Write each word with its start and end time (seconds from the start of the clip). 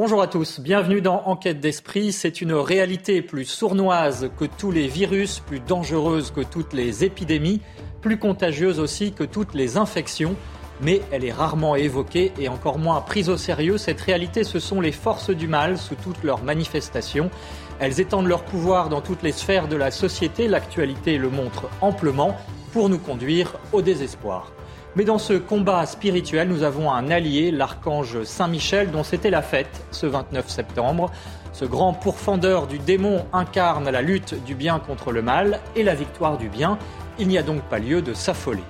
Bonjour 0.00 0.22
à 0.22 0.28
tous, 0.28 0.60
bienvenue 0.60 1.00
dans 1.00 1.24
Enquête 1.24 1.58
d'esprit. 1.58 2.12
C'est 2.12 2.40
une 2.40 2.52
réalité 2.52 3.20
plus 3.20 3.44
sournoise 3.44 4.30
que 4.38 4.44
tous 4.44 4.70
les 4.70 4.86
virus, 4.86 5.40
plus 5.40 5.58
dangereuse 5.58 6.30
que 6.30 6.40
toutes 6.40 6.72
les 6.72 7.02
épidémies, 7.02 7.60
plus 8.00 8.16
contagieuse 8.16 8.78
aussi 8.78 9.10
que 9.10 9.24
toutes 9.24 9.54
les 9.54 9.76
infections. 9.76 10.36
Mais 10.80 11.00
elle 11.10 11.24
est 11.24 11.32
rarement 11.32 11.74
évoquée 11.74 12.30
et 12.38 12.48
encore 12.48 12.78
moins 12.78 13.00
prise 13.00 13.28
au 13.28 13.36
sérieux. 13.36 13.76
Cette 13.76 14.00
réalité, 14.00 14.44
ce 14.44 14.60
sont 14.60 14.80
les 14.80 14.92
forces 14.92 15.30
du 15.30 15.48
mal 15.48 15.76
sous 15.76 15.96
toutes 15.96 16.22
leurs 16.22 16.44
manifestations. 16.44 17.28
Elles 17.80 17.98
étendent 17.98 18.28
leur 18.28 18.44
pouvoir 18.44 18.90
dans 18.90 19.00
toutes 19.00 19.24
les 19.24 19.32
sphères 19.32 19.66
de 19.66 19.74
la 19.74 19.90
société. 19.90 20.46
L'actualité 20.46 21.18
le 21.18 21.28
montre 21.28 21.68
amplement 21.80 22.36
pour 22.72 22.88
nous 22.88 22.98
conduire 22.98 23.54
au 23.72 23.82
désespoir. 23.82 24.52
Mais 24.98 25.04
dans 25.04 25.18
ce 25.18 25.34
combat 25.34 25.86
spirituel, 25.86 26.48
nous 26.48 26.64
avons 26.64 26.90
un 26.90 27.08
allié, 27.12 27.52
l'archange 27.52 28.24
Saint-Michel, 28.24 28.90
dont 28.90 29.04
c'était 29.04 29.30
la 29.30 29.42
fête 29.42 29.86
ce 29.92 30.06
29 30.06 30.48
septembre. 30.48 31.12
Ce 31.52 31.64
grand 31.64 31.92
pourfendeur 31.92 32.66
du 32.66 32.80
démon 32.80 33.24
incarne 33.32 33.88
la 33.88 34.02
lutte 34.02 34.34
du 34.44 34.56
bien 34.56 34.80
contre 34.80 35.12
le 35.12 35.22
mal 35.22 35.60
et 35.76 35.84
la 35.84 35.94
victoire 35.94 36.36
du 36.36 36.48
bien. 36.48 36.78
Il 37.20 37.28
n'y 37.28 37.38
a 37.38 37.44
donc 37.44 37.62
pas 37.62 37.78
lieu 37.78 38.02
de 38.02 38.12
s'affoler. 38.12 38.64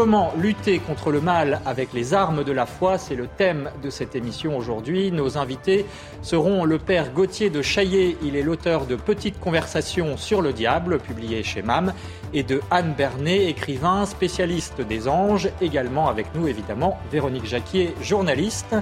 Comment 0.00 0.32
lutter 0.34 0.78
contre 0.78 1.10
le 1.10 1.20
mal 1.20 1.60
avec 1.66 1.92
les 1.92 2.14
armes 2.14 2.42
de 2.42 2.52
la 2.52 2.64
foi 2.64 2.96
C'est 2.96 3.14
le 3.14 3.26
thème 3.26 3.70
de 3.82 3.90
cette 3.90 4.16
émission 4.16 4.56
aujourd'hui. 4.56 5.12
Nos 5.12 5.36
invités 5.36 5.84
seront 6.22 6.64
le 6.64 6.78
père 6.78 7.12
Gauthier 7.12 7.50
de 7.50 7.60
Chaillet, 7.60 8.16
il 8.22 8.34
est 8.34 8.40
l'auteur 8.40 8.86
de 8.86 8.96
Petites 8.96 9.38
conversations 9.38 10.16
sur 10.16 10.40
le 10.40 10.54
diable, 10.54 11.00
publié 11.00 11.42
chez 11.42 11.60
MAM, 11.60 11.92
et 12.32 12.42
de 12.42 12.62
Anne 12.70 12.94
Bernet, 12.96 13.50
écrivain 13.50 14.06
spécialiste 14.06 14.80
des 14.80 15.06
anges, 15.06 15.50
également 15.60 16.08
avec 16.08 16.34
nous 16.34 16.48
évidemment 16.48 16.98
Véronique 17.12 17.44
Jacquier, 17.44 17.94
journaliste. 18.00 18.74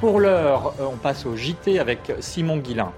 Pour 0.00 0.20
l'heure, 0.20 0.74
on 0.80 0.98
passe 0.98 1.24
au 1.24 1.34
JT 1.34 1.78
avec 1.78 2.12
Simon 2.20 2.58
Guillain. 2.58 2.92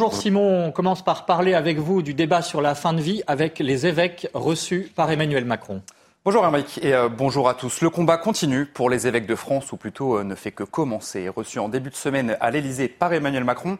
Bonjour 0.00 0.18
Simon, 0.18 0.64
on 0.64 0.72
commence 0.72 1.04
par 1.04 1.26
parler 1.26 1.52
avec 1.52 1.76
vous 1.76 2.00
du 2.00 2.14
débat 2.14 2.40
sur 2.40 2.62
la 2.62 2.74
fin 2.74 2.94
de 2.94 3.02
vie 3.02 3.22
avec 3.26 3.58
les 3.58 3.86
évêques 3.86 4.28
reçus 4.32 4.90
par 4.96 5.10
Emmanuel 5.10 5.44
Macron. 5.44 5.82
Bonjour 6.22 6.44
Eric 6.44 6.78
et 6.82 6.92
euh, 6.92 7.08
bonjour 7.08 7.48
à 7.48 7.54
tous. 7.54 7.80
Le 7.80 7.88
combat 7.88 8.18
continue 8.18 8.66
pour 8.66 8.90
les 8.90 9.06
évêques 9.06 9.24
de 9.24 9.34
France, 9.34 9.72
ou 9.72 9.78
plutôt 9.78 10.18
euh, 10.18 10.22
ne 10.22 10.34
fait 10.34 10.52
que 10.52 10.64
commencer. 10.64 11.30
Reçu 11.30 11.58
en 11.58 11.70
début 11.70 11.88
de 11.88 11.94
semaine 11.94 12.36
à 12.40 12.50
l'Elysée 12.50 12.88
par 12.88 13.14
Emmanuel 13.14 13.42
Macron, 13.42 13.78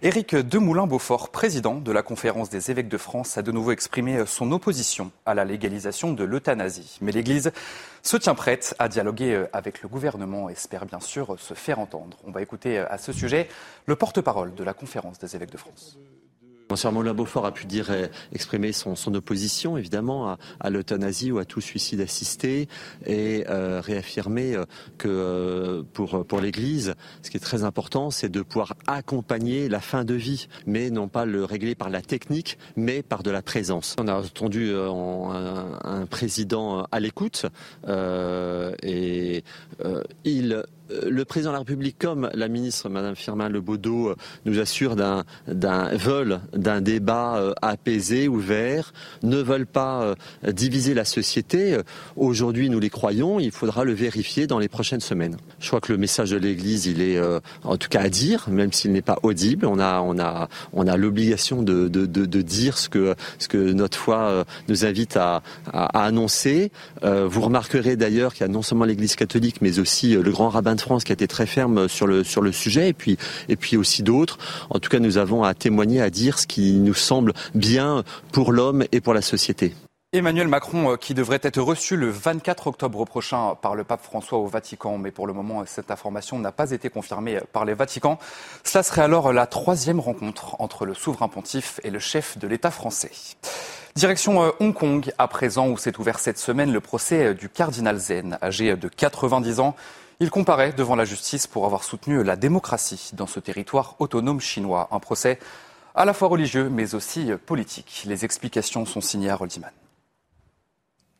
Éric 0.00 0.36
Demoulin-Beaufort, 0.36 1.30
président 1.30 1.74
de 1.74 1.90
la 1.90 2.04
conférence 2.04 2.48
des 2.48 2.70
évêques 2.70 2.88
de 2.88 2.96
France, 2.96 3.36
a 3.38 3.42
de 3.42 3.50
nouveau 3.50 3.72
exprimé 3.72 4.18
euh, 4.18 4.24
son 4.24 4.52
opposition 4.52 5.10
à 5.26 5.34
la 5.34 5.44
légalisation 5.44 6.12
de 6.12 6.22
l'euthanasie. 6.22 6.96
Mais 7.00 7.10
l'Église 7.10 7.50
se 8.04 8.16
tient 8.16 8.36
prête 8.36 8.72
à 8.78 8.88
dialoguer 8.88 9.46
avec 9.52 9.82
le 9.82 9.88
gouvernement 9.88 10.48
et 10.48 10.52
espère 10.52 10.86
bien 10.86 11.00
sûr 11.00 11.40
se 11.40 11.54
faire 11.54 11.80
entendre. 11.80 12.18
On 12.24 12.30
va 12.30 12.40
écouter 12.40 12.78
à 12.78 12.98
ce 12.98 13.12
sujet 13.12 13.48
le 13.86 13.96
porte-parole 13.96 14.54
de 14.54 14.62
la 14.62 14.74
conférence 14.74 15.18
des 15.18 15.34
évêques 15.34 15.50
de 15.50 15.58
France. 15.58 15.98
Monsieur 16.70 16.90
Moulin 16.90 17.14
Beaufort 17.14 17.46
a 17.46 17.52
pu 17.52 17.66
dire, 17.66 17.86
euh, 17.90 18.06
exprimer 18.32 18.72
son, 18.72 18.94
opposition 19.14 19.76
évidemment 19.76 20.36
à, 20.60 20.70
l'euthanasie 20.70 21.32
ou 21.32 21.38
à 21.38 21.44
tout 21.44 21.60
suicide 21.60 22.00
assisté 22.00 22.68
et 23.06 23.44
euh, 23.48 23.80
réaffirmer 23.80 24.54
euh, 24.54 24.64
que 24.96 25.84
pour, 25.92 26.24
pour 26.24 26.40
l'Église, 26.40 26.94
ce 27.22 27.30
qui 27.30 27.36
est 27.36 27.40
très 27.40 27.64
important, 27.64 28.10
c'est 28.10 28.28
de 28.28 28.42
pouvoir 28.42 28.74
accompagner 28.86 29.68
la 29.68 29.80
fin 29.80 30.04
de 30.04 30.14
vie, 30.14 30.46
mais 30.66 30.90
non 30.90 31.08
pas 31.08 31.24
le 31.24 31.44
régler 31.44 31.74
par 31.74 31.90
la 31.90 32.02
technique, 32.02 32.56
mais 32.76 33.02
par 33.02 33.24
de 33.24 33.30
la 33.30 33.42
présence. 33.42 33.96
On 33.98 34.06
a 34.06 34.14
entendu 34.14 34.72
un, 34.72 35.78
un, 35.82 36.06
président 36.06 36.86
à 36.92 37.00
l'écoute 37.00 37.46
et 38.82 39.44
il 40.24 40.52
euh, 40.52 40.62
le 41.08 41.24
président 41.24 41.50
de 41.50 41.54
la 41.54 41.60
République 41.60 41.96
comme 41.98 42.30
la 42.34 42.48
ministre 42.48 42.88
Madame 42.88 43.14
Firmin 43.14 43.48
Lebaudot 43.48 44.10
euh, 44.10 44.16
nous 44.44 44.58
assure 44.58 44.96
d'un 44.96 45.24
d'un 45.46 45.96
vol, 45.96 46.40
d'un 46.52 46.80
débat 46.80 47.36
euh, 47.36 47.52
apaisé, 47.62 48.28
ouvert, 48.28 48.92
ne 49.22 49.38
veulent 49.38 49.66
pas 49.66 50.14
diviser 50.46 50.94
la 50.94 51.04
société. 51.04 51.78
Aujourd'hui, 52.16 52.70
nous 52.70 52.80
les 52.80 52.90
croyons. 52.90 53.40
Il 53.40 53.50
faudra 53.50 53.84
le 53.84 53.92
vérifier 53.92 54.46
dans 54.46 54.58
les 54.58 54.68
prochaines 54.68 55.00
semaines. 55.00 55.36
Je 55.58 55.68
crois 55.68 55.80
que 55.80 55.92
le 55.92 55.98
message 55.98 56.30
de 56.30 56.36
l'Église, 56.36 56.86
il 56.86 57.00
est 57.00 57.20
en 57.64 57.76
tout 57.76 57.88
cas 57.88 58.00
à 58.00 58.08
dire, 58.08 58.48
même 58.48 58.72
s'il 58.72 58.92
n'est 58.92 59.02
pas 59.02 59.18
audible. 59.22 59.66
On 59.66 59.78
a 59.78 60.00
on 60.00 60.18
a 60.18 60.48
on 60.72 60.86
a 60.86 60.96
l'obligation 60.96 61.62
de, 61.62 61.88
de, 61.88 62.06
de, 62.06 62.26
de, 62.26 62.42
dire 62.42 62.78
ce 62.78 62.88
que 62.88 63.14
ce 63.38 63.48
que 63.48 63.58
notre 63.58 63.98
foi 63.98 64.44
nous 64.68 64.84
invite 64.84 65.16
à, 65.16 65.42
à, 65.72 66.00
à 66.00 66.04
annoncer. 66.04 66.72
Vous 67.02 67.40
remarquerez 67.40 67.96
d'ailleurs 67.96 68.34
qu'il 68.34 68.42
y 68.46 68.48
a 68.50 68.52
non 68.52 68.62
seulement 68.62 68.84
l'Église 68.84 69.16
catholique, 69.16 69.60
mais 69.60 69.78
aussi 69.78 70.14
le 70.14 70.30
grand 70.30 70.48
rabbin 70.48 70.74
France 70.80 71.04
qui 71.04 71.12
a 71.12 71.14
été 71.14 71.28
très 71.28 71.46
ferme 71.46 71.88
sur 71.88 72.06
le, 72.06 72.24
sujet, 72.52 72.88
et 72.88 72.92
puis, 72.92 73.18
et 73.48 73.56
puis 73.56 73.76
aussi 73.76 74.02
d'autres. 74.02 74.38
En 74.70 74.78
tout 74.78 74.90
cas, 74.90 74.98
nous 74.98 75.18
avons 75.18 75.44
à 75.44 75.54
témoigner, 75.54 76.00
à 76.00 76.10
dire 76.10 76.38
ce 76.38 76.46
qui 76.46 76.72
nous 76.72 76.94
semble 76.94 77.32
bien 77.54 78.04
pour 78.32 78.52
l'homme 78.52 78.84
et 78.92 79.00
pour 79.00 79.14
la 79.14 79.22
société. 79.22 79.74
Emmanuel 80.12 80.48
Macron, 80.48 80.90
euh, 80.90 80.96
qui 80.96 81.14
devrait 81.14 81.38
être 81.40 81.60
reçu 81.60 81.96
le 81.96 82.10
24 82.10 82.66
octobre 82.66 83.04
prochain 83.04 83.54
par 83.54 83.76
le 83.76 83.84
pape 83.84 84.02
François 84.02 84.38
au 84.38 84.46
Vatican, 84.48 84.98
mais 84.98 85.12
pour 85.12 85.28
le 85.28 85.32
moment, 85.32 85.62
cette 85.66 85.92
information 85.92 86.36
n'a 86.40 86.50
pas 86.50 86.72
été 86.72 86.90
confirmée 86.90 87.38
par 87.52 87.64
les 87.64 87.74
Vaticans. 87.74 88.18
Cela 88.64 88.82
serait 88.82 89.02
alors 89.02 89.32
la 89.32 89.46
troisième 89.46 90.00
rencontre 90.00 90.56
entre 90.58 90.84
le 90.84 90.94
souverain 90.94 91.28
pontife 91.28 91.78
et 91.84 91.90
le 91.90 92.00
chef 92.00 92.38
de 92.38 92.48
l'État 92.48 92.72
français. 92.72 93.12
Direction 93.94 94.42
euh, 94.42 94.50
Hong 94.58 94.74
Kong, 94.74 95.12
à 95.16 95.28
présent, 95.28 95.68
où 95.68 95.78
s'est 95.78 95.96
ouvert 96.00 96.18
cette 96.18 96.38
semaine 96.38 96.72
le 96.72 96.80
procès 96.80 97.32
du 97.32 97.48
cardinal 97.48 97.96
Zen, 97.96 98.36
âgé 98.42 98.74
de 98.74 98.88
90 98.88 99.60
ans. 99.60 99.76
Il 100.22 100.28
comparaît 100.28 100.74
devant 100.74 100.96
la 100.96 101.06
justice 101.06 101.46
pour 101.46 101.64
avoir 101.64 101.82
soutenu 101.82 102.22
la 102.22 102.36
démocratie 102.36 103.12
dans 103.14 103.26
ce 103.26 103.40
territoire 103.40 103.96
autonome 104.00 104.38
chinois. 104.38 104.86
Un 104.90 105.00
procès 105.00 105.38
à 105.94 106.04
la 106.04 106.12
fois 106.12 106.28
religieux 106.28 106.68
mais 106.68 106.94
aussi 106.94 107.30
politique. 107.46 108.02
Les 108.04 108.26
explications 108.26 108.84
sont 108.84 109.00
signées 109.00 109.30
à 109.30 109.36
Roldiman. 109.36 109.70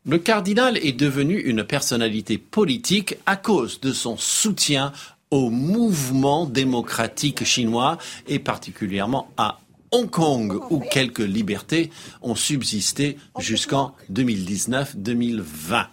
Le 0.04 0.18
cardinal 0.18 0.76
est 0.76 0.92
devenu 0.92 1.38
une 1.38 1.64
personnalité 1.64 2.36
politique 2.36 3.16
à 3.24 3.36
cause 3.36 3.80
de 3.80 3.92
son 3.92 4.18
soutien 4.18 4.92
au 5.30 5.48
mouvement 5.48 6.44
démocratique 6.44 7.44
chinois 7.44 7.96
et 8.28 8.38
particulièrement 8.38 9.30
à 9.38 9.60
Hong 9.92 10.10
Kong 10.10 10.60
où 10.70 10.78
quelques 10.78 11.18
libertés 11.18 11.90
ont 12.22 12.34
subsisté 12.34 13.16
jusqu'en 13.38 13.94
2019-2020. 14.12 15.86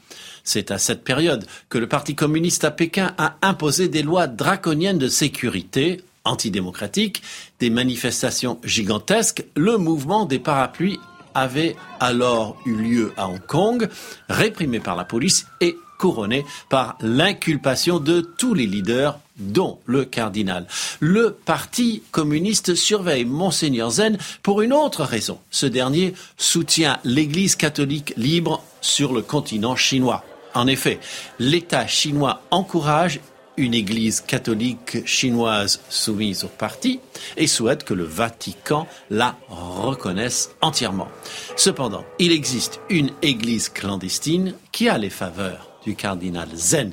C'est 0.48 0.72
à 0.72 0.78
cette 0.78 1.04
période 1.04 1.46
que 1.68 1.78
le 1.78 1.88
Parti 1.88 2.16
communiste 2.16 2.64
à 2.64 2.72
Pékin 2.72 3.14
a 3.18 3.36
imposé 3.42 3.90
des 3.90 4.02
lois 4.02 4.28
draconiennes 4.28 4.98
de 4.98 5.10
sécurité 5.10 6.06
antidémocratiques, 6.24 7.22
des 7.60 7.70
manifestations 7.70 8.58
gigantesques. 8.64 9.44
Le 9.58 9.78
mouvement 9.78 10.24
des 10.24 10.40
parapluies 10.40 11.02
avait 11.34 11.76
alors 12.00 12.56
eu 12.66 12.76
lieu 12.76 13.14
à 13.18 13.28
Hong 13.28 13.46
Kong, 13.46 13.90
réprimé 14.30 14.80
par 14.80 14.96
la 14.96 15.04
police 15.04 15.48
et 15.60 15.76
couronné 16.00 16.46
par 16.70 16.98
l'inculpation 17.02 18.00
de 18.00 18.22
tous 18.22 18.54
les 18.54 18.68
leaders 18.68 19.20
dont 19.36 19.80
le 19.86 20.06
cardinal. 20.06 20.66
Le 21.02 21.32
Parti 21.32 22.04
communiste 22.12 22.74
surveille 22.74 23.26
Monseigneur 23.26 23.90
Zen 23.90 24.18
pour 24.44 24.62
une 24.62 24.72
autre 24.72 25.04
raison. 25.04 25.40
Ce 25.52 25.66
dernier 25.66 26.14
soutient 26.38 27.00
l'Église 27.04 27.58
catholique 27.58 28.14
libre 28.16 28.64
sur 28.80 29.12
le 29.12 29.22
continent 29.22 29.76
chinois. 29.76 30.24
En 30.58 30.66
effet, 30.66 31.00
l'État 31.38 31.86
chinois 31.86 32.42
encourage 32.50 33.20
une 33.58 33.76
église 33.76 34.22
catholique 34.22 35.06
chinoise 35.06 35.82
soumise 35.88 36.46
au 36.46 36.48
parti 36.48 37.00
et 37.36 37.46
souhaite 37.46 37.84
que 37.84 37.94
le 37.94 38.06
Vatican 38.06 38.88
la 39.12 39.38
reconnaisse 39.50 40.50
entièrement. 40.62 41.10
Cependant, 41.58 42.06
il 42.18 42.32
existe 42.32 42.80
une 42.90 43.12
église 43.22 43.70
clandestine 43.70 44.56
qui 44.72 44.90
a 44.90 44.98
les 44.98 45.12
faveurs 45.12 45.70
du 45.86 45.96
cardinal 45.96 46.50
Zen. 46.56 46.92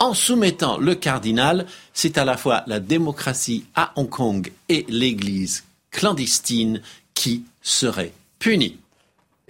en 0.00 0.12
soumettant 0.12 0.76
le 0.78 0.96
cardinal, 0.96 1.66
c'est 1.92 2.18
à 2.18 2.24
la 2.24 2.36
fois 2.36 2.64
la 2.66 2.80
démocratie 2.80 3.66
à 3.76 3.92
Hong 3.94 4.08
Kong 4.08 4.50
et 4.68 4.84
l'Église 4.88 5.62
clandestine 5.92 6.82
qui 7.14 7.44
seraient 7.62 8.12
punis. 8.40 8.80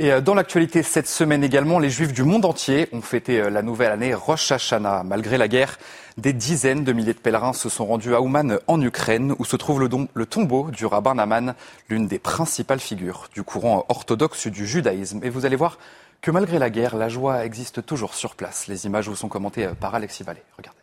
Et 0.01 0.13
euh, 0.13 0.23
dans 0.23 0.33
l'actualité 0.33 0.83
cette 0.83 1.07
semaine 1.07 1.45
également, 1.45 1.79
les 1.79 1.91
Juifs 1.91 2.15
du 2.15 2.23
monde 2.23 2.47
entier 2.47 2.89
ont 2.93 3.03
fêté 3.03 3.39
euh, 3.39 3.51
la 3.51 3.61
nouvelle 3.61 3.93
année 3.93 4.15
Rosh 4.15 4.51
Hashanah. 4.51 5.03
Malgré 5.03 5.37
la 5.37 5.47
guerre, 5.47 5.79
des 6.17 6.33
dizaines 6.33 6.85
de 6.85 6.95
milliers 6.95 7.13
de 7.13 7.19
pèlerins 7.19 7.53
se 7.53 7.69
sont 7.69 7.85
rendus 7.85 8.15
à 8.15 8.23
Ouman 8.23 8.61
en 8.67 8.81
Ukraine, 8.81 9.35
où 9.39 9.45
se 9.45 9.57
trouve 9.57 9.79
le, 9.79 10.27
tombeau 10.27 10.71
du 10.71 10.87
rabbin 10.87 11.17
Naman, 11.17 11.53
l'une 11.91 12.07
des 12.07 12.19
principales 12.19 12.81
figures 12.81 13.29
du 13.35 13.43
courant 13.43 13.85
orthodoxe 13.91 14.47
du 14.47 14.67
judaïsme. 14.67 15.21
Et 15.23 15.29
vous 15.29 15.45
allez 15.45 15.57
voir 15.57 15.77
que 16.23 16.31
malgré 16.31 16.59
la 16.59 16.71
guerre, 16.71 16.97
la 16.97 17.11
joie 17.11 17.45
existe 17.45 17.85
toujours 17.85 18.15
sur 18.15 18.37
place. 18.37 18.69
Les 18.69 18.87
images 18.87 19.07
vous 19.07 19.17
sont 19.17 19.29
commentées 19.29 19.67
euh, 19.67 19.75
par 19.75 19.95
Alexis 19.95 20.23
Vallée. 20.23 20.43
Regardez. 20.57 20.79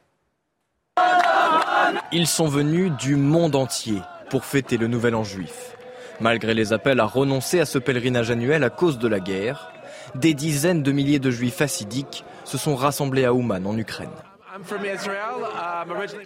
Ils 2.11 2.27
sont 2.27 2.47
venus 2.47 2.91
du 2.91 3.15
monde 3.15 3.55
entier 3.55 3.99
pour 4.29 4.45
fêter 4.45 4.77
le 4.77 4.85
Nouvel 4.85 5.15
An 5.15 5.23
juif. 5.23 5.76
Malgré 6.19 6.53
les 6.53 6.73
appels 6.73 6.99
à 6.99 7.05
renoncer 7.05 7.59
à 7.59 7.65
ce 7.65 7.77
pèlerinage 7.77 8.31
annuel 8.31 8.63
à 8.63 8.69
cause 8.69 8.97
de 8.97 9.07
la 9.07 9.19
guerre, 9.19 9.71
des 10.15 10.33
dizaines 10.33 10.83
de 10.83 10.91
milliers 10.91 11.19
de 11.19 11.29
juifs 11.29 11.61
assidiques 11.61 12.23
se 12.43 12.57
sont 12.57 12.75
rassemblés 12.75 13.25
à 13.25 13.33
Ouman 13.33 13.65
en 13.65 13.77
Ukraine. 13.77 14.09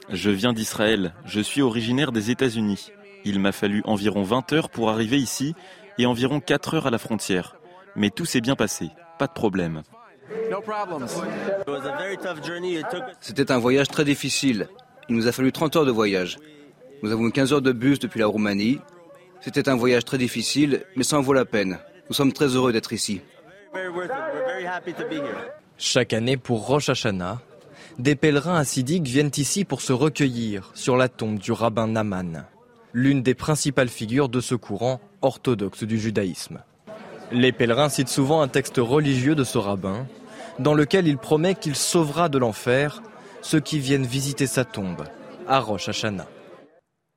Je 0.10 0.30
viens 0.30 0.54
d'Israël, 0.54 1.14
je 1.26 1.42
suis 1.42 1.62
originaire 1.62 2.12
des 2.12 2.32
États-Unis. 2.32 2.92
Il 3.26 3.40
m'a 3.40 3.52
fallu 3.52 3.82
environ 3.86 4.24
20 4.24 4.54
heures 4.54 4.70
pour 4.70 4.90
arriver 4.90 5.18
ici 5.18 5.54
et 5.98 6.06
environ 6.06 6.40
4 6.40 6.76
heures 6.76 6.88
à 6.88 6.92
la 6.92 6.98
frontière. 6.98 7.58
Mais 7.96 8.10
tout 8.10 8.26
s'est 8.26 8.42
bien 8.42 8.56
passé, 8.56 8.90
pas 9.20 9.28
de 9.28 9.34
problème. 9.34 9.84
C'était 13.20 13.52
un 13.52 13.60
voyage 13.60 13.90
très 13.90 14.06
difficile. 14.06 14.70
Il 15.10 15.16
nous 15.16 15.28
a 15.28 15.34
fallu 15.34 15.52
30 15.52 15.76
heures 15.76 15.86
de 15.86 15.92
voyage. 15.92 16.38
Nous 17.04 17.12
avons 17.12 17.30
15 17.30 17.52
heures 17.54 17.62
de 17.62 17.74
bus 17.74 18.00
depuis 18.00 18.20
la 18.20 18.28
Roumanie 18.28 18.80
c'était 19.42 19.70
un 19.70 19.76
voyage 19.76 20.06
très 20.06 20.18
difficile, 20.18 20.86
mais 20.96 21.04
ça 21.04 21.18
en 21.18 21.22
vaut 21.22 21.34
la 21.34 21.46
peine. 21.46 21.80
Nous 22.10 22.16
sommes 22.16 22.34
très 22.34 22.48
heureux 22.48 22.72
d'être 22.72 22.94
ici. 22.94 23.22
Chaque 25.78 26.14
année 26.14 26.38
pour 26.38 26.68
Rosh 26.68 26.90
Hashanah, 26.90 27.42
des 28.00 28.16
pèlerins 28.16 28.58
assidiques 28.58 29.08
viennent 29.08 29.32
ici 29.38 29.66
pour 29.66 29.82
se 29.82 29.94
recueillir 29.94 30.72
sur 30.74 30.98
la 30.98 31.10
tombe 31.10 31.40
du 31.40 31.52
rabbin 31.52 31.88
Naman, 31.88 32.46
l'une 32.94 33.22
des 33.22 33.34
principales 33.34 33.90
figures 33.90 34.30
de 34.30 34.42
ce 34.42 34.56
courant 34.56 35.02
orthodoxe 35.22 35.84
du 35.84 36.00
judaïsme. 36.00 36.62
Les 37.32 37.52
pèlerins 37.52 37.90
citent 37.90 38.10
souvent 38.10 38.42
un 38.42 38.48
texte 38.48 38.78
religieux 38.78 39.36
de 39.36 39.44
ce 39.44 39.58
rabbin, 39.58 40.06
dans 40.60 40.74
lequel 40.74 41.08
il 41.08 41.18
promet 41.18 41.56
qu'il 41.56 41.76
sauvera 41.76 42.30
de 42.30 42.38
l'enfer 42.38 43.02
ceux 43.42 43.60
qui 43.60 43.80
viennent 43.80 44.06
visiter 44.06 44.48
sa 44.48 44.66
tombe 44.66 45.04
à 45.48 45.60
Rosh 45.60 45.90
Hashanah. 45.90 46.28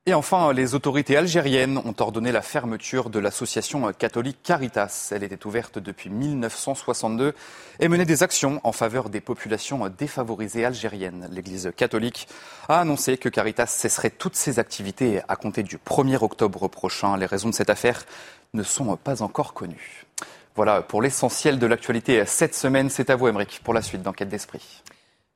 Et 0.07 0.13
enfin, 0.13 0.53
les 0.53 0.75
autorités 0.75 1.17
algériennes 1.17 1.79
ont 1.79 1.95
ordonné 1.99 2.31
la 2.31 2.43
fermeture 2.43 3.09
de 3.09 3.19
l'association 3.19 3.91
catholique 3.95 4.37
Caritas. 4.43 5.09
Elle 5.13 5.23
était 5.23 5.47
ouverte 5.47 5.79
depuis 5.79 6.11
1962 6.11 7.35
et 7.81 7.89
menait 7.89 8.05
des 8.05 8.23
actions 8.23 8.61
en 8.65 8.73
faveur 8.73 9.09
des 9.09 9.23
populations 9.23 9.89
défavorisées 9.89 10.67
algériennes. 10.67 11.27
L'Église 11.33 11.73
catholique 11.75 12.29
a 12.69 12.81
annoncé 12.81 13.17
que 13.17 13.31
Caritas 13.31 13.65
cesserait 13.65 14.11
toutes 14.11 14.37
ses 14.37 14.59
activités 14.59 15.23
à 15.27 15.37
compter 15.37 15.63
du 15.63 15.79
1er 15.79 16.23
octobre 16.23 16.69
prochain. 16.69 17.17
Les 17.17 17.25
raisons 17.25 17.49
de 17.49 17.55
cette 17.55 17.71
affaire 17.71 18.05
ne 18.53 18.63
sont 18.63 18.95
pas 18.99 19.23
encore 19.23 19.55
connues. 19.55 20.05
Voilà 20.55 20.83
pour 20.83 21.01
l'essentiel 21.01 21.59
de 21.59 21.67
l'actualité 21.67 22.27
cette 22.27 22.55
semaine. 22.55 22.91
C'est 22.91 23.09
à 23.09 23.17
vous, 23.17 23.29
Émeric, 23.29 23.63
pour 23.65 23.73
la 23.73 23.81
suite 23.81 24.03
d'Enquête 24.03 24.29
d'Esprit. 24.29 24.83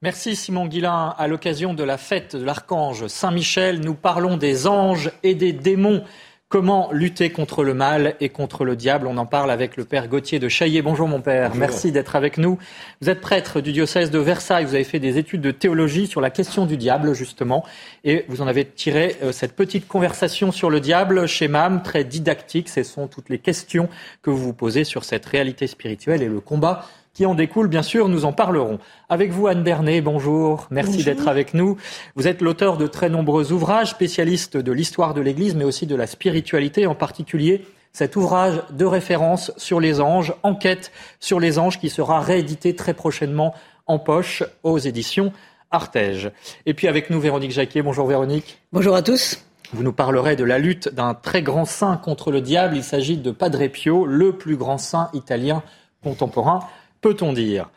Merci 0.01 0.37
Simon 0.37 0.67
Guillain. 0.67 1.13
À 1.19 1.27
l'occasion 1.27 1.75
de 1.75 1.83
la 1.83 1.99
fête 1.99 2.37
de 2.37 2.45
l'archange 2.45 3.09
Saint-Michel, 3.09 3.81
nous 3.81 3.95
parlons 3.95 4.37
des 4.37 4.69
anges 4.69 5.11
et 5.25 5.35
des 5.35 5.53
démons. 5.53 6.05
Comment 6.49 6.89
lutter 6.93 7.31
contre 7.31 7.65
le 7.65 7.75
mal 7.75 8.15
et 8.21 8.29
contre 8.29 8.65
le 8.65 8.77
diable? 8.77 9.09
On 9.09 9.17
en 9.17 9.27
parle 9.27 9.51
avec 9.51 9.77
le 9.77 9.85
père 9.85 10.07
Gauthier 10.07 10.39
de 10.39 10.49
Chaillé. 10.49 10.83
Bonjour 10.83 11.09
mon 11.09 11.21
père, 11.21 11.57
merci 11.57 11.91
d'être 11.91 12.15
avec 12.15 12.39
nous. 12.39 12.59
Vous 13.03 13.11
êtes 13.11 13.21
prêtre 13.21 13.61
du 13.61 13.73
diocèse 13.73 14.13
de 14.13 14.21
Versailles, 14.21 14.65
vous 14.65 14.77
avez 14.77 14.85
fait 14.85 15.01
des 15.01 15.19
études 15.19 15.41
de 15.41 15.51
théologie 15.51 16.07
sur 16.07 16.21
la 16.21 16.31
question 16.31 16.65
du 16.65 16.77
diable 16.77 17.13
justement, 17.13 17.65
et 18.05 18.25
vous 18.29 18.41
en 18.41 18.47
avez 18.47 18.65
tiré 18.65 19.17
euh, 19.25 19.33
cette 19.33 19.57
petite 19.57 19.89
conversation 19.89 20.53
sur 20.53 20.71
le 20.71 20.79
diable 20.79 21.27
chez 21.27 21.49
MAM, 21.49 21.83
très 21.83 22.05
didactique. 22.05 22.69
Ce 22.69 22.85
sont 22.85 23.09
toutes 23.09 23.31
les 23.31 23.41
questions 23.41 23.89
que 24.23 24.31
vous 24.31 24.39
vous 24.39 24.55
posez 24.55 24.85
sur 24.85 25.03
cette 25.03 25.27
réalité 25.27 25.67
spirituelle 25.67 26.23
et 26.23 26.29
le 26.29 26.39
combat 26.39 26.87
qui 27.19 27.27
en 27.27 27.35
découle, 27.35 27.67
bien 27.67 27.83
sûr, 27.83 28.09
nous 28.09 28.25
en 28.25 28.33
parlerons. 28.33 28.79
Avec 29.09 29.33
vous, 29.33 29.49
Anne 29.49 29.65
Bernet, 29.65 30.01
bonjour. 30.01 30.69
Merci 30.71 31.03
d'être 31.03 31.27
avec 31.27 31.53
nous. 31.53 31.77
Vous 32.15 32.29
êtes 32.29 32.41
l'auteur 32.41 32.77
de 32.77 32.87
très 32.87 33.09
nombreux 33.09 33.51
ouvrages, 33.51 33.91
spécialiste 33.91 34.57
de 34.57 34.71
l'histoire 34.71 35.15
de 35.15 35.21
l'Église, 35.21 35.57
mais 35.57 35.65
aussi 35.65 35.85
de 35.89 35.97
la 35.97 36.07
spiritualité, 36.07 36.87
en 36.87 36.95
particulier 36.95 37.67
cet 37.93 38.15
ouvrage 38.15 38.63
de 38.71 38.85
référence 38.85 39.51
sur 39.57 39.81
les 39.81 40.01
anges, 40.01 40.33
Enquête 40.45 40.93
sur 41.19 41.41
les 41.41 41.59
anges, 41.59 41.81
qui 41.81 41.89
sera 41.89 42.21
réédité 42.21 42.77
très 42.77 42.95
prochainement 42.95 43.53
en 43.89 43.99
poche 43.99 44.45
aux 44.63 44.79
éditions 44.79 45.33
Artege. 45.73 46.31
Et 46.67 46.73
puis 46.75 46.87
avec 46.87 47.11
nous, 47.11 47.19
Véronique 47.19 47.51
Jacquier. 47.51 47.83
Bonjour 47.83 48.07
Véronique. 48.07 48.61
Bonjour 48.73 48.95
à 48.95 49.03
tous. 49.03 49.45
Vous 49.73 49.83
nous 49.83 49.93
parlerez 49.93 50.37
de 50.37 50.45
la 50.45 50.61
lutte 50.61 50.95
d'un 50.95 51.15
très 51.15 51.43
grand 51.43 51.65
saint 51.65 51.97
contre 51.97 52.31
le 52.31 52.41
diable. 52.41 52.77
Il 52.77 52.85
s'agit 52.85 53.17
de 53.17 53.33
Padre 53.33 53.67
Pio, 53.67 54.07
le 54.07 54.35
plus 54.35 54.55
grand 54.55 54.79
saint 54.79 55.11
italien 55.15 55.65
contemporain 56.05 56.61
peut-on 57.01 57.33
dire 57.33 57.71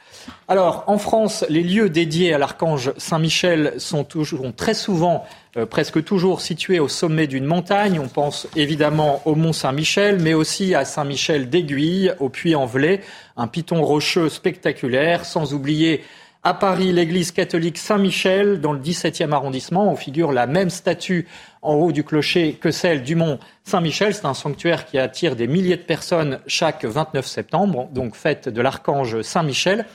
Alors, 0.48 0.84
en 0.88 0.98
France, 0.98 1.46
les 1.50 1.64
lieux 1.64 1.90
dédiés 1.90 2.34
à 2.34 2.38
l'archange 2.38 2.94
Saint-Michel 2.98 3.74
sont, 3.78 4.04
toujours, 4.04 4.46
très 4.56 4.74
souvent, 4.74 5.26
euh, 5.58 5.66
presque 5.66 6.04
toujours 6.04 6.42
situés 6.42 6.80
au 6.80 6.88
sommet 6.88 7.28
d'une 7.28 7.46
montagne. 7.46 8.00
On 8.00 8.08
pense 8.08 8.48
évidemment 8.56 9.22
au 9.26 9.36
mont 9.36 9.54
Saint-Michel, 9.54 10.20
mais 10.20 10.34
aussi 10.34 10.76
à 10.76 10.86
Saint-Michel 10.86 11.50
d'Aiguille, 11.50 12.14
au 12.20 12.30
Puy-en-Velay, 12.30 13.02
un 13.38 13.48
piton 13.48 13.84
rocheux 13.84 14.30
spectaculaire, 14.30 15.26
sans 15.26 15.54
oublier 15.54 16.04
à 16.44 16.56
Paris, 16.56 16.92
l'église 16.92 17.32
catholique 17.32 17.78
Saint-Michel, 17.78 18.62
dans 18.62 18.74
le 18.74 18.80
17e 18.80 19.32
arrondissement, 19.32 19.94
où 19.94 19.96
figure 19.96 20.32
la 20.32 20.48
même 20.48 20.72
statue 20.72 21.28
en 21.62 21.76
haut 21.76 21.92
du 21.92 22.04
clocher 22.04 22.54
que 22.60 22.72
celle 22.72 23.04
du 23.04 23.16
mont 23.16 23.38
Saint-Michel. 23.64 24.16
C'est 24.16 24.26
un 24.26 24.34
sanctuaire 24.34 24.86
qui 24.86 24.98
attire 24.98 25.36
des 25.36 25.46
milliers 25.46 25.78
de 25.78 25.84
personnes 25.84 26.40
chaque 26.48 26.84
29 26.84 27.28
septembre, 27.28 27.90
donc 27.94 28.16
fête 28.16 28.50
de 28.50 28.62
l'archange 28.62 29.22
Saint-Michel. 29.22 29.86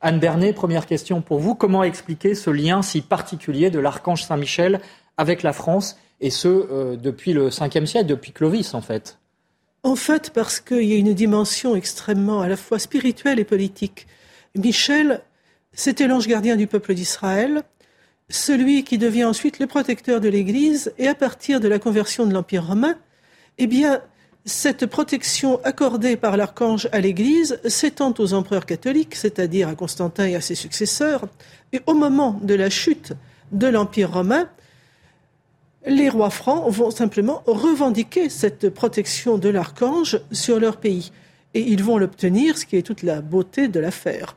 Anne 0.00 0.18
Bernet, 0.18 0.54
première 0.54 0.86
question 0.86 1.20
pour 1.20 1.38
vous. 1.38 1.54
Comment 1.54 1.84
expliquer 1.84 2.34
ce 2.34 2.48
lien 2.48 2.80
si 2.80 3.02
particulier 3.02 3.68
de 3.68 3.78
l'archange 3.78 4.24
Saint-Michel 4.24 4.80
avec 5.18 5.42
la 5.42 5.52
France, 5.52 5.98
et 6.22 6.30
ce, 6.30 6.48
euh, 6.48 6.96
depuis 6.96 7.34
le 7.34 7.50
5e 7.50 7.84
siècle, 7.84 8.06
depuis 8.06 8.32
Clovis 8.32 8.72
en 8.72 8.80
fait? 8.80 9.18
En 9.82 9.96
fait, 9.96 10.30
parce 10.30 10.60
qu'il 10.60 10.84
y 10.84 10.94
a 10.94 10.96
une 10.96 11.12
dimension 11.12 11.76
extrêmement 11.76 12.40
à 12.40 12.48
la 12.48 12.56
fois 12.56 12.78
spirituelle 12.78 13.38
et 13.38 13.44
politique. 13.44 14.06
Michel 14.56 15.20
c'était 15.72 16.06
l'ange 16.06 16.26
gardien 16.26 16.56
du 16.56 16.66
peuple 16.66 16.94
d'Israël, 16.94 17.62
celui 18.28 18.84
qui 18.84 18.98
devient 18.98 19.24
ensuite 19.24 19.58
le 19.58 19.66
protecteur 19.66 20.20
de 20.20 20.28
l'Église, 20.28 20.92
et 20.98 21.08
à 21.08 21.14
partir 21.14 21.60
de 21.60 21.68
la 21.68 21.78
conversion 21.78 22.26
de 22.26 22.32
l'Empire 22.32 22.66
romain, 22.66 22.96
eh 23.58 23.66
bien, 23.66 24.00
cette 24.44 24.86
protection 24.86 25.60
accordée 25.64 26.16
par 26.16 26.36
l'archange 26.36 26.88
à 26.92 27.00
l'Église 27.00 27.60
s'étend 27.66 28.14
aux 28.18 28.32
empereurs 28.32 28.66
catholiques, 28.66 29.14
c'est-à-dire 29.14 29.68
à 29.68 29.74
Constantin 29.74 30.26
et 30.26 30.34
à 30.34 30.40
ses 30.40 30.54
successeurs, 30.54 31.26
et 31.72 31.80
au 31.86 31.94
moment 31.94 32.38
de 32.42 32.54
la 32.54 32.70
chute 32.70 33.12
de 33.52 33.66
l'Empire 33.66 34.12
romain, 34.12 34.48
les 35.86 36.08
rois 36.08 36.30
francs 36.30 36.70
vont 36.70 36.90
simplement 36.90 37.42
revendiquer 37.46 38.28
cette 38.28 38.68
protection 38.70 39.38
de 39.38 39.48
l'archange 39.48 40.20
sur 40.30 40.60
leur 40.60 40.76
pays. 40.76 41.10
Et 41.54 41.60
ils 41.60 41.82
vont 41.82 41.98
l'obtenir, 41.98 42.58
ce 42.58 42.66
qui 42.66 42.76
est 42.76 42.82
toute 42.82 43.02
la 43.02 43.20
beauté 43.22 43.66
de 43.68 43.80
l'affaire. 43.80 44.36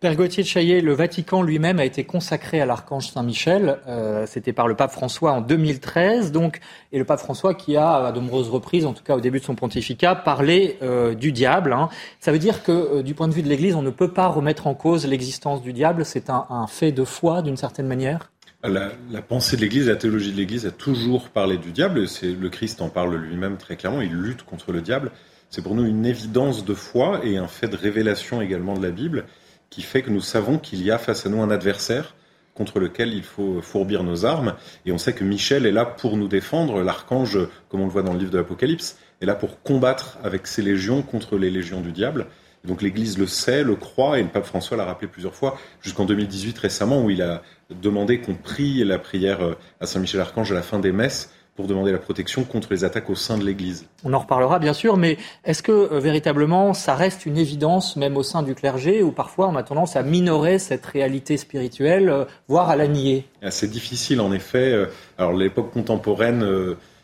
Père 0.00 0.14
Gauthier 0.14 0.44
de 0.44 0.48
Chaillet, 0.48 0.80
le 0.80 0.92
Vatican 0.92 1.42
lui-même 1.42 1.80
a 1.80 1.84
été 1.84 2.04
consacré 2.04 2.60
à 2.60 2.66
l'archange 2.66 3.08
Saint-Michel. 3.08 3.78
Euh, 3.88 4.26
c'était 4.28 4.52
par 4.52 4.68
le 4.68 4.76
pape 4.76 4.92
François 4.92 5.32
en 5.32 5.40
2013, 5.40 6.30
donc, 6.30 6.60
et 6.92 7.00
le 7.00 7.04
pape 7.04 7.18
François 7.18 7.52
qui 7.54 7.76
a, 7.76 8.06
à 8.06 8.12
de 8.12 8.20
nombreuses 8.20 8.48
reprises, 8.48 8.86
en 8.86 8.92
tout 8.92 9.02
cas 9.02 9.16
au 9.16 9.20
début 9.20 9.40
de 9.40 9.44
son 9.44 9.56
pontificat, 9.56 10.14
parlé 10.14 10.78
euh, 10.82 11.16
du 11.16 11.32
diable. 11.32 11.72
Hein. 11.72 11.88
Ça 12.20 12.30
veut 12.30 12.38
dire 12.38 12.62
que, 12.62 12.70
euh, 12.70 13.02
du 13.02 13.14
point 13.14 13.26
de 13.26 13.34
vue 13.34 13.42
de 13.42 13.48
l'Église, 13.48 13.74
on 13.74 13.82
ne 13.82 13.90
peut 13.90 14.12
pas 14.12 14.28
remettre 14.28 14.68
en 14.68 14.74
cause 14.74 15.04
l'existence 15.04 15.62
du 15.62 15.72
diable. 15.72 16.04
C'est 16.04 16.30
un, 16.30 16.66
fait 16.68 16.92
de 16.92 17.02
foi, 17.02 17.42
d'une 17.42 17.56
certaine 17.56 17.88
manière? 17.88 18.30
La, 18.62 18.92
la 19.10 19.22
pensée 19.22 19.56
de 19.56 19.62
l'Église, 19.62 19.88
la 19.88 19.96
théologie 19.96 20.30
de 20.30 20.36
l'Église 20.36 20.64
a 20.64 20.70
toujours 20.70 21.28
parlé 21.30 21.56
du 21.56 21.72
diable. 21.72 22.04
Le 22.22 22.48
Christ 22.48 22.80
en 22.82 22.88
parle 22.88 23.16
lui-même 23.16 23.56
très 23.56 23.74
clairement. 23.74 24.00
Il 24.00 24.14
lutte 24.14 24.44
contre 24.44 24.70
le 24.70 24.80
diable. 24.80 25.10
C'est 25.50 25.62
pour 25.62 25.74
nous 25.74 25.86
une 25.86 26.06
évidence 26.06 26.64
de 26.64 26.74
foi 26.74 27.20
et 27.24 27.36
un 27.36 27.48
fait 27.48 27.68
de 27.68 27.76
révélation 27.76 28.40
également 28.40 28.74
de 28.74 28.82
la 28.82 28.92
Bible 28.92 29.24
qui 29.70 29.82
fait 29.82 30.02
que 30.02 30.10
nous 30.10 30.20
savons 30.20 30.58
qu'il 30.58 30.82
y 30.82 30.90
a 30.90 30.98
face 30.98 31.26
à 31.26 31.28
nous 31.28 31.42
un 31.42 31.50
adversaire 31.50 32.14
contre 32.54 32.80
lequel 32.80 33.14
il 33.14 33.22
faut 33.22 33.62
fourbir 33.62 34.02
nos 34.02 34.24
armes. 34.24 34.54
Et 34.84 34.92
on 34.92 34.98
sait 34.98 35.12
que 35.12 35.22
Michel 35.22 35.64
est 35.64 35.72
là 35.72 35.84
pour 35.84 36.16
nous 36.16 36.26
défendre. 36.26 36.82
L'archange, 36.82 37.38
comme 37.68 37.80
on 37.80 37.86
le 37.86 37.90
voit 37.90 38.02
dans 38.02 38.12
le 38.12 38.18
livre 38.18 38.32
de 38.32 38.38
l'Apocalypse, 38.38 38.98
est 39.20 39.26
là 39.26 39.36
pour 39.36 39.62
combattre 39.62 40.18
avec 40.24 40.46
ses 40.46 40.62
légions 40.62 41.02
contre 41.02 41.38
les 41.38 41.50
légions 41.50 41.80
du 41.80 41.92
diable. 41.92 42.26
Donc 42.64 42.82
l'Église 42.82 43.16
le 43.16 43.28
sait, 43.28 43.62
le 43.62 43.76
croit, 43.76 44.18
et 44.18 44.22
le 44.22 44.28
pape 44.28 44.44
François 44.44 44.76
l'a 44.76 44.84
rappelé 44.84 45.06
plusieurs 45.06 45.36
fois, 45.36 45.56
jusqu'en 45.80 46.04
2018 46.04 46.58
récemment, 46.58 47.04
où 47.04 47.10
il 47.10 47.22
a 47.22 47.42
demandé 47.70 48.20
qu'on 48.20 48.34
prie 48.34 48.82
la 48.82 48.98
prière 48.98 49.38
à 49.80 49.86
Saint-Michel-Archange 49.86 50.50
à 50.50 50.56
la 50.56 50.62
fin 50.62 50.80
des 50.80 50.90
messes 50.90 51.30
pour 51.58 51.66
demander 51.66 51.90
la 51.90 51.98
protection 51.98 52.44
contre 52.44 52.68
les 52.70 52.84
attaques 52.84 53.10
au 53.10 53.16
sein 53.16 53.36
de 53.36 53.44
l'Église. 53.44 53.84
On 54.04 54.12
en 54.12 54.20
reparlera 54.20 54.60
bien 54.60 54.72
sûr, 54.72 54.96
mais 54.96 55.18
est-ce 55.44 55.60
que 55.60 55.72
euh, 55.72 55.98
véritablement 55.98 56.72
ça 56.72 56.94
reste 56.94 57.26
une 57.26 57.36
évidence 57.36 57.96
même 57.96 58.16
au 58.16 58.22
sein 58.22 58.44
du 58.44 58.54
clergé, 58.54 59.02
ou 59.02 59.10
parfois 59.10 59.48
on 59.48 59.56
a 59.56 59.64
tendance 59.64 59.96
à 59.96 60.04
minorer 60.04 60.60
cette 60.60 60.86
réalité 60.86 61.36
spirituelle, 61.36 62.10
euh, 62.10 62.26
voire 62.46 62.70
à 62.70 62.76
la 62.76 62.86
nier? 62.86 63.26
C'est 63.50 63.68
difficile 63.68 64.20
en 64.20 64.30
effet. 64.30 64.86
Alors 65.18 65.32
l'époque 65.32 65.72
contemporaine 65.72 66.44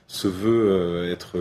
se 0.07 0.29
veut 0.29 0.71
euh, 0.71 1.13
être 1.13 1.39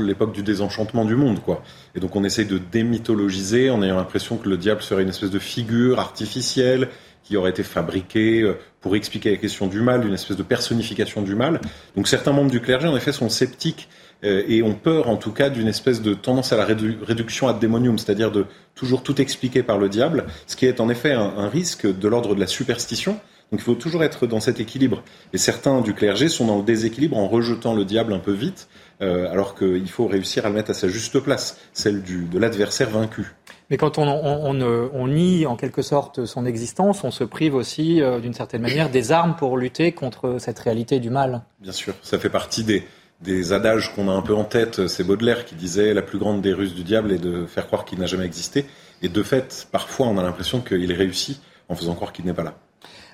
l'époque 0.00 0.32
du 0.32 0.42
désenchantement 0.42 1.04
du 1.04 1.16
monde, 1.16 1.40
quoi. 1.40 1.62
Et 1.94 2.00
donc 2.00 2.16
on 2.16 2.24
essaye 2.24 2.46
de 2.46 2.58
démythologiser 2.58 3.70
en 3.70 3.82
ayant 3.82 3.96
l'impression 3.96 4.36
que 4.36 4.48
le 4.48 4.56
diable 4.56 4.82
serait 4.82 5.02
une 5.02 5.10
espèce 5.10 5.30
de 5.30 5.38
figure 5.38 6.00
artificielle 6.00 6.88
qui 7.26 7.36
aurait 7.36 7.50
été 7.50 7.62
fabriquée 7.62 8.42
euh, 8.42 8.58
pour 8.80 8.96
expliquer 8.96 9.30
la 9.30 9.36
question 9.36 9.66
du 9.66 9.80
mal, 9.80 10.06
une 10.06 10.14
espèce 10.14 10.36
de 10.36 10.42
personnification 10.42 11.22
du 11.22 11.34
mal. 11.34 11.60
Donc 11.96 12.08
certains 12.08 12.32
membres 12.32 12.50
du 12.50 12.60
clergé, 12.60 12.86
en 12.86 12.96
effet, 12.96 13.12
sont 13.12 13.28
sceptiques 13.28 13.88
euh, 14.24 14.42
et 14.48 14.62
ont 14.62 14.74
peur, 14.74 15.08
en 15.08 15.16
tout 15.16 15.32
cas, 15.32 15.50
d'une 15.50 15.68
espèce 15.68 16.02
de 16.02 16.14
tendance 16.14 16.52
à 16.52 16.56
la 16.56 16.64
réduction 16.64 17.48
ad 17.48 17.58
démonium, 17.58 17.98
c'est-à-dire 17.98 18.30
de 18.30 18.46
toujours 18.74 19.02
tout 19.02 19.20
expliquer 19.20 19.62
par 19.62 19.78
le 19.78 19.88
diable, 19.88 20.26
ce 20.46 20.56
qui 20.56 20.66
est 20.66 20.80
en 20.80 20.88
effet 20.88 21.12
un 21.12 21.48
risque 21.48 21.86
de 21.86 22.08
l'ordre 22.08 22.34
de 22.34 22.40
la 22.40 22.46
superstition, 22.46 23.18
donc 23.52 23.60
il 23.60 23.64
faut 23.64 23.74
toujours 23.74 24.02
être 24.02 24.26
dans 24.26 24.40
cet 24.40 24.58
équilibre. 24.58 25.02
Et 25.32 25.38
certains 25.38 25.80
du 25.80 25.94
clergé 25.94 26.28
sont 26.28 26.46
dans 26.46 26.58
le 26.58 26.64
déséquilibre 26.64 27.16
en 27.16 27.28
rejetant 27.28 27.74
le 27.74 27.84
diable 27.84 28.12
un 28.12 28.18
peu 28.18 28.32
vite, 28.32 28.68
euh, 29.02 29.30
alors 29.30 29.54
qu'il 29.54 29.88
faut 29.88 30.06
réussir 30.06 30.46
à 30.46 30.48
le 30.48 30.54
mettre 30.54 30.70
à 30.70 30.74
sa 30.74 30.88
juste 30.88 31.20
place, 31.20 31.58
celle 31.72 32.02
du, 32.02 32.24
de 32.24 32.38
l'adversaire 32.38 32.90
vaincu. 32.90 33.34
Mais 33.70 33.76
quand 33.76 33.98
on, 33.98 34.06
on, 34.06 34.60
on, 34.60 35.08
nie 35.08 35.44
en 35.46 35.56
quelque 35.56 35.82
sorte 35.82 36.24
son 36.24 36.46
existence, 36.46 37.02
on 37.02 37.10
se 37.10 37.24
prive 37.24 37.54
aussi 37.54 38.00
euh, 38.00 38.20
d'une 38.20 38.34
certaine 38.34 38.62
manière 38.62 38.90
des 38.90 39.10
armes 39.10 39.34
pour 39.34 39.56
lutter 39.56 39.92
contre 39.92 40.36
cette 40.38 40.58
réalité 40.58 41.00
du 41.00 41.10
mal. 41.10 41.42
Bien 41.60 41.72
sûr, 41.72 41.94
ça 42.02 42.18
fait 42.18 42.30
partie 42.30 42.62
des, 42.62 42.84
des 43.22 43.52
adages 43.52 43.92
qu'on 43.94 44.08
a 44.08 44.12
un 44.12 44.22
peu 44.22 44.34
en 44.34 44.44
tête. 44.44 44.86
C'est 44.86 45.04
Baudelaire 45.04 45.44
qui 45.44 45.54
disait 45.54 45.94
la 45.94 46.02
plus 46.02 46.18
grande 46.18 46.42
des 46.42 46.52
ruses 46.52 46.74
du 46.74 46.84
diable 46.84 47.12
est 47.12 47.18
de 47.18 47.46
faire 47.46 47.66
croire 47.66 47.84
qu'il 47.84 47.98
n'a 47.98 48.06
jamais 48.06 48.24
existé. 48.24 48.66
Et 49.02 49.08
de 49.08 49.22
fait, 49.22 49.66
parfois, 49.72 50.06
on 50.06 50.18
a 50.18 50.22
l'impression 50.22 50.60
qu'il 50.60 50.92
réussit 50.92 51.40
en 51.68 51.74
faisant 51.74 51.94
croire 51.94 52.12
qu'il 52.12 52.24
n'est 52.24 52.34
pas 52.34 52.44
là. 52.44 52.54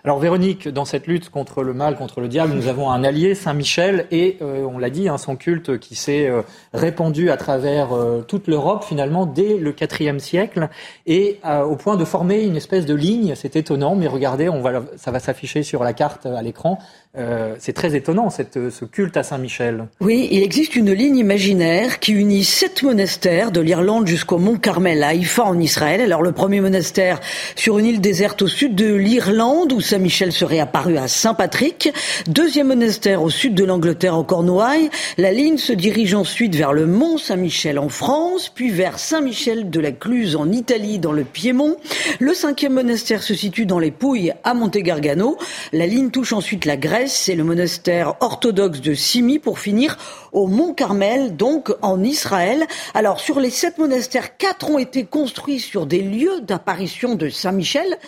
Alors 0.04 0.18
Véronique, 0.18 0.66
dans 0.66 0.84
cette 0.84 1.06
lutte 1.06 1.28
contre 1.30 1.62
le 1.62 1.74
mal, 1.74 1.96
contre 1.96 2.20
le 2.20 2.26
diable, 2.26 2.54
nous 2.54 2.66
avons 2.66 2.90
un 2.90 3.04
allié, 3.04 3.36
Saint 3.36 3.54
Michel, 3.54 4.08
et 4.10 4.36
euh, 4.42 4.66
on 4.68 4.78
l'a 4.78 4.90
dit, 4.90 5.08
hein, 5.08 5.16
son 5.16 5.36
culte 5.36 5.78
qui 5.78 5.94
s'est 5.94 6.26
euh, 6.26 6.42
répandu 6.74 7.30
à 7.30 7.36
travers 7.36 7.92
euh, 7.92 8.20
toute 8.26 8.48
l'Europe 8.48 8.82
finalement 8.82 9.26
dès 9.26 9.58
le 9.58 9.72
IVe 10.00 10.18
siècle, 10.18 10.70
et 11.06 11.38
au 11.44 11.76
point 11.76 11.96
de 11.96 12.04
former 12.04 12.42
une 12.42 12.56
espèce 12.56 12.84
de 12.84 12.94
ligne. 12.94 13.34
C'est 13.36 13.54
étonnant, 13.54 13.94
mais 13.94 14.08
regardez, 14.08 14.48
on 14.48 14.60
va, 14.60 14.82
ça 14.96 15.12
va 15.12 15.20
s'afficher 15.20 15.62
sur 15.62 15.84
la 15.84 15.92
carte 15.92 16.26
à 16.26 16.42
l'écran. 16.42 16.80
Euh, 17.18 17.56
c'est 17.58 17.74
très 17.74 17.94
étonnant, 17.94 18.30
cette, 18.30 18.70
ce 18.70 18.86
culte 18.86 19.18
à 19.18 19.22
Saint-Michel. 19.22 19.84
Oui, 20.00 20.28
il 20.30 20.42
existe 20.42 20.76
une 20.76 20.92
ligne 20.92 21.18
imaginaire 21.18 22.00
qui 22.00 22.12
unit 22.12 22.42
sept 22.42 22.82
monastères 22.82 23.52
de 23.52 23.60
l'Irlande 23.60 24.06
jusqu'au 24.06 24.38
mont 24.38 24.56
Carmel 24.56 25.02
à 25.02 25.08
Haïfa 25.08 25.44
en 25.44 25.60
Israël. 25.60 26.00
Alors 26.00 26.22
le 26.22 26.32
premier 26.32 26.62
monastère 26.62 27.20
sur 27.54 27.78
une 27.78 27.84
île 27.84 28.00
déserte 28.00 28.40
au 28.40 28.48
sud 28.48 28.74
de 28.74 28.94
l'Irlande 28.94 29.74
où 29.74 29.82
Saint-Michel 29.82 30.32
serait 30.32 30.58
apparu 30.58 30.96
à 30.96 31.06
Saint-Patrick. 31.06 31.92
Deuxième 32.28 32.68
monastère 32.68 33.22
au 33.22 33.28
sud 33.28 33.54
de 33.54 33.64
l'Angleterre 33.64 34.16
en 34.16 34.24
Cornouailles. 34.24 34.88
La 35.18 35.32
ligne 35.32 35.58
se 35.58 35.74
dirige 35.74 36.14
ensuite 36.14 36.54
vers 36.54 36.72
le 36.72 36.86
mont 36.86 37.18
Saint-Michel 37.18 37.78
en 37.78 37.90
France, 37.90 38.48
puis 38.48 38.70
vers 38.70 38.98
Saint-Michel 38.98 39.68
de 39.68 39.80
la 39.80 39.92
Cluse 39.92 40.34
en 40.34 40.50
Italie 40.50 40.98
dans 40.98 41.12
le 41.12 41.24
Piémont. 41.24 41.76
Le 42.20 42.32
cinquième 42.32 42.72
monastère 42.72 43.22
se 43.22 43.34
situe 43.34 43.66
dans 43.66 43.78
les 43.78 43.90
Pouilles 43.90 44.32
à 44.44 44.54
Monte 44.54 44.78
Gargano. 44.78 45.36
La 45.74 45.86
ligne 45.86 46.08
touche 46.08 46.32
ensuite 46.32 46.64
la 46.64 46.78
Grèce 46.78 47.01
c'est 47.06 47.34
le 47.34 47.44
monastère 47.44 48.14
orthodoxe 48.20 48.80
de 48.80 48.94
Simi 48.94 49.38
pour 49.38 49.58
finir 49.58 49.96
au 50.32 50.46
Mont 50.46 50.74
Carmel, 50.74 51.36
donc 51.36 51.72
en 51.82 52.02
Israël. 52.02 52.66
Alors 52.94 53.20
sur 53.20 53.40
les 53.40 53.50
sept 53.50 53.78
monastères, 53.78 54.36
quatre 54.36 54.70
ont 54.70 54.78
été 54.78 55.04
construits 55.04 55.60
sur 55.60 55.86
des 55.86 56.00
lieux 56.00 56.40
d'apparition 56.40 57.14
de 57.14 57.28
Saint 57.28 57.52
Michel. 57.52 57.98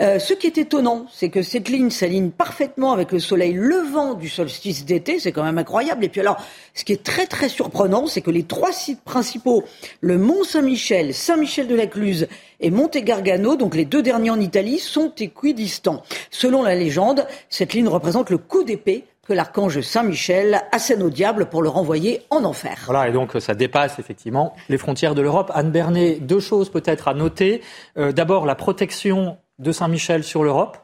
Euh, 0.00 0.18
ce 0.18 0.34
qui 0.34 0.46
est 0.46 0.58
étonnant, 0.58 1.06
c'est 1.12 1.30
que 1.30 1.42
cette 1.42 1.68
ligne 1.68 1.90
s'aligne 1.90 2.30
parfaitement 2.30 2.92
avec 2.92 3.12
le 3.12 3.18
soleil 3.18 3.54
levant 3.54 4.14
du 4.14 4.28
solstice 4.28 4.84
d'été, 4.84 5.18
c'est 5.18 5.32
quand 5.32 5.44
même 5.44 5.58
incroyable. 5.58 6.04
Et 6.04 6.08
puis 6.08 6.20
alors, 6.20 6.36
ce 6.74 6.84
qui 6.84 6.92
est 6.92 7.02
très 7.02 7.26
très 7.26 7.48
surprenant, 7.48 8.06
c'est 8.06 8.20
que 8.20 8.30
les 8.30 8.44
trois 8.44 8.72
sites 8.72 9.02
principaux, 9.02 9.64
le 10.00 10.18
Mont 10.18 10.44
Saint-Michel, 10.44 11.14
Saint-Michel 11.14 11.66
de 11.66 11.74
la 11.74 11.86
Cluse 11.86 12.28
et 12.60 12.70
Monte 12.70 12.98
Gargano, 12.98 13.56
donc 13.56 13.74
les 13.74 13.84
deux 13.84 14.02
derniers 14.02 14.30
en 14.30 14.40
Italie, 14.40 14.78
sont 14.78 15.12
équidistants. 15.18 16.02
Selon 16.30 16.62
la 16.62 16.74
légende, 16.74 17.26
cette 17.48 17.72
ligne 17.72 17.88
représente 17.88 18.30
le 18.30 18.38
coup 18.38 18.64
d'épée 18.64 19.04
que 19.30 19.34
l'archange 19.34 19.80
Saint-Michel 19.80 20.60
assène 20.72 21.04
au 21.04 21.08
diable 21.08 21.46
pour 21.46 21.62
le 21.62 21.68
renvoyer 21.68 22.22
en 22.30 22.42
enfer. 22.42 22.76
Voilà, 22.86 23.08
et 23.08 23.12
donc 23.12 23.36
ça 23.38 23.54
dépasse 23.54 24.00
effectivement 24.00 24.56
les 24.68 24.76
frontières 24.76 25.14
de 25.14 25.22
l'Europe. 25.22 25.52
Anne 25.54 25.70
Bernet, 25.70 26.18
deux 26.18 26.40
choses 26.40 26.68
peut-être 26.68 27.06
à 27.06 27.14
noter. 27.14 27.62
Euh, 27.96 28.10
d'abord, 28.10 28.44
la 28.44 28.56
protection 28.56 29.38
de 29.60 29.70
Saint-Michel 29.70 30.24
sur 30.24 30.42
l'Europe. 30.42 30.78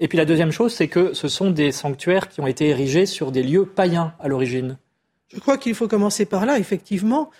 Et 0.00 0.08
puis 0.08 0.18
la 0.18 0.24
deuxième 0.24 0.50
chose, 0.50 0.74
c'est 0.74 0.88
que 0.88 1.14
ce 1.14 1.28
sont 1.28 1.52
des 1.52 1.70
sanctuaires 1.70 2.28
qui 2.28 2.40
ont 2.40 2.48
été 2.48 2.68
érigés 2.68 3.06
sur 3.06 3.30
des 3.30 3.44
lieux 3.44 3.64
païens 3.64 4.12
à 4.18 4.26
l'origine. 4.26 4.76
Je 5.32 5.38
crois 5.38 5.56
qu'il 5.56 5.76
faut 5.76 5.86
commencer 5.86 6.24
par 6.24 6.46
là, 6.46 6.58
effectivement. 6.58 7.30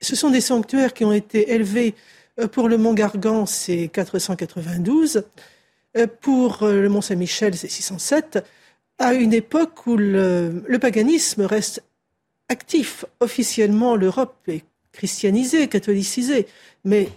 Ce 0.00 0.16
sont 0.16 0.30
des 0.30 0.40
sanctuaires 0.40 0.94
qui 0.94 1.04
ont 1.04 1.12
été 1.12 1.52
élevés 1.52 1.94
euh, 2.40 2.48
pour 2.48 2.68
le 2.68 2.76
Mont 2.76 2.94
Gargan, 2.94 3.46
c'est 3.46 3.86
492. 3.86 5.22
Euh, 5.96 6.08
pour 6.20 6.58
le 6.62 6.88
Mont 6.88 7.02
Saint-Michel, 7.02 7.54
c'est 7.54 7.68
607 7.68 8.44
à 9.02 9.14
une 9.14 9.34
époque 9.34 9.86
où 9.86 9.96
le, 9.96 10.78
paganisme 10.80 11.42
reste 11.42 11.82
actif. 12.48 13.04
Officiellement, 13.20 13.96
l'Europe 13.96 14.36
est 14.46 14.64
christianisée, 14.92 15.68
catholicisée, 15.68 16.46
mais 16.84 17.08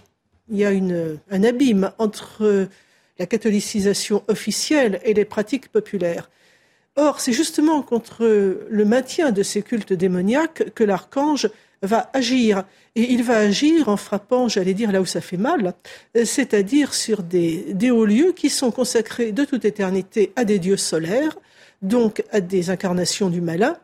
il 0.50 0.58
y 0.58 0.64
a 0.64 0.70
un 0.70 1.44
abîme 1.44 1.92
entre 1.98 2.68
la 3.18 3.26
catholicisation 3.26 4.22
officielle 4.28 5.00
et 5.04 5.14
les 5.14 5.24
pratiques 5.24 5.68
populaires. 5.68 6.28
Or, 6.96 7.20
c'est 7.20 7.32
justement 7.32 7.82
contre 7.82 8.24
le 8.68 8.84
maintien 8.84 9.30
de 9.30 9.42
ces 9.42 9.62
cultes 9.62 9.92
démoniaques 9.92 10.74
que 10.74 10.82
l'archange 10.82 11.48
va 11.82 12.10
agir. 12.14 12.64
Et 12.94 13.12
il 13.12 13.22
va 13.22 13.36
agir 13.36 13.88
en 13.88 13.96
frappant, 13.96 14.48
j'allais 14.48 14.74
dire 14.74 14.90
là 14.90 15.00
où 15.00 15.06
ça 15.06 15.20
fait 15.20 15.36
mal, 15.36 15.74
c'est-à-dire 16.14 16.94
sur 16.94 17.22
des, 17.22 17.74
des 17.74 17.90
hauts 17.90 18.06
lieux 18.06 18.32
qui 18.32 18.48
sont 18.48 18.70
consacrés 18.70 19.32
de 19.32 19.44
toute 19.44 19.66
éternité 19.66 20.32
à 20.36 20.44
des 20.44 20.58
dieux 20.58 20.78
solaires, 20.78 21.36
donc 21.82 22.24
à 22.32 22.40
des 22.40 22.70
incarnations 22.70 23.30
du 23.30 23.40
malin. 23.40 23.76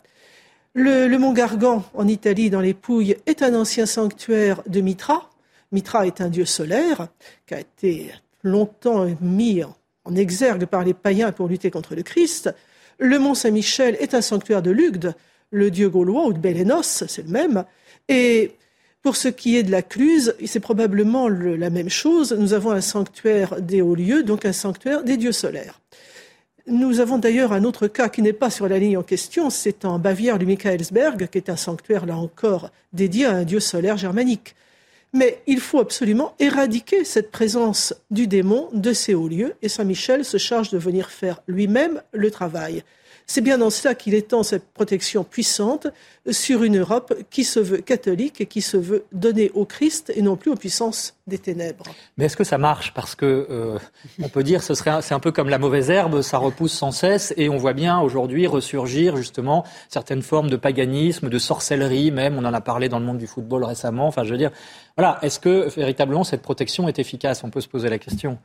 Le, 0.75 1.09
mont 1.19 1.33
Gargan, 1.33 1.85
en 1.95 2.09
Italie, 2.09 2.49
dans 2.49 2.61
les 2.61 2.75
Pouilles, 2.75 3.17
est 3.27 3.43
un 3.43 3.55
ancien 3.55 3.85
sanctuaire 3.85 4.63
de 4.67 4.81
Mitra. 4.81 5.31
Mitra 5.71 6.07
est 6.07 6.21
un 6.21 6.29
dieu 6.29 6.45
solaire 6.45 7.09
qui 7.47 7.55
a 7.55 7.61
été 7.61 8.11
longtemps 8.43 9.07
mis 9.21 9.63
en 10.05 10.17
exergue 10.17 10.67
par 10.67 10.85
les 10.85 10.95
païens 10.95 11.33
pour 11.33 11.49
lutter 11.49 11.71
contre 11.71 11.95
le 11.95 12.03
Christ. 12.03 12.55
Le 12.99 13.19
mont 13.19 13.35
Saint-Michel 13.35 13.97
est 14.01 14.15
un 14.15 14.23
sanctuaire 14.23 14.63
de 14.63 14.71
Lugde, 14.71 15.15
le 15.51 15.71
dieu 15.71 15.89
gaulois, 15.91 16.27
ou 16.27 16.33
de 16.33 16.39
Bélénos, 16.39 17.05
c'est 17.07 17.27
le 17.27 17.31
même. 17.31 17.65
Et 18.09 18.53
pour 19.03 19.17
ce 19.17 19.29
qui 19.29 19.57
est 19.57 19.63
de 19.63 19.71
la 19.71 19.83
Cluse, 19.83 20.35
c'est 20.47 20.61
probablement 20.61 21.29
la 21.29 21.71
même 21.71 21.91
chose. 21.91 22.33
Nous 22.33 22.55
avons 22.55 22.71
un 22.71 22.81
sanctuaire 22.81 23.61
des 23.61 23.83
hauts 23.83 23.95
lieux, 23.95 24.23
donc 24.23 24.47
un 24.47 24.53
sanctuaire 24.53 25.05
des 25.05 25.17
dieux 25.17 25.33
solaires. 25.33 25.81
Nous 26.69 27.01
avons 27.01 27.19
d'ailleurs 27.19 27.53
un 27.53 27.65
autre 27.65 27.89
cas 27.89 28.09
qui 28.09 28.23
n'est 28.23 28.33
pas 28.33 28.49
sur 28.49 28.69
la 28.69 28.79
ligne 28.79 28.97
en 28.97 29.03
question, 29.03 29.51
c'est 29.51 29.85
en 29.85 29.99
Bavière 29.99 30.39
du 30.39 30.47
Michaelsberg, 30.47 31.29
qui 31.29 31.39
est 31.39 31.51
un 31.51 31.57
sanctuaire, 31.57 32.07
là 32.07 32.17
encore, 32.17 32.71
dédié 32.93 33.27
à 33.27 33.33
un 33.33 33.43
dieu 33.43 33.59
solaire 33.59 33.97
germanique. 33.97 34.55
Mais 35.13 35.43
il 35.49 35.59
faut 35.59 35.81
absolument 35.81 36.35
éradiquer 36.39 37.05
cette 37.05 37.33
présence 37.33 37.95
du 38.13 38.29
démon 38.29 38.69
de 38.73 38.93
ces 38.93 39.13
hauts 39.13 39.27
lieux, 39.27 39.55
et 39.61 39.69
Saint 39.69 39.83
Michel 39.83 40.25
se 40.25 40.39
charge 40.39 40.71
de 40.71 40.79
venir 40.79 41.11
faire 41.11 41.43
lui-même 41.49 42.01
le 42.13 42.31
travail. 42.31 42.85
C'est 43.27 43.41
bien 43.41 43.59
dans 43.59 43.71
cela 43.71 43.95
qu'il 43.95 44.15
étend 44.15 44.43
cette 44.43 44.73
protection 44.73 45.25
puissante 45.25 45.87
sur 46.31 46.63
une 46.63 46.79
Europe 46.79 47.15
qui 47.31 47.45
se 47.45 47.61
veut 47.61 47.79
catholique 47.79 48.41
et 48.41 48.47
qui 48.47 48.61
se 48.61 48.77
veut 48.77 49.05
donner 49.13 49.51
au 49.55 49.65
Christ 49.65 50.13
et 50.15 50.23
non 50.23 50.37
plus 50.37 50.51
aux 50.51 50.57
puissances 50.57 51.15
des 51.27 51.39
ténèbres. 51.39 51.85
Mais 52.17 52.27
est-ce 52.27 52.37
que 52.37 52.45
ça 52.45 52.59
marche? 52.59 52.93
Parce 52.95 53.15
que 53.15 53.47
euh, 53.49 53.79
on 54.23 54.29
peut 54.29 54.43
dire 54.43 54.63
ce 54.63 54.75
serait 54.75 55.03
c'est 55.03 55.15
un 55.15 55.21
peu 55.21 55.33
comme 55.33 55.49
la 55.49 55.59
mauvaise 55.59 55.91
herbe, 55.91 56.23
ça 56.23 56.39
repousse 56.39 56.73
sans 56.73 56.91
cesse 56.91 57.33
et 57.37 57.49
on 57.49 57.57
voit 57.57 57.73
bien 57.73 58.01
aujourd'hui 58.01 58.47
ressurgir 58.47 59.17
justement 59.17 59.65
certaines 59.89 60.23
formes 60.23 60.51
de 60.51 60.57
paganisme, 60.57 61.29
de 61.29 61.39
sorcellerie 61.39 62.11
même. 62.11 62.37
On 62.37 62.45
en 62.45 62.55
a 62.55 62.61
parlé 62.61 62.89
dans 62.89 62.99
le 62.99 63.07
monde 63.07 63.19
du 63.19 63.27
football 63.27 63.65
récemment. 63.65 64.07
Enfin, 64.07 64.25
je 64.25 64.31
veux 64.31 64.39
dire, 64.39 64.51
voilà, 64.97 65.19
est-ce 65.23 65.39
que 65.39 65.69
véritablement 65.75 66.25
cette 66.25 66.43
protection 66.43 66.89
est 66.89 66.99
efficace? 66.99 67.45
On 67.45 67.51
peut 67.51 67.61
se 67.61 67.69
poser 67.69 67.89
la 67.89 67.99
question. 67.99 68.39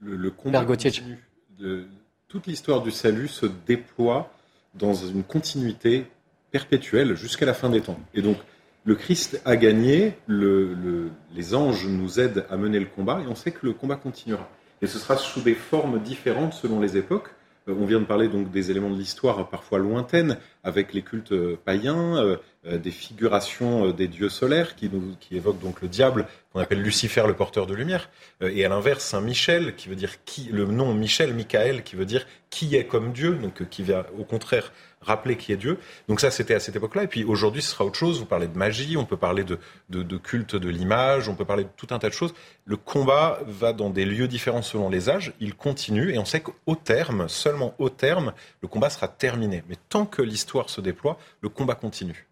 Le, 0.00 0.16
le 0.16 0.30
combat 0.30 0.64
continue 0.64 1.18
de 1.58 1.86
toute 2.28 2.46
l'histoire 2.46 2.82
du 2.82 2.90
salut 2.90 3.28
se 3.28 3.46
déploie 3.66 4.30
dans 4.74 4.94
une 4.94 5.22
continuité 5.22 6.06
perpétuelle 6.50 7.16
jusqu'à 7.16 7.46
la 7.46 7.54
fin 7.54 7.70
des 7.70 7.80
temps. 7.80 7.98
Et 8.14 8.22
donc, 8.22 8.36
le 8.84 8.94
Christ 8.94 9.40
a 9.44 9.56
gagné, 9.56 10.14
les 10.28 11.54
anges 11.54 11.86
nous 11.86 12.20
aident 12.20 12.46
à 12.50 12.56
mener 12.56 12.78
le 12.78 12.86
combat 12.86 13.20
et 13.20 13.26
on 13.26 13.34
sait 13.34 13.50
que 13.50 13.66
le 13.66 13.72
combat 13.72 13.96
continuera. 13.96 14.48
Et 14.82 14.86
ce 14.86 14.98
sera 14.98 15.16
sous 15.16 15.40
des 15.40 15.54
formes 15.54 16.00
différentes 16.00 16.52
selon 16.52 16.80
les 16.80 16.96
époques. 16.96 17.30
Euh, 17.68 17.74
on 17.78 17.86
vient 17.86 18.00
de 18.00 18.04
parler 18.04 18.28
donc 18.28 18.50
des 18.50 18.70
éléments 18.70 18.90
de 18.90 18.98
l'histoire 18.98 19.48
parfois 19.48 19.78
lointaines, 19.78 20.38
avec 20.64 20.92
les 20.92 21.02
cultes 21.02 21.32
euh, 21.32 21.58
païens, 21.64 22.16
euh, 22.16 22.36
des 22.78 22.90
figurations 22.90 23.90
des 23.90 24.08
dieux 24.08 24.28
solaires 24.28 24.74
qui, 24.74 24.90
nous, 24.92 25.14
qui 25.20 25.36
évoquent 25.36 25.60
donc 25.60 25.82
le 25.82 25.88
diable, 25.88 26.26
qu'on 26.52 26.60
appelle 26.60 26.82
Lucifer, 26.82 27.24
le 27.26 27.34
porteur 27.34 27.66
de 27.66 27.74
lumière, 27.74 28.10
et 28.40 28.64
à 28.64 28.68
l'inverse 28.68 29.04
Saint 29.04 29.20
Michel, 29.20 29.76
qui 29.76 29.88
veut 29.88 29.94
dire 29.94 30.24
qui, 30.24 30.48
le 30.50 30.64
nom 30.66 30.92
Michel, 30.92 31.32
Michael, 31.32 31.84
qui 31.84 31.94
veut 31.94 32.06
dire 32.06 32.26
qui 32.50 32.74
est 32.74 32.84
comme 32.84 33.12
Dieu, 33.12 33.36
donc 33.36 33.68
qui 33.68 33.84
vient 33.84 34.04
au 34.18 34.24
contraire 34.24 34.72
rappeler 35.06 35.36
qui 35.36 35.52
est 35.52 35.56
Dieu. 35.56 35.78
Donc 36.08 36.20
ça, 36.20 36.30
c'était 36.30 36.54
à 36.54 36.60
cette 36.60 36.76
époque-là. 36.76 37.04
Et 37.04 37.06
puis 37.06 37.24
aujourd'hui, 37.24 37.62
ce 37.62 37.70
sera 37.70 37.84
autre 37.84 37.98
chose. 37.98 38.18
Vous 38.18 38.26
parlez 38.26 38.48
de 38.48 38.58
magie, 38.58 38.96
on 38.96 39.04
peut 39.04 39.16
parler 39.16 39.44
de, 39.44 39.58
de, 39.88 40.16
culte 40.16 40.56
de 40.56 40.68
l'image, 40.68 41.28
on 41.28 41.34
peut 41.34 41.44
parler 41.44 41.64
de 41.64 41.70
tout 41.76 41.88
un 41.90 41.98
tas 41.98 42.08
de 42.08 42.14
choses. 42.14 42.34
Le 42.64 42.76
combat 42.76 43.40
va 43.46 43.72
dans 43.72 43.90
des 43.90 44.04
lieux 44.04 44.28
différents 44.28 44.62
selon 44.62 44.88
les 44.88 45.08
âges. 45.08 45.32
Il 45.40 45.54
continue 45.54 46.12
et 46.12 46.18
on 46.18 46.24
sait 46.24 46.40
qu'au 46.40 46.74
terme, 46.74 47.28
seulement 47.28 47.74
au 47.78 47.88
terme, 47.88 48.32
le 48.62 48.68
combat 48.68 48.90
sera 48.90 49.08
terminé. 49.08 49.62
Mais 49.68 49.76
tant 49.88 50.06
que 50.06 50.22
l'histoire 50.22 50.68
se 50.68 50.80
déploie, 50.80 51.18
le 51.40 51.48
combat 51.48 51.74
continue. 51.74 52.26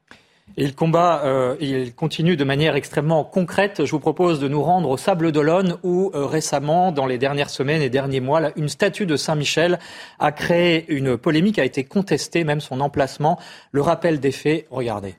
Et 0.56 0.70
combat, 0.70 1.22
euh, 1.24 1.56
il 1.60 1.94
continue 1.94 2.36
de 2.36 2.44
manière 2.44 2.76
extrêmement 2.76 3.24
concrète. 3.24 3.84
Je 3.84 3.90
vous 3.90 3.98
propose 3.98 4.38
de 4.38 4.46
nous 4.46 4.62
rendre 4.62 4.88
au 4.88 4.96
Sable 4.96 5.32
d'Olonne 5.32 5.78
où 5.82 6.12
euh, 6.14 6.26
récemment, 6.26 6.92
dans 6.92 7.06
les 7.06 7.18
dernières 7.18 7.50
semaines 7.50 7.82
et 7.82 7.90
derniers 7.90 8.20
mois, 8.20 8.52
une 8.56 8.68
statue 8.68 9.04
de 9.04 9.16
Saint-Michel 9.16 9.80
a 10.20 10.30
créé 10.30 10.84
une 10.88 11.16
polémique, 11.18 11.58
a 11.58 11.64
été 11.64 11.82
contestée, 11.82 12.44
même 12.44 12.60
son 12.60 12.80
emplacement. 12.80 13.38
Le 13.72 13.80
rappel 13.80 14.20
des 14.20 14.30
faits, 14.30 14.66
regardez. 14.70 15.16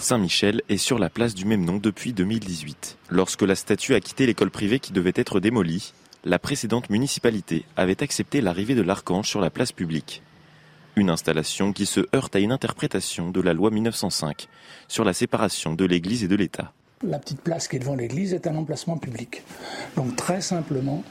Saint-Michel 0.00 0.62
est 0.70 0.78
sur 0.78 0.98
la 0.98 1.10
place 1.10 1.34
du 1.34 1.44
même 1.44 1.64
nom 1.64 1.76
depuis 1.76 2.14
2018. 2.14 2.96
Lorsque 3.10 3.42
la 3.42 3.54
statue 3.54 3.94
a 3.94 4.00
quitté 4.00 4.24
l'école 4.26 4.50
privée 4.50 4.80
qui 4.80 4.92
devait 4.92 5.12
être 5.14 5.38
démolie, 5.38 5.92
la 6.24 6.38
précédente 6.38 6.88
municipalité 6.88 7.64
avait 7.76 8.02
accepté 8.02 8.40
l'arrivée 8.40 8.74
de 8.74 8.82
l'archange 8.82 9.28
sur 9.28 9.42
la 9.42 9.50
place 9.50 9.72
publique. 9.72 10.22
Une 10.96 11.10
installation 11.10 11.72
qui 11.72 11.86
se 11.86 12.00
heurte 12.14 12.36
à 12.36 12.38
une 12.38 12.52
interprétation 12.52 13.30
de 13.30 13.40
la 13.40 13.52
loi 13.52 13.70
1905 13.70 14.46
sur 14.86 15.02
la 15.02 15.12
séparation 15.12 15.74
de 15.74 15.84
l'Église 15.84 16.22
et 16.22 16.28
de 16.28 16.36
l'État. 16.36 16.72
La 17.02 17.18
petite 17.18 17.40
place 17.40 17.66
qui 17.66 17.76
est 17.76 17.78
devant 17.80 17.96
l'Église 17.96 18.32
est 18.32 18.46
un 18.46 18.54
emplacement 18.54 18.96
public. 18.96 19.42
Donc 19.96 20.14
très 20.14 20.40
simplement, 20.40 21.02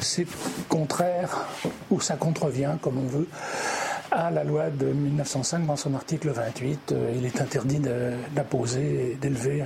c'est 0.00 0.26
contraire 0.68 1.46
ou 1.90 2.00
ça 2.00 2.16
contrevient, 2.16 2.76
comme 2.80 2.96
on 2.96 3.06
veut, 3.06 3.28
à 4.10 4.30
la 4.30 4.44
loi 4.44 4.70
de 4.70 4.86
1905 4.86 5.66
dans 5.66 5.76
son 5.76 5.94
article 5.94 6.30
28. 6.30 6.92
Euh, 6.92 7.12
il 7.14 7.26
est 7.26 7.40
interdit 7.42 7.80
d'apposer 8.34 9.12
et 9.12 9.14
d'élever 9.16 9.62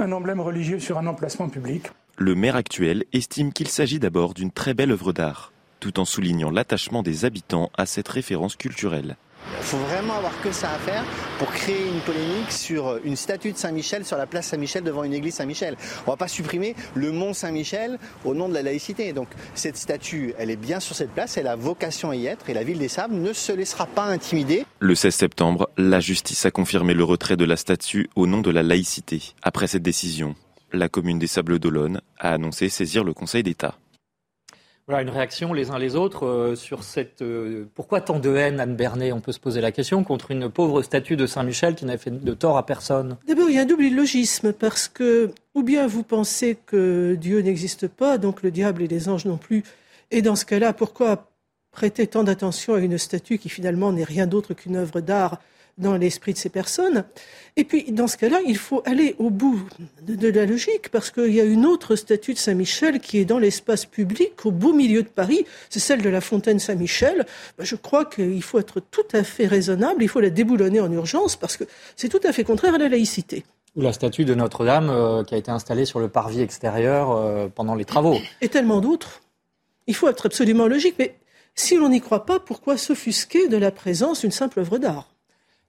un 0.00 0.10
emblème 0.10 0.40
religieux 0.40 0.80
sur 0.80 0.98
un 0.98 1.06
emplacement 1.06 1.48
public. 1.48 1.84
Le 2.18 2.34
maire 2.34 2.56
actuel 2.56 3.04
estime 3.12 3.52
qu'il 3.52 3.68
s'agit 3.68 4.00
d'abord 4.00 4.34
d'une 4.34 4.50
très 4.50 4.74
belle 4.74 4.90
œuvre 4.90 5.12
d'art 5.12 5.52
tout 5.80 6.00
en 6.00 6.04
soulignant 6.04 6.50
l'attachement 6.50 7.02
des 7.02 7.24
habitants 7.24 7.70
à 7.76 7.86
cette 7.86 8.08
référence 8.08 8.56
culturelle. 8.56 9.16
Il 9.58 9.64
faut 9.64 9.76
vraiment 9.78 10.14
avoir 10.14 10.40
que 10.42 10.52
ça 10.52 10.70
à 10.70 10.78
faire 10.78 11.04
pour 11.38 11.50
créer 11.50 11.86
une 11.86 12.00
polémique 12.00 12.50
sur 12.50 12.98
une 13.04 13.16
statue 13.16 13.52
de 13.52 13.56
Saint-Michel 13.56 14.04
sur 14.04 14.16
la 14.16 14.26
place 14.26 14.48
Saint-Michel 14.48 14.82
devant 14.82 15.04
une 15.04 15.12
église 15.12 15.34
Saint-Michel. 15.34 15.76
On 16.00 16.10
ne 16.10 16.12
va 16.12 16.16
pas 16.16 16.28
supprimer 16.28 16.74
le 16.94 17.12
mont 17.12 17.32
Saint-Michel 17.32 17.98
au 18.24 18.34
nom 18.34 18.48
de 18.48 18.54
la 18.54 18.62
laïcité. 18.62 19.12
Donc 19.12 19.28
cette 19.54 19.76
statue, 19.76 20.34
elle 20.38 20.50
est 20.50 20.56
bien 20.56 20.80
sur 20.80 20.96
cette 20.96 21.10
place, 21.10 21.36
elle 21.36 21.46
a 21.46 21.56
vocation 21.56 22.10
à 22.10 22.16
y 22.16 22.26
être 22.26 22.50
et 22.50 22.54
la 22.54 22.64
ville 22.64 22.78
des 22.78 22.88
Sables 22.88 23.14
ne 23.14 23.32
se 23.32 23.52
laissera 23.52 23.86
pas 23.86 24.04
intimider. 24.04 24.64
Le 24.80 24.94
16 24.94 25.14
septembre, 25.14 25.70
la 25.76 26.00
justice 26.00 26.44
a 26.44 26.50
confirmé 26.50 26.94
le 26.94 27.04
retrait 27.04 27.36
de 27.36 27.44
la 27.44 27.56
statue 27.56 28.08
au 28.16 28.26
nom 28.26 28.40
de 28.40 28.50
la 28.50 28.62
laïcité. 28.62 29.34
Après 29.42 29.68
cette 29.68 29.82
décision, 29.82 30.34
la 30.72 30.88
commune 30.88 31.18
des 31.18 31.26
Sables 31.26 31.58
d'Olonne 31.58 32.00
a 32.18 32.32
annoncé 32.32 32.68
saisir 32.68 33.04
le 33.04 33.14
Conseil 33.14 33.42
d'État. 33.42 33.76
Voilà 34.88 35.02
une 35.02 35.10
réaction 35.10 35.52
les 35.52 35.72
uns 35.72 35.80
les 35.80 35.96
autres 35.96 36.26
euh, 36.26 36.54
sur 36.54 36.84
cette. 36.84 37.20
Euh, 37.20 37.68
pourquoi 37.74 38.00
tant 38.00 38.20
de 38.20 38.36
haine, 38.36 38.60
Anne 38.60 38.76
Bernet 38.76 39.10
On 39.10 39.20
peut 39.20 39.32
se 39.32 39.40
poser 39.40 39.60
la 39.60 39.72
question 39.72 40.04
contre 40.04 40.30
une 40.30 40.48
pauvre 40.48 40.80
statue 40.82 41.16
de 41.16 41.26
Saint-Michel 41.26 41.74
qui 41.74 41.84
n'a 41.86 41.98
fait 41.98 42.12
de 42.12 42.34
tort 42.34 42.56
à 42.56 42.64
personne? 42.64 43.16
D'abord, 43.26 43.50
il 43.50 43.56
y 43.56 43.58
a 43.58 43.62
un 43.62 43.66
double 43.66 43.82
illogisme 43.82 44.52
parce 44.52 44.86
que, 44.86 45.32
ou 45.56 45.64
bien 45.64 45.88
vous 45.88 46.04
pensez 46.04 46.56
que 46.66 47.16
Dieu 47.16 47.40
n'existe 47.40 47.88
pas, 47.88 48.16
donc 48.16 48.44
le 48.44 48.52
diable 48.52 48.80
et 48.80 48.86
les 48.86 49.08
anges 49.08 49.24
non 49.24 49.38
plus, 49.38 49.64
et 50.12 50.22
dans 50.22 50.36
ce 50.36 50.44
cas-là, 50.44 50.72
pourquoi 50.72 51.32
prêter 51.72 52.06
tant 52.06 52.22
d'attention 52.22 52.74
à 52.74 52.78
une 52.78 52.96
statue 52.96 53.38
qui 53.38 53.48
finalement 53.48 53.90
n'est 53.90 54.04
rien 54.04 54.28
d'autre 54.28 54.54
qu'une 54.54 54.76
œuvre 54.76 55.00
d'art? 55.00 55.40
Dans 55.78 55.96
l'esprit 55.96 56.32
de 56.32 56.38
ces 56.38 56.48
personnes. 56.48 57.04
Et 57.56 57.64
puis, 57.64 57.90
dans 57.90 58.06
ce 58.06 58.16
cas-là, 58.16 58.40
il 58.46 58.56
faut 58.56 58.82
aller 58.84 59.14
au 59.18 59.30
bout 59.30 59.66
de, 60.02 60.28
la 60.28 60.46
logique, 60.46 60.90
parce 60.90 61.10
qu'il 61.10 61.32
y 61.32 61.40
a 61.40 61.44
une 61.44 61.66
autre 61.66 61.96
statue 61.96 62.34
de 62.34 62.38
Saint-Michel 62.38 63.00
qui 63.00 63.18
est 63.18 63.24
dans 63.24 63.38
l'espace 63.38 63.86
public, 63.86 64.44
au 64.44 64.50
beau 64.50 64.72
milieu 64.72 65.02
de 65.02 65.08
Paris, 65.08 65.46
c'est 65.70 65.80
celle 65.80 66.02
de 66.02 66.08
la 66.08 66.20
fontaine 66.20 66.58
Saint-Michel. 66.58 67.26
Ben, 67.58 67.64
je 67.64 67.76
crois 67.76 68.04
qu'il 68.04 68.42
faut 68.42 68.58
être 68.58 68.80
tout 68.80 69.06
à 69.12 69.22
fait 69.22 69.46
raisonnable, 69.46 70.02
il 70.02 70.08
faut 70.08 70.20
la 70.20 70.30
déboulonner 70.30 70.80
en 70.80 70.90
urgence, 70.90 71.36
parce 71.36 71.56
que 71.56 71.64
c'est 71.96 72.08
tout 72.08 72.20
à 72.24 72.32
fait 72.32 72.44
contraire 72.44 72.74
à 72.74 72.78
la 72.78 72.88
laïcité. 72.88 73.44
Ou 73.74 73.82
la 73.82 73.92
statue 73.92 74.24
de 74.24 74.34
Notre-Dame 74.34 74.88
euh, 74.88 75.24
qui 75.24 75.34
a 75.34 75.38
été 75.38 75.50
installée 75.50 75.84
sur 75.84 76.00
le 76.00 76.08
parvis 76.08 76.40
extérieur 76.40 77.10
euh, 77.10 77.48
pendant 77.54 77.74
les 77.74 77.84
travaux. 77.84 78.16
Et 78.40 78.48
tellement 78.48 78.80
d'autres. 78.80 79.20
Il 79.86 79.94
faut 79.94 80.08
être 80.08 80.26
absolument 80.26 80.66
logique, 80.66 80.96
mais 80.98 81.16
si 81.54 81.76
l'on 81.76 81.90
n'y 81.90 82.00
croit 82.00 82.26
pas, 82.26 82.40
pourquoi 82.40 82.76
s'offusquer 82.76 83.48
de 83.48 83.56
la 83.56 83.70
présence 83.70 84.22
d'une 84.22 84.30
simple 84.30 84.60
œuvre 84.60 84.78
d'art? 84.78 85.08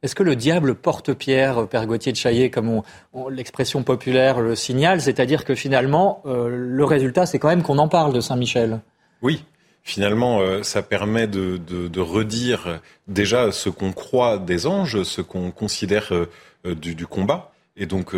Est-ce 0.04 0.14
que 0.14 0.22
le 0.22 0.36
diable 0.36 0.76
porte 0.76 1.14
pierre, 1.14 1.68
Père 1.68 1.88
Gauthier 1.88 2.12
de 2.12 2.18
Chaillet, 2.18 2.52
comme 2.52 2.84
l'expression 3.32 3.82
populaire 3.82 4.42
le 4.42 4.56
signale 4.56 5.02
C'est-à-dire 5.02 5.44
que 5.44 5.56
finalement, 5.56 6.22
euh, 6.28 6.50
le 6.52 6.86
résultat, 6.86 7.26
c'est 7.26 7.40
quand 7.40 7.48
même 7.48 7.64
qu'on 7.64 7.80
en 7.80 7.88
parle 7.88 8.14
de 8.14 8.22
Saint-Michel? 8.22 8.80
Oui, 9.24 9.44
finalement, 9.84 10.40
euh, 10.40 10.62
ça 10.62 10.84
permet 10.84 11.26
de, 11.26 12.00
redire 12.00 12.80
déjà 13.08 13.52
ce 13.52 13.70
qu'on 13.70 13.92
croit 13.92 14.38
des 14.38 14.68
anges, 14.68 15.02
ce 15.02 15.22
qu'on 15.22 15.50
considère 15.50 16.14
euh, 16.14 16.76
du, 16.76 17.08
combat. 17.08 17.52
Et 17.76 17.88
donc, 17.88 18.14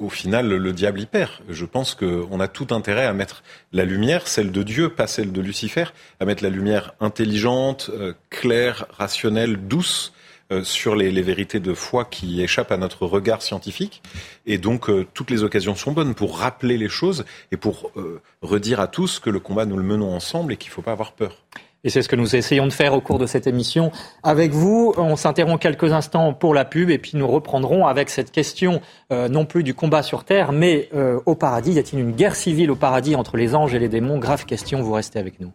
au 0.00 0.08
final, 0.08 0.48
le, 0.48 0.72
diable 0.72 1.00
y 1.00 1.06
perd. 1.06 1.30
Je 1.48 1.64
pense 1.64 1.94
qu'on 1.94 2.40
a 2.40 2.48
tout 2.48 2.68
intérêt 2.70 3.06
à 3.06 3.12
mettre 3.12 3.44
la 3.72 3.84
lumière, 3.84 4.26
celle 4.26 4.50
de 4.50 4.64
Dieu, 4.64 4.88
pas 4.88 5.06
celle 5.06 5.30
de 5.30 5.40
Lucifer, 5.40 5.84
à 6.18 6.24
mettre 6.24 6.42
la 6.42 6.50
lumière 6.50 6.94
intelligente, 6.98 7.92
claire, 8.30 8.86
rationnelle, 8.90 9.68
douce 9.68 10.12
euh, 10.12 10.13
sur 10.62 10.94
les, 10.94 11.10
vérités 11.22 11.60
de 11.60 11.74
foi 11.74 12.04
qui 12.04 12.42
échappent 12.42 12.72
à 12.72 12.76
notre 12.76 13.06
regard 13.06 13.42
scientifique. 13.42 14.02
Et 14.46 14.58
donc, 14.58 14.90
euh, 14.90 15.06
toutes 15.14 15.30
les 15.30 15.42
occasions 15.42 15.74
sont 15.74 15.92
bonnes 15.92 16.14
pour 16.14 16.38
rappeler 16.38 16.76
les 16.76 16.88
choses 16.88 17.24
et 17.50 17.56
pour 17.56 17.90
euh, 17.96 18.20
redire 18.42 18.80
à 18.80 18.86
tous 18.86 19.18
que 19.18 19.30
le 19.30 19.40
combat, 19.40 19.66
nous 19.66 19.76
le 19.76 19.82
menons 19.82 20.14
ensemble 20.14 20.52
et 20.52 20.56
qu'il 20.56 20.70
ne 20.70 20.74
faut 20.74 20.82
pas 20.82 20.92
avoir 20.92 21.12
peur. 21.12 21.44
Et 21.82 21.90
c'est 21.90 22.00
ce 22.00 22.08
que 22.08 22.16
nous 22.16 22.34
essayons 22.34 22.66
de 22.66 22.72
faire 22.72 22.94
au 22.94 23.00
cours 23.02 23.18
de 23.18 23.26
cette 23.26 23.46
émission 23.46 23.92
avec 24.22 24.52
vous. 24.52 24.94
On 24.96 25.16
s'interrompt 25.16 25.60
quelques 25.60 25.92
instants 25.92 26.32
pour 26.32 26.54
la 26.54 26.64
pub 26.64 26.88
et 26.88 26.96
puis 26.96 27.12
nous 27.14 27.28
reprendrons 27.28 27.86
avec 27.86 28.08
cette 28.08 28.30
question 28.30 28.80
non 29.10 29.44
plus 29.44 29.62
du 29.64 29.74
combat 29.74 30.02
sur 30.02 30.24
Terre, 30.24 30.52
mais 30.52 30.88
au 31.26 31.34
paradis. 31.34 31.72
Y 31.72 31.80
a-t-il 31.80 32.00
une 32.00 32.12
guerre 32.12 32.36
civile 32.36 32.70
au 32.70 32.74
paradis 32.74 33.16
entre 33.16 33.36
les 33.36 33.54
anges 33.54 33.74
et 33.74 33.78
les 33.78 33.90
démons? 33.90 34.16
Grave 34.16 34.46
question, 34.46 34.80
vous 34.80 34.94
restez 34.94 35.18
avec 35.18 35.40
nous. 35.40 35.52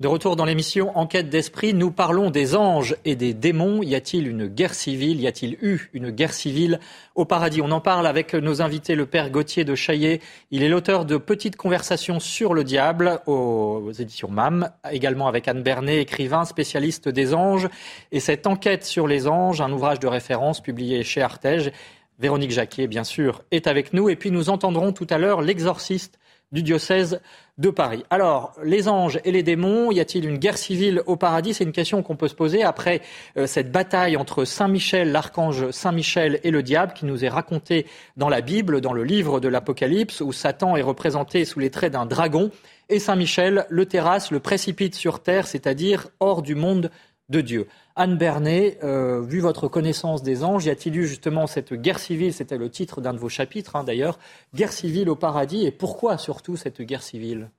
De 0.00 0.08
retour 0.08 0.34
dans 0.34 0.44
l'émission 0.44 0.90
Enquête 0.98 1.30
d'esprit, 1.30 1.72
nous 1.72 1.92
parlons 1.92 2.30
des 2.30 2.56
anges 2.56 2.96
et 3.04 3.14
des 3.14 3.32
démons. 3.32 3.80
Y 3.80 3.94
a-t-il 3.94 4.26
une 4.26 4.48
guerre 4.48 4.74
civile? 4.74 5.20
Y 5.20 5.28
a-t-il 5.28 5.56
eu 5.62 5.88
une 5.92 6.10
guerre 6.10 6.32
civile 6.32 6.80
au 7.14 7.24
paradis? 7.24 7.62
On 7.62 7.70
en 7.70 7.80
parle 7.80 8.08
avec 8.08 8.34
nos 8.34 8.60
invités, 8.60 8.96
le 8.96 9.06
père 9.06 9.30
Gauthier 9.30 9.64
de 9.64 9.76
Chaillet. 9.76 10.20
Il 10.50 10.64
est 10.64 10.68
l'auteur 10.68 11.04
de 11.04 11.16
Petites 11.16 11.54
conversations 11.54 12.18
sur 12.18 12.54
le 12.54 12.64
diable 12.64 13.20
aux 13.26 13.92
éditions 13.96 14.28
MAM, 14.28 14.68
également 14.90 15.28
avec 15.28 15.46
Anne 15.46 15.62
Bernet, 15.62 16.00
écrivain, 16.00 16.44
spécialiste 16.44 17.08
des 17.08 17.32
anges. 17.32 17.68
Et 18.10 18.18
cette 18.18 18.48
enquête 18.48 18.84
sur 18.84 19.06
les 19.06 19.28
anges, 19.28 19.60
un 19.60 19.70
ouvrage 19.70 20.00
de 20.00 20.08
référence 20.08 20.60
publié 20.60 21.04
chez 21.04 21.22
Artege. 21.22 21.70
Véronique 22.18 22.50
Jacquier, 22.50 22.88
bien 22.88 23.04
sûr, 23.04 23.42
est 23.52 23.68
avec 23.68 23.92
nous. 23.92 24.08
Et 24.08 24.16
puis 24.16 24.32
nous 24.32 24.50
entendrons 24.50 24.92
tout 24.92 25.06
à 25.08 25.18
l'heure 25.18 25.40
l'exorciste 25.40 26.18
du 26.52 26.62
diocèse 26.62 27.20
de 27.58 27.70
Paris. 27.70 28.04
Alors, 28.10 28.52
les 28.64 28.88
anges 28.88 29.20
et 29.24 29.30
les 29.30 29.42
démons, 29.42 29.92
y 29.92 30.00
a-t-il 30.00 30.24
une 30.24 30.38
guerre 30.38 30.58
civile 30.58 31.02
au 31.06 31.16
paradis? 31.16 31.54
C'est 31.54 31.64
une 31.64 31.72
question 31.72 32.02
qu'on 32.02 32.16
peut 32.16 32.28
se 32.28 32.34
poser 32.34 32.62
après 32.62 33.00
euh, 33.36 33.46
cette 33.46 33.70
bataille 33.70 34.16
entre 34.16 34.44
Saint 34.44 34.68
Michel, 34.68 35.12
l'archange 35.12 35.70
Saint 35.70 35.92
Michel 35.92 36.40
et 36.42 36.50
le 36.50 36.62
diable 36.62 36.92
qui 36.94 37.06
nous 37.06 37.24
est 37.24 37.28
racontée 37.28 37.86
dans 38.16 38.28
la 38.28 38.40
Bible, 38.40 38.80
dans 38.80 38.92
le 38.92 39.04
livre 39.04 39.40
de 39.40 39.48
l'Apocalypse, 39.48 40.20
où 40.20 40.32
Satan 40.32 40.76
est 40.76 40.82
représenté 40.82 41.44
sous 41.44 41.60
les 41.60 41.70
traits 41.70 41.92
d'un 41.92 42.06
dragon 42.06 42.50
et 42.88 42.98
Saint 42.98 43.16
Michel 43.16 43.66
le 43.68 43.86
terrasse, 43.86 44.30
le 44.30 44.40
précipite 44.40 44.94
sur 44.94 45.22
terre, 45.22 45.46
c'est-à-dire 45.46 46.08
hors 46.20 46.42
du 46.42 46.54
monde 46.54 46.90
de 47.28 47.40
Dieu. 47.40 47.66
Anne 47.96 48.18
Bernet, 48.18 48.78
euh, 48.82 49.20
vu 49.20 49.38
votre 49.38 49.68
connaissance 49.68 50.24
des 50.24 50.42
anges, 50.42 50.64
y 50.64 50.70
a-t-il 50.70 50.96
eu 50.96 51.06
justement 51.06 51.46
cette 51.46 51.74
guerre 51.74 52.00
civile 52.00 52.34
C'était 52.34 52.58
le 52.58 52.68
titre 52.68 53.00
d'un 53.00 53.12
de 53.12 53.18
vos 53.18 53.28
chapitres, 53.28 53.76
hein, 53.76 53.84
d'ailleurs. 53.84 54.18
Guerre 54.52 54.72
civile 54.72 55.08
au 55.08 55.14
paradis. 55.14 55.64
Et 55.64 55.70
pourquoi 55.70 56.18
surtout 56.18 56.56
cette 56.56 56.82
guerre 56.82 57.04
civile? 57.04 57.50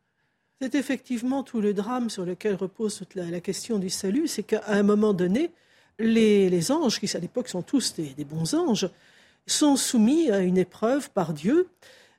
C'est 0.60 0.76
effectivement 0.76 1.44
tout 1.44 1.62
le 1.62 1.74
drame 1.74 2.10
sur 2.10 2.26
lequel 2.26 2.56
repose 2.56 2.98
toute 2.98 3.16
la, 3.16 3.40
question 3.40 3.80
du 3.80 3.90
salut, 3.90 4.28
c'est 4.28 4.44
qu'à 4.44 4.64
un 4.68 4.84
moment 4.84 5.14
donné, 5.14 5.52
les, 6.00 6.72
anges, 6.72 7.00
qui 7.00 7.16
à 7.16 7.20
l'époque 7.20 7.48
sont 7.48 7.62
tous 7.62 7.96
des, 7.96 8.26
bons 8.26 8.56
anges, 8.56 8.90
sont 9.48 9.78
soumis 9.78 10.32
à 10.32 10.40
une 10.40 10.58
épreuve 10.58 11.12
par 11.12 11.34
Dieu. 11.34 11.68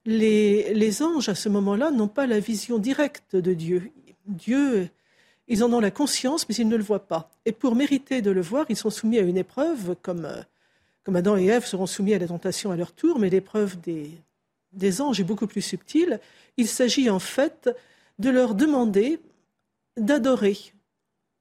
Les, 0.06 0.72
les 0.72 1.02
anges, 1.02 1.28
à 1.28 1.34
ce 1.34 1.50
moment-là, 1.50 1.90
n'ont 1.90 2.08
pas 2.08 2.26
la 2.26 2.40
vision 2.40 2.78
directe 2.78 3.36
de 3.36 3.52
Dieu. 3.52 3.90
Dieu, 4.26 4.88
ils 5.48 5.62
en 5.62 5.72
ont 5.72 5.80
la 5.80 5.90
conscience, 5.90 6.48
mais 6.48 6.54
ils 6.54 6.68
ne 6.68 6.76
le 6.76 6.82
voient 6.82 7.06
pas. 7.06 7.30
Et 7.44 7.52
pour 7.52 7.74
mériter 7.74 8.22
de 8.22 8.30
le 8.30 8.40
voir, 8.40 8.66
ils 8.68 8.76
sont 8.76 8.90
soumis 8.90 9.18
à 9.18 9.22
une 9.22 9.36
épreuve, 9.36 9.96
comme, 10.02 10.28
comme 11.04 11.16
Adam 11.16 11.36
et 11.36 11.46
Ève 11.46 11.64
seront 11.64 11.86
soumis 11.86 12.14
à 12.14 12.18
la 12.18 12.26
tentation 12.26 12.70
à 12.70 12.76
leur 12.76 12.92
tour, 12.92 13.18
mais 13.18 13.30
l'épreuve 13.30 13.80
des, 13.80 14.10
des 14.72 15.00
anges 15.00 15.20
est 15.20 15.24
beaucoup 15.24 15.46
plus 15.46 15.62
subtile. 15.62 16.20
Il 16.56 16.68
s'agit 16.68 17.10
en 17.10 17.18
fait 17.18 17.70
de 18.18 18.30
leur 18.30 18.54
demander 18.54 19.20
d'adorer 19.96 20.58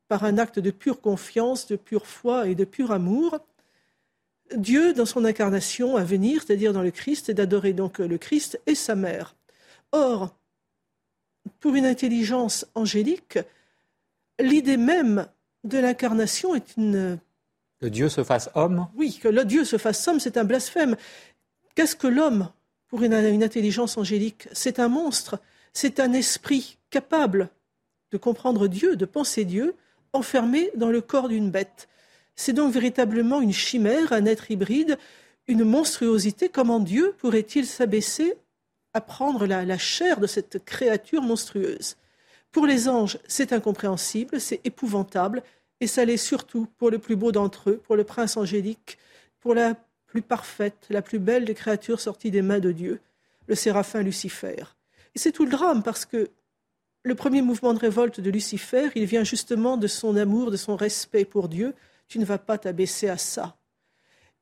par 0.08 0.24
un 0.24 0.38
acte 0.38 0.60
de 0.60 0.72
pure 0.72 1.02
confiance, 1.02 1.68
de 1.68 1.76
pure 1.76 2.06
foi 2.06 2.48
et 2.48 2.56
de 2.56 2.64
pur 2.64 2.92
amour, 2.92 3.40
Dieu 4.56 4.94
dans 4.94 5.06
son 5.06 5.26
incarnation 5.26 5.98
à 5.98 6.04
venir, 6.04 6.44
c'est-à-dire 6.44 6.74
dans 6.74 6.84
le 6.84 6.92
Christ, 6.92 7.30
et 7.30 7.34
d'adorer 7.34 7.74
donc 7.74 7.98
le 7.98 8.18
Christ 8.18 8.60
et 8.68 8.76
sa 8.76 8.96
mère. 8.96 9.36
Or, 9.92 10.36
pour 11.60 11.74
une 11.76 11.86
intelligence 11.86 12.68
angélique, 12.76 13.40
l'idée 14.40 14.78
même 14.78 15.28
de 15.64 15.78
l'incarnation 15.78 16.56
est 16.56 16.78
une... 16.78 17.20
Que 17.80 17.88
Dieu 17.88 18.10
se 18.10 18.24
fasse 18.24 18.50
homme 18.56 18.88
Oui, 18.96 19.20
que 19.22 19.28
le 19.28 19.46
Dieu 19.46 19.66
se 19.66 19.78
fasse 19.78 20.08
homme, 20.08 20.20
c'est 20.20 20.38
un 20.38 20.46
blasphème. 20.46 20.96
Qu'est-ce 21.76 21.96
que 21.96 22.08
l'homme 22.08 22.50
pour 22.88 23.04
une, 23.04 23.14
une 23.14 23.44
intelligence 23.44 23.98
angélique? 23.98 24.48
C'est 24.54 24.80
un 24.80 24.88
monstre 24.88 25.40
c'est 25.76 26.00
un 26.00 26.14
esprit 26.14 26.78
capable 26.90 27.50
de 28.12 28.18
comprendre 28.18 28.68
Dieu, 28.68 28.96
de 28.96 29.06
penser 29.06 29.44
Dieu, 29.44 29.76
enfermé 30.14 30.72
dans 30.76 30.90
le 30.90 31.02
corps 31.02 31.28
d'une 31.28 31.52
bête. 31.52 31.90
C'est 32.36 32.54
donc 32.54 32.74
véritablement 32.74 33.42
une 33.42 33.52
chimère, 33.52 34.14
un 34.14 34.26
être 34.26 34.50
hybride, 34.50 34.98
une 35.48 35.66
monstruosité. 35.66 36.48
Comment 36.48 36.80
Dieu 36.80 37.14
pourrait-il 37.18 37.66
s'abaisser 37.66 38.36
à 38.94 39.02
prendre 39.02 39.46
la, 39.46 39.78
chair 39.78 40.22
de 40.22 40.28
cette 40.28 40.64
créature 40.64 41.22
monstrueuse? 41.22 41.98
Pour 42.56 42.68
les 42.68 42.88
anges, 42.88 43.20
c'est 43.28 43.52
incompréhensible, 43.52 44.40
c'est 44.40 44.62
épouvantable, 44.64 45.44
et 45.82 45.88
ça 45.88 46.06
l'est 46.06 46.16
surtout 46.16 46.68
pour 46.78 46.90
le 46.90 47.00
plus 47.00 47.18
beau 47.18 47.34
d'entre 47.34 47.72
eux, 47.72 47.78
pour 47.80 47.98
le 47.98 48.06
prince 48.06 48.38
angélique, 48.38 48.98
pour 49.42 49.54
la 49.54 49.76
plus 50.06 50.22
parfaite, 50.22 50.86
la 50.90 51.02
plus 51.02 51.20
belle 51.20 51.44
des 51.44 51.54
créatures 51.54 52.00
sorties 52.00 52.32
des 52.32 52.42
mains 52.42 52.62
de 52.62 52.72
Dieu, 52.72 53.02
le 53.48 53.56
séraphin 53.56 54.04
Lucifer. 54.04 54.64
Et 55.16 55.20
c'est 55.20 55.34
tout 55.34 55.44
le 55.44 55.52
drame 55.52 55.84
parce 55.84 56.06
que 56.06 56.30
le 57.04 57.14
premier 57.14 57.42
mouvement 57.42 57.74
de 57.74 57.80
révolte 57.80 58.22
de 58.22 58.32
Lucifer, 58.32 58.90
il 58.96 59.04
vient 59.04 59.26
justement 59.26 59.76
de 59.76 59.88
son 59.88 60.16
amour, 60.16 60.50
de 60.50 60.56
son 60.56 60.78
respect 60.78 61.26
pour 61.26 61.50
Dieu. 61.50 61.74
Tu 62.08 62.20
ne 62.20 62.26
vas 62.26 62.38
pas 62.38 62.58
t'abaisser 62.58 63.10
à 63.10 63.18
ça. 63.18 63.58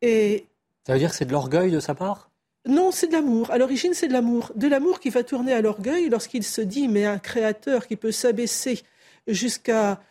Et 0.03 0.45
ça 0.85 0.93
veut 0.93 0.99
dire 0.99 1.09
que 1.09 1.15
c'est 1.15 1.25
de 1.25 1.31
l'orgueil 1.31 1.71
de 1.71 1.79
sa 1.79 1.95
part? 1.95 2.29
Non, 2.65 2.91
c'est 2.91 3.07
de 3.07 3.13
l'amour. 3.13 3.51
À 3.51 3.57
l'origine, 3.57 3.93
c'est 3.93 4.07
de 4.07 4.13
l'amour. 4.13 4.51
De 4.55 4.67
l'amour 4.67 4.99
qui 4.99 5.09
va 5.09 5.23
tourner 5.23 5.53
à 5.53 5.61
l'orgueil 5.61 6.09
lorsqu'il 6.09 6.43
se 6.43 6.61
dit 6.61 6.87
mais 6.87 7.05
un 7.05 7.19
créateur 7.19 7.87
qui 7.87 7.95
peut 7.95 8.11
s'abaisser 8.11 8.81
jusqu'à 9.27 10.01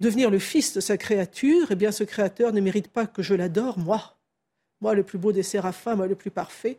devenir 0.00 0.30
le 0.30 0.38
fils 0.38 0.74
de 0.74 0.80
sa 0.80 0.96
créature, 0.96 1.68
eh 1.70 1.76
bien 1.76 1.92
ce 1.92 2.04
créateur 2.04 2.52
ne 2.52 2.60
mérite 2.60 2.88
pas 2.88 3.06
que 3.06 3.22
je 3.22 3.34
l'adore, 3.34 3.78
moi. 3.78 4.16
Moi, 4.80 4.94
le 4.94 5.02
plus 5.02 5.18
beau 5.18 5.30
des 5.30 5.42
séraphins, 5.42 5.94
moi, 5.94 6.06
le 6.06 6.14
plus 6.14 6.30
parfait. 6.30 6.78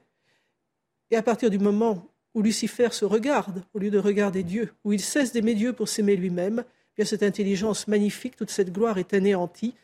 Et 1.11 1.15
à 1.15 1.21
partir 1.21 1.49
du 1.49 1.59
moment 1.59 2.07
où 2.33 2.41
Lucifer 2.41 2.89
se 2.91 3.05
regarde 3.05 3.63
au 3.73 3.79
lieu 3.79 3.91
de 3.91 3.99
regarder 3.99 4.43
Dieu, 4.43 4.73
où 4.83 4.91
il 4.93 5.01
cesse 5.01 5.33
d'aimer 5.33 5.53
Dieu 5.53 5.73
pour 5.73 5.87
s'aimer 5.87 6.15
lui-même, 6.15 6.63
eh 6.65 6.93
bien 6.97 7.05
cette 7.05 7.23
intelligence 7.23 7.87
magnifique, 7.87 8.35
toute 8.35 8.49
cette 8.49 8.73
gloire 8.73 8.97
est 8.97 9.13
anéantie 9.13 9.75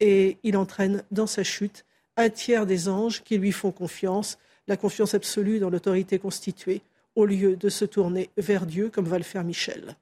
et 0.00 0.38
il 0.42 0.56
entraîne 0.56 1.02
dans 1.10 1.26
sa 1.26 1.42
chute 1.42 1.84
un 2.16 2.30
tiers 2.30 2.66
des 2.66 2.88
anges 2.88 3.22
qui 3.22 3.36
lui 3.38 3.52
font 3.52 3.72
confiance, 3.72 4.38
la 4.68 4.76
confiance 4.76 5.14
absolue 5.14 5.58
dans 5.58 5.70
l'autorité 5.70 6.18
constituée, 6.18 6.82
au 7.14 7.24
lieu 7.24 7.56
de 7.56 7.68
se 7.68 7.84
tourner 7.84 8.30
vers 8.36 8.66
Dieu 8.66 8.90
comme 8.92 9.06
va 9.06 9.18
le 9.18 9.24
faire 9.24 9.44
Michel. 9.44 9.96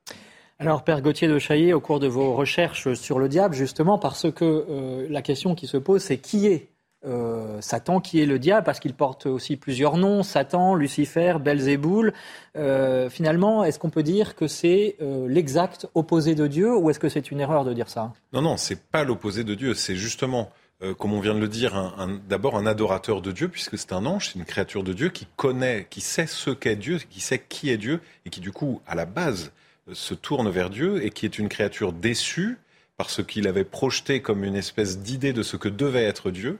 Alors, 0.58 0.84
Père 0.84 1.02
Gauthier 1.02 1.28
de 1.28 1.38
Chaillet, 1.38 1.72
au 1.72 1.80
cours 1.80 2.00
de 2.00 2.06
vos 2.06 2.34
recherches 2.34 2.94
sur 2.94 3.18
le 3.18 3.28
diable, 3.28 3.54
justement, 3.54 3.98
parce 3.98 4.30
que 4.30 4.44
euh, 4.44 5.06
la 5.10 5.20
question 5.20 5.54
qui 5.54 5.66
se 5.66 5.76
pose, 5.76 6.02
c'est 6.02 6.18
qui 6.18 6.46
est 6.46 6.68
euh, 7.06 7.60
Satan 7.60 8.00
qui 8.00 8.22
est 8.22 8.26
le 8.26 8.38
diable, 8.38 8.64
parce 8.64 8.80
qu'il 8.80 8.94
porte 8.94 9.26
aussi 9.26 9.56
plusieurs 9.56 9.96
noms, 9.98 10.22
Satan, 10.22 10.74
Lucifer, 10.74 11.34
Belzéboul. 11.38 12.14
Euh, 12.56 13.10
finalement, 13.10 13.62
est-ce 13.64 13.78
qu'on 13.78 13.90
peut 13.90 14.02
dire 14.02 14.34
que 14.34 14.46
c'est 14.46 14.96
euh, 15.02 15.28
l'exact 15.28 15.86
opposé 15.94 16.34
de 16.34 16.46
Dieu 16.46 16.74
ou 16.74 16.88
est-ce 16.88 16.98
que 16.98 17.10
c'est 17.10 17.30
une 17.30 17.40
erreur 17.40 17.64
de 17.64 17.74
dire 17.74 17.90
ça? 17.90 18.12
Non, 18.32 18.40
non, 18.40 18.56
c'est 18.56 18.80
pas 18.80 19.04
l'opposé 19.04 19.44
de 19.44 19.54
Dieu, 19.54 19.74
c'est 19.74 19.96
justement 19.96 20.50
comme 20.98 21.12
on 21.12 21.20
vient 21.20 21.34
de 21.34 21.40
le 21.40 21.48
dire, 21.48 21.94
d'abord 22.28 22.56
un 22.56 22.66
adorateur 22.66 23.22
de 23.22 23.32
Dieu, 23.32 23.48
puisque 23.48 23.78
c'est 23.78 23.92
un 23.92 24.06
ange, 24.06 24.28
c'est 24.28 24.38
une 24.38 24.44
créature 24.44 24.82
de 24.82 24.92
Dieu 24.92 25.08
qui 25.08 25.26
connaît, 25.36 25.86
qui 25.88 26.00
sait 26.00 26.26
ce 26.26 26.50
qu'est 26.50 26.76
Dieu, 26.76 26.98
qui 27.10 27.20
sait 27.20 27.38
qui 27.38 27.70
est 27.70 27.76
Dieu, 27.76 28.00
et 28.26 28.30
qui 28.30 28.40
du 28.40 28.52
coup, 28.52 28.80
à 28.86 28.94
la 28.94 29.06
base, 29.06 29.52
se 29.92 30.14
tourne 30.14 30.48
vers 30.50 30.70
Dieu, 30.70 31.04
et 31.04 31.10
qui 31.10 31.26
est 31.26 31.38
une 31.38 31.48
créature 31.48 31.92
déçue 31.92 32.58
parce 32.96 33.24
qu'il 33.24 33.48
avait 33.48 33.64
projeté 33.64 34.20
comme 34.20 34.44
une 34.44 34.54
espèce 34.54 34.98
d'idée 34.98 35.32
de 35.32 35.42
ce 35.42 35.56
que 35.56 35.68
devait 35.68 36.04
être 36.04 36.30
Dieu, 36.30 36.58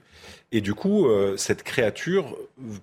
et 0.55 0.61
du 0.61 0.75
coup, 0.75 1.09
euh, 1.09 1.37
cette 1.37 1.65
créature 1.65 2.37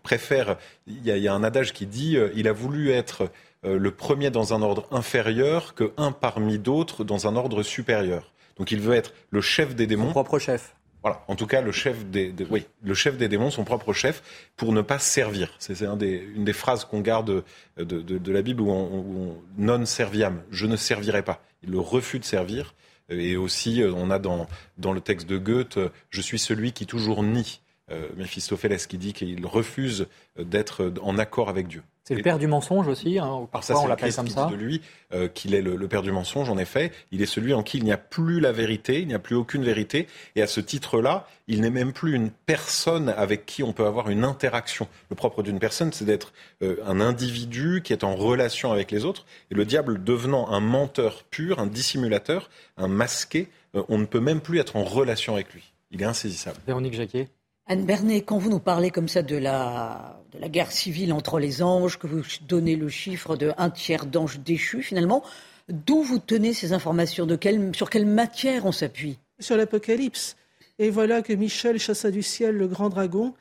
préfère. 0.04 0.58
Il 0.88 1.06
y, 1.06 1.28
a 1.28 1.34
un 1.34 1.44
adage 1.44 1.72
qui 1.72 1.86
dit 1.86 2.18
euh, 2.18 2.30
il 2.36 2.50
a 2.50 2.52
voulu 2.52 2.92
être 2.92 3.32
euh, 3.66 3.78
le 3.78 3.92
premier 3.92 4.30
dans 4.30 4.54
un 4.54 4.62
ordre 4.62 4.88
inférieur 4.92 5.74
que 5.74 5.94
un 5.96 6.12
parmi 6.12 6.60
d'autres 6.60 7.06
dans 7.06 7.28
un 7.28 7.36
ordre 7.38 7.64
supérieur. 7.64 8.34
Donc 8.58 8.72
il 8.72 8.82
veut 8.82 8.96
être 8.96 9.14
le 9.30 9.40
chef 9.40 9.74
des 9.74 9.88
démons. 9.88 10.12
Propre 10.12 10.38
chef. 10.38 10.76
Voilà, 11.04 11.24
en 11.28 11.36
tout 11.36 11.48
cas 11.48 11.62
le 11.62 11.72
chef 11.72 12.06
des, 12.06 12.34
oui, 12.50 12.68
le 12.84 12.94
chef 12.94 13.18
des 13.18 13.28
démons, 13.28 13.50
son 13.50 13.64
propre 13.64 13.92
chef, 13.92 14.22
pour 14.56 14.72
ne 14.72 14.82
pas 14.82 15.00
servir. 15.00 15.54
C'est 15.58 15.84
un 15.84 15.98
des, 15.98 16.24
une 16.36 16.44
des 16.44 16.54
phrases 16.54 16.86
qu'on 16.86 17.02
garde 17.02 17.44
de, 17.78 18.02
de, 18.02 18.32
la 18.32 18.42
Bible 18.44 18.62
où 18.62 18.70
on, 18.70 19.36
non 19.58 19.86
serviam, 19.86 20.44
je 20.52 20.68
ne 20.68 20.76
servirai 20.76 21.24
pas. 21.24 21.44
Il 21.64 21.72
le 21.72 21.80
refus 21.80 22.20
de 22.20 22.26
servir. 22.26 22.76
Et 23.10 23.36
aussi, 23.36 23.84
on 23.84 24.10
a 24.10 24.20
dans, 24.20 24.48
dans 24.78 24.94
le 24.94 25.02
texte 25.02 25.28
de 25.28 25.38
Goethe, 25.38 25.80
je 26.12 26.22
suis 26.22 26.40
celui 26.40 26.72
qui 26.72 26.86
toujours 26.86 27.24
nie. 27.24 27.62
Euh, 27.92 28.08
Méphistophélès 28.16 28.88
qui 28.88 28.98
dit 28.98 29.12
qu'il 29.12 29.46
refuse 29.46 30.08
d'être 30.38 30.94
en 31.02 31.18
accord 31.18 31.50
avec 31.50 31.68
Dieu. 31.68 31.84
C'est 32.04 32.16
le 32.16 32.24
père 32.24 32.40
du 32.40 32.48
mensonge 32.48 32.88
aussi, 32.88 33.20
hein, 33.20 33.48
parfois 33.52 33.82
on 33.82 33.88
l'appelle 33.88 34.14
comme 34.14 34.28
ça. 34.28 34.48
de 34.48 34.56
lui 34.56 34.82
euh, 35.14 35.28
qu'il 35.28 35.54
est 35.54 35.62
le, 35.62 35.88
père 35.88 36.02
du 36.02 36.12
mensonge, 36.12 36.50
en 36.50 36.58
effet. 36.58 36.92
Il 37.12 37.22
est 37.22 37.28
celui 37.28 37.54
en 37.54 37.62
qui 37.62 37.78
il 37.78 37.84
n'y 37.84 37.92
a 37.92 37.98
plus 37.98 38.40
la 38.40 38.52
vérité, 38.52 39.02
il 39.02 39.08
n'y 39.08 39.14
a 39.14 39.20
plus 39.20 39.36
aucune 39.36 39.64
vérité. 39.64 40.08
Et 40.36 40.42
à 40.42 40.48
ce 40.48 40.60
titre-là, 40.60 41.28
il 41.48 41.62
n'est 41.62 41.70
même 41.70 41.94
plus 41.94 42.16
une 42.16 42.32
personne 42.32 43.10
avec 43.10 43.46
qui 43.46 43.62
on 43.62 43.72
peut 43.72 43.86
avoir 43.86 44.10
une 44.10 44.24
interaction. 44.24 44.88
Le 45.12 45.16
propre 45.16 45.44
d'une 45.44 45.60
personne, 45.60 45.94
c'est 45.94 46.06
d'être 46.06 46.34
euh, 46.64 46.78
un 46.88 47.00
individu 47.02 47.82
qui 47.84 47.94
est 47.94 48.04
en 48.04 48.16
relation 48.16 48.72
avec 48.72 48.90
les 48.90 49.06
autres. 49.06 49.28
Et 49.52 49.56
le 49.56 49.66
diable 49.66 50.04
devenant 50.04 50.50
un 50.50 50.60
menteur 50.60 51.24
pur, 51.24 51.60
un 51.60 51.68
dissimulateur, 51.68 52.50
un 52.78 52.88
masqué, 52.88 53.48
on 53.90 54.00
ne 54.00 54.06
peut 54.06 54.20
même 54.20 54.42
plus 54.42 54.60
être 54.60 54.76
en 54.76 54.84
relation 54.84 55.36
avec 55.36 55.54
lui. 55.54 55.72
Il 55.92 56.02
est 56.02 56.06
insaisissable. 56.06 56.58
Véronique 56.66 56.96
Jacquet 56.96 57.30
Anne 57.68 57.86
Bernet, 57.86 58.22
quand 58.22 58.38
vous 58.38 58.50
nous 58.50 58.60
parlez 58.60 58.90
comme 58.90 59.08
ça 59.08 59.22
de 59.22 59.38
la, 59.38 60.21
de 60.34 60.40
la 60.40 60.50
guerre 60.50 60.72
civile 60.72 61.14
entre 61.14 61.40
les 61.40 61.62
anges, 61.62 61.98
que 61.98 62.08
vous 62.08 62.22
donnez 62.48 62.76
le 62.76 62.90
chiffre 62.90 63.36
de 63.36 63.52
un 63.58 63.70
tiers 63.70 64.06
d'anges 64.06 64.40
déchus, 64.40 64.82
finalement, 64.82 65.24
d'où 65.70 66.02
vous 66.04 66.20
tenez 66.20 66.54
ces 66.54 66.74
informations? 66.74 67.26
De 67.26 67.38
Sur 67.74 67.90
quelle 67.90 68.06
matière 68.06 68.66
on 68.66 68.72
s'appuie? 68.72 69.18
Sur 69.40 69.58
l'Apocalypse. 69.58 70.38
Et 70.80 70.90
voilà 70.90 71.22
que 71.22 71.34
Michel 71.34 71.80
chassa 71.80 72.12
du 72.12 72.24
ciel 72.24 72.56
le 72.56 72.68
grand 72.68 72.90
dragon, 72.90 73.34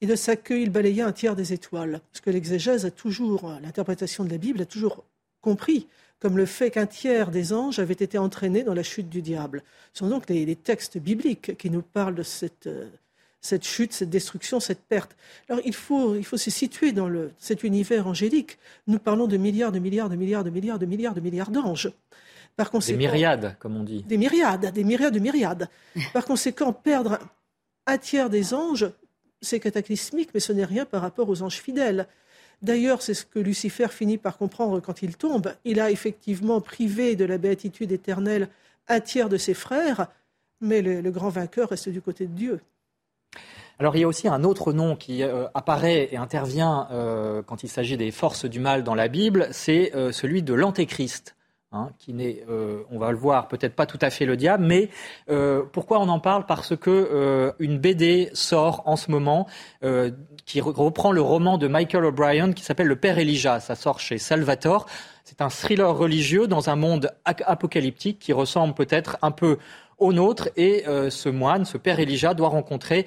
et 0.00 0.06
de 0.06 0.16
sa 0.16 0.34
queue 0.36 0.60
il 0.60 0.70
balayait 0.70 1.02
un 1.02 1.12
tiers 1.12 1.36
des 1.36 1.52
étoiles. 1.52 2.00
Parce 2.10 2.20
que 2.20 2.30
l'exégèse 2.30 2.84
a 2.84 2.90
toujours, 2.90 3.52
l'interprétation 3.62 4.24
de 4.24 4.30
la 4.30 4.38
Bible 4.38 4.60
a 4.60 4.66
toujours 4.66 5.04
compris 5.40 5.86
comme 6.18 6.36
le 6.36 6.46
fait 6.46 6.70
qu'un 6.70 6.86
tiers 6.86 7.32
des 7.32 7.52
anges 7.52 7.80
avaient 7.80 7.94
été 7.94 8.16
entraînés 8.16 8.62
dans 8.62 8.74
la 8.74 8.84
chute 8.84 9.08
du 9.08 9.22
diable. 9.22 9.64
Ce 9.92 10.00
sont 10.00 10.08
donc 10.08 10.28
les, 10.28 10.46
les 10.46 10.54
textes 10.54 10.96
bibliques 10.96 11.56
qui 11.58 11.68
nous 11.68 11.82
parlent 11.82 12.14
de 12.14 12.22
cette, 12.22 12.68
euh, 12.68 12.88
cette 13.42 13.64
chute, 13.64 13.92
cette 13.92 14.08
destruction, 14.08 14.60
cette 14.60 14.80
perte. 14.80 15.16
Alors 15.48 15.60
il 15.66 15.74
faut, 15.74 16.14
il 16.14 16.24
faut 16.24 16.36
se 16.36 16.50
situer 16.50 16.92
dans 16.92 17.08
le, 17.08 17.32
cet 17.38 17.64
univers 17.64 18.06
angélique. 18.06 18.56
Nous 18.86 19.00
parlons 19.00 19.26
de 19.26 19.36
milliards, 19.36 19.72
de 19.72 19.80
milliards, 19.80 20.08
de 20.08 20.16
milliards, 20.16 20.44
de 20.44 20.50
milliards, 20.50 20.78
de 20.78 20.86
milliards, 20.86 21.14
de 21.14 21.20
milliards 21.20 21.50
d'anges. 21.50 21.92
Par 22.56 22.70
conséquent, 22.70 22.98
des 22.98 23.04
myriades, 23.04 23.56
comme 23.58 23.76
on 23.76 23.82
dit. 23.82 24.04
Des 24.04 24.16
myriades, 24.16 24.72
des 24.72 24.84
myriades 24.84 25.14
de 25.14 25.18
myriades. 25.18 25.68
Par 26.12 26.24
conséquent, 26.24 26.72
perdre 26.72 27.18
un 27.86 27.98
tiers 27.98 28.30
des 28.30 28.54
anges, 28.54 28.90
c'est 29.40 29.58
cataclysmique, 29.58 30.30
mais 30.34 30.40
ce 30.40 30.52
n'est 30.52 30.64
rien 30.64 30.84
par 30.84 31.02
rapport 31.02 31.28
aux 31.28 31.42
anges 31.42 31.60
fidèles. 31.60 32.06
D'ailleurs, 32.60 33.02
c'est 33.02 33.14
ce 33.14 33.24
que 33.24 33.40
Lucifer 33.40 33.88
finit 33.88 34.18
par 34.18 34.38
comprendre 34.38 34.80
quand 34.80 35.02
il 35.02 35.16
tombe. 35.16 35.52
Il 35.64 35.80
a 35.80 35.90
effectivement 35.90 36.60
privé 36.60 37.16
de 37.16 37.24
la 37.24 37.38
béatitude 37.38 37.90
éternelle 37.90 38.48
un 38.86 39.00
tiers 39.00 39.28
de 39.28 39.36
ses 39.36 39.54
frères, 39.54 40.06
mais 40.60 40.80
le 40.80 41.10
grand 41.10 41.30
vainqueur 41.30 41.70
reste 41.70 41.88
du 41.88 42.00
côté 42.00 42.26
de 42.26 42.34
Dieu. 42.34 42.60
Alors 43.82 43.96
il 43.96 44.02
y 44.02 44.04
a 44.04 44.06
aussi 44.06 44.28
un 44.28 44.44
autre 44.44 44.72
nom 44.72 44.94
qui 44.94 45.24
euh, 45.24 45.48
apparaît 45.54 46.08
et 46.12 46.16
intervient 46.16 46.86
euh, 46.92 47.42
quand 47.42 47.64
il 47.64 47.68
s'agit 47.68 47.96
des 47.96 48.12
forces 48.12 48.44
du 48.44 48.60
mal 48.60 48.84
dans 48.84 48.94
la 48.94 49.08
Bible, 49.08 49.48
c'est 49.50 49.92
euh, 49.96 50.12
celui 50.12 50.44
de 50.44 50.54
l'antéchrist. 50.54 51.34
Hein, 51.72 51.90
qui 51.98 52.12
n'est, 52.12 52.44
euh, 52.48 52.82
on 52.92 52.98
va 52.98 53.10
le 53.10 53.16
voir, 53.16 53.48
peut-être 53.48 53.74
pas 53.74 53.86
tout 53.86 53.98
à 54.02 54.10
fait 54.10 54.24
le 54.24 54.36
diable, 54.36 54.62
mais 54.62 54.88
euh, 55.30 55.62
pourquoi 55.72 55.98
on 55.98 56.08
en 56.10 56.20
parle? 56.20 56.46
Parce 56.46 56.76
que 56.76 56.90
euh, 56.90 57.50
une 57.58 57.78
BD 57.78 58.30
sort 58.34 58.84
en 58.84 58.94
ce 58.94 59.10
moment 59.10 59.48
qui 60.46 60.60
reprend 60.60 61.10
le 61.10 61.22
roman 61.22 61.58
de 61.58 61.66
Michael 61.66 62.04
O'Brien 62.04 62.52
qui 62.52 62.62
s'appelle 62.62 62.86
Le 62.86 62.96
Père 62.96 63.18
Elijah. 63.18 63.58
Ça 63.58 63.74
sort 63.74 63.98
chez 63.98 64.18
Salvatore. 64.18 64.86
C'est 65.24 65.40
un 65.40 65.48
thriller 65.48 65.92
religieux 65.96 66.46
dans 66.46 66.70
un 66.70 66.76
monde 66.76 67.10
apocalyptique 67.24 68.20
qui 68.20 68.32
ressemble 68.32 68.74
peut-être 68.74 69.16
un 69.22 69.32
peu 69.32 69.58
au 69.98 70.12
nôtre. 70.12 70.50
Et 70.56 70.84
ce 71.08 71.28
moine, 71.28 71.64
ce 71.64 71.78
Père 71.78 72.00
Elijah, 72.00 72.34
doit 72.34 72.48
rencontrer 72.48 73.06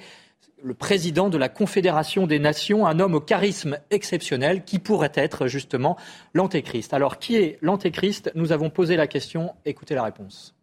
le 0.62 0.74
président 0.74 1.28
de 1.28 1.38
la 1.38 1.48
Confédération 1.48 2.26
des 2.26 2.38
Nations, 2.38 2.86
un 2.86 3.00
homme 3.00 3.14
au 3.14 3.20
charisme 3.20 3.78
exceptionnel 3.90 4.64
qui 4.64 4.78
pourrait 4.78 5.12
être 5.14 5.46
justement 5.48 5.96
l'antéchrist. 6.34 6.94
Alors 6.94 7.18
qui 7.18 7.36
est 7.36 7.58
l'antéchrist? 7.62 8.30
Nous 8.34 8.52
avons 8.52 8.70
posé 8.70 8.96
la 8.96 9.06
question, 9.06 9.54
écoutez 9.64 9.94
la 9.94 10.04
réponse. 10.04 10.54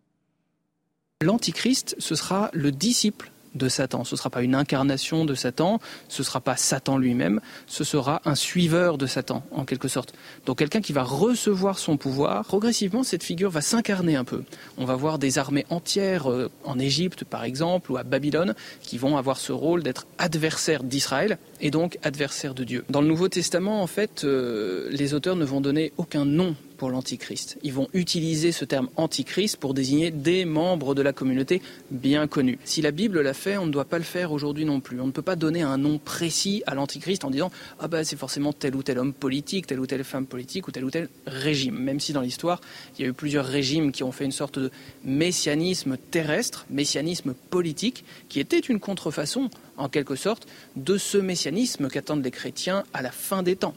L'antichrist, 1.21 1.95
ce 1.99 2.15
sera 2.15 2.49
le 2.53 2.71
disciple 2.71 3.32
de 3.55 3.69
Satan. 3.69 4.03
Ce 4.03 4.15
ne 4.15 4.17
sera 4.17 4.29
pas 4.29 4.41
une 4.41 4.55
incarnation 4.55 5.25
de 5.25 5.35
Satan, 5.35 5.79
ce 6.07 6.21
ne 6.21 6.25
sera 6.25 6.41
pas 6.41 6.57
Satan 6.57 6.97
lui-même, 6.97 7.39
ce 7.67 7.83
sera 7.83 8.21
un 8.25 8.35
suiveur 8.35 8.97
de 8.97 9.05
Satan, 9.05 9.43
en 9.51 9.65
quelque 9.65 9.87
sorte. 9.87 10.13
Donc 10.45 10.59
quelqu'un 10.59 10.81
qui 10.81 10.93
va 10.93 11.03
recevoir 11.03 11.79
son 11.79 11.97
pouvoir, 11.97 12.45
progressivement, 12.45 13.03
cette 13.03 13.23
figure 13.23 13.49
va 13.49 13.61
s'incarner 13.61 14.15
un 14.15 14.23
peu. 14.23 14.43
On 14.77 14.85
va 14.85 14.95
voir 14.95 15.19
des 15.19 15.37
armées 15.37 15.65
entières 15.69 16.29
euh, 16.29 16.49
en 16.63 16.79
Égypte, 16.79 17.23
par 17.23 17.43
exemple, 17.43 17.91
ou 17.91 17.97
à 17.97 18.03
Babylone, 18.03 18.55
qui 18.81 18.97
vont 18.97 19.17
avoir 19.17 19.37
ce 19.37 19.51
rôle 19.51 19.83
d'être 19.83 20.05
adversaires 20.17 20.83
d'Israël 20.83 21.37
et 21.61 21.71
donc 21.71 21.97
adversaires 22.03 22.53
de 22.53 22.63
Dieu. 22.63 22.85
Dans 22.89 23.01
le 23.01 23.07
Nouveau 23.07 23.29
Testament, 23.29 23.81
en 23.81 23.87
fait, 23.87 24.23
euh, 24.23 24.87
les 24.91 25.13
auteurs 25.13 25.35
ne 25.35 25.45
vont 25.45 25.61
donner 25.61 25.93
aucun 25.97 26.25
nom 26.25 26.55
l'antichrist. 26.81 27.57
Ils 27.63 27.73
vont 27.73 27.87
utiliser 27.93 28.51
ce 28.51 28.65
terme 28.65 28.89
antichrist 28.95 29.57
pour 29.57 29.73
désigner 29.73 30.11
des 30.11 30.45
membres 30.45 30.95
de 30.95 31.01
la 31.01 31.13
communauté 31.13 31.61
bien 31.91 32.27
connus. 32.27 32.59
Si 32.63 32.81
la 32.81 32.91
Bible 32.91 33.21
l'a 33.21 33.33
fait, 33.33 33.57
on 33.57 33.65
ne 33.65 33.71
doit 33.71 33.85
pas 33.85 33.97
le 33.97 34.03
faire 34.03 34.31
aujourd'hui 34.31 34.65
non 34.65 34.79
plus. 34.79 34.99
On 34.99 35.07
ne 35.07 35.11
peut 35.11 35.21
pas 35.21 35.35
donner 35.35 35.61
un 35.61 35.77
nom 35.77 35.97
précis 35.97 36.63
à 36.65 36.75
l'antichrist 36.75 37.23
en 37.23 37.31
disant 37.31 37.51
ah 37.79 37.87
bah 37.87 38.03
c'est 38.03 38.17
forcément 38.17 38.53
tel 38.53 38.75
ou 38.75 38.83
tel 38.83 38.99
homme 38.99 39.13
politique, 39.13 39.67
telle 39.67 39.79
ou 39.79 39.87
telle 39.87 40.03
femme 40.03 40.25
politique 40.25 40.67
ou 40.67 40.71
tel 40.71 40.85
ou 40.85 40.91
tel 40.91 41.09
régime. 41.25 41.77
Même 41.77 41.99
si 41.99 42.13
dans 42.13 42.21
l'histoire, 42.21 42.61
il 42.97 43.03
y 43.03 43.05
a 43.05 43.09
eu 43.09 43.13
plusieurs 43.13 43.45
régimes 43.45 43.91
qui 43.91 44.03
ont 44.03 44.11
fait 44.11 44.25
une 44.25 44.31
sorte 44.31 44.59
de 44.59 44.71
messianisme 45.03 45.97
terrestre, 46.11 46.65
messianisme 46.69 47.33
politique, 47.49 48.03
qui 48.29 48.39
était 48.39 48.59
une 48.59 48.79
contrefaçon 48.79 49.49
en 49.77 49.89
quelque 49.89 50.15
sorte, 50.15 50.47
de 50.75 50.97
ce 50.97 51.17
messianisme 51.17 51.87
qu'attendent 51.87 52.23
les 52.23 52.31
chrétiens 52.31 52.83
à 52.93 53.01
la 53.01 53.11
fin 53.11 53.43
des 53.43 53.55
temps. 53.55 53.73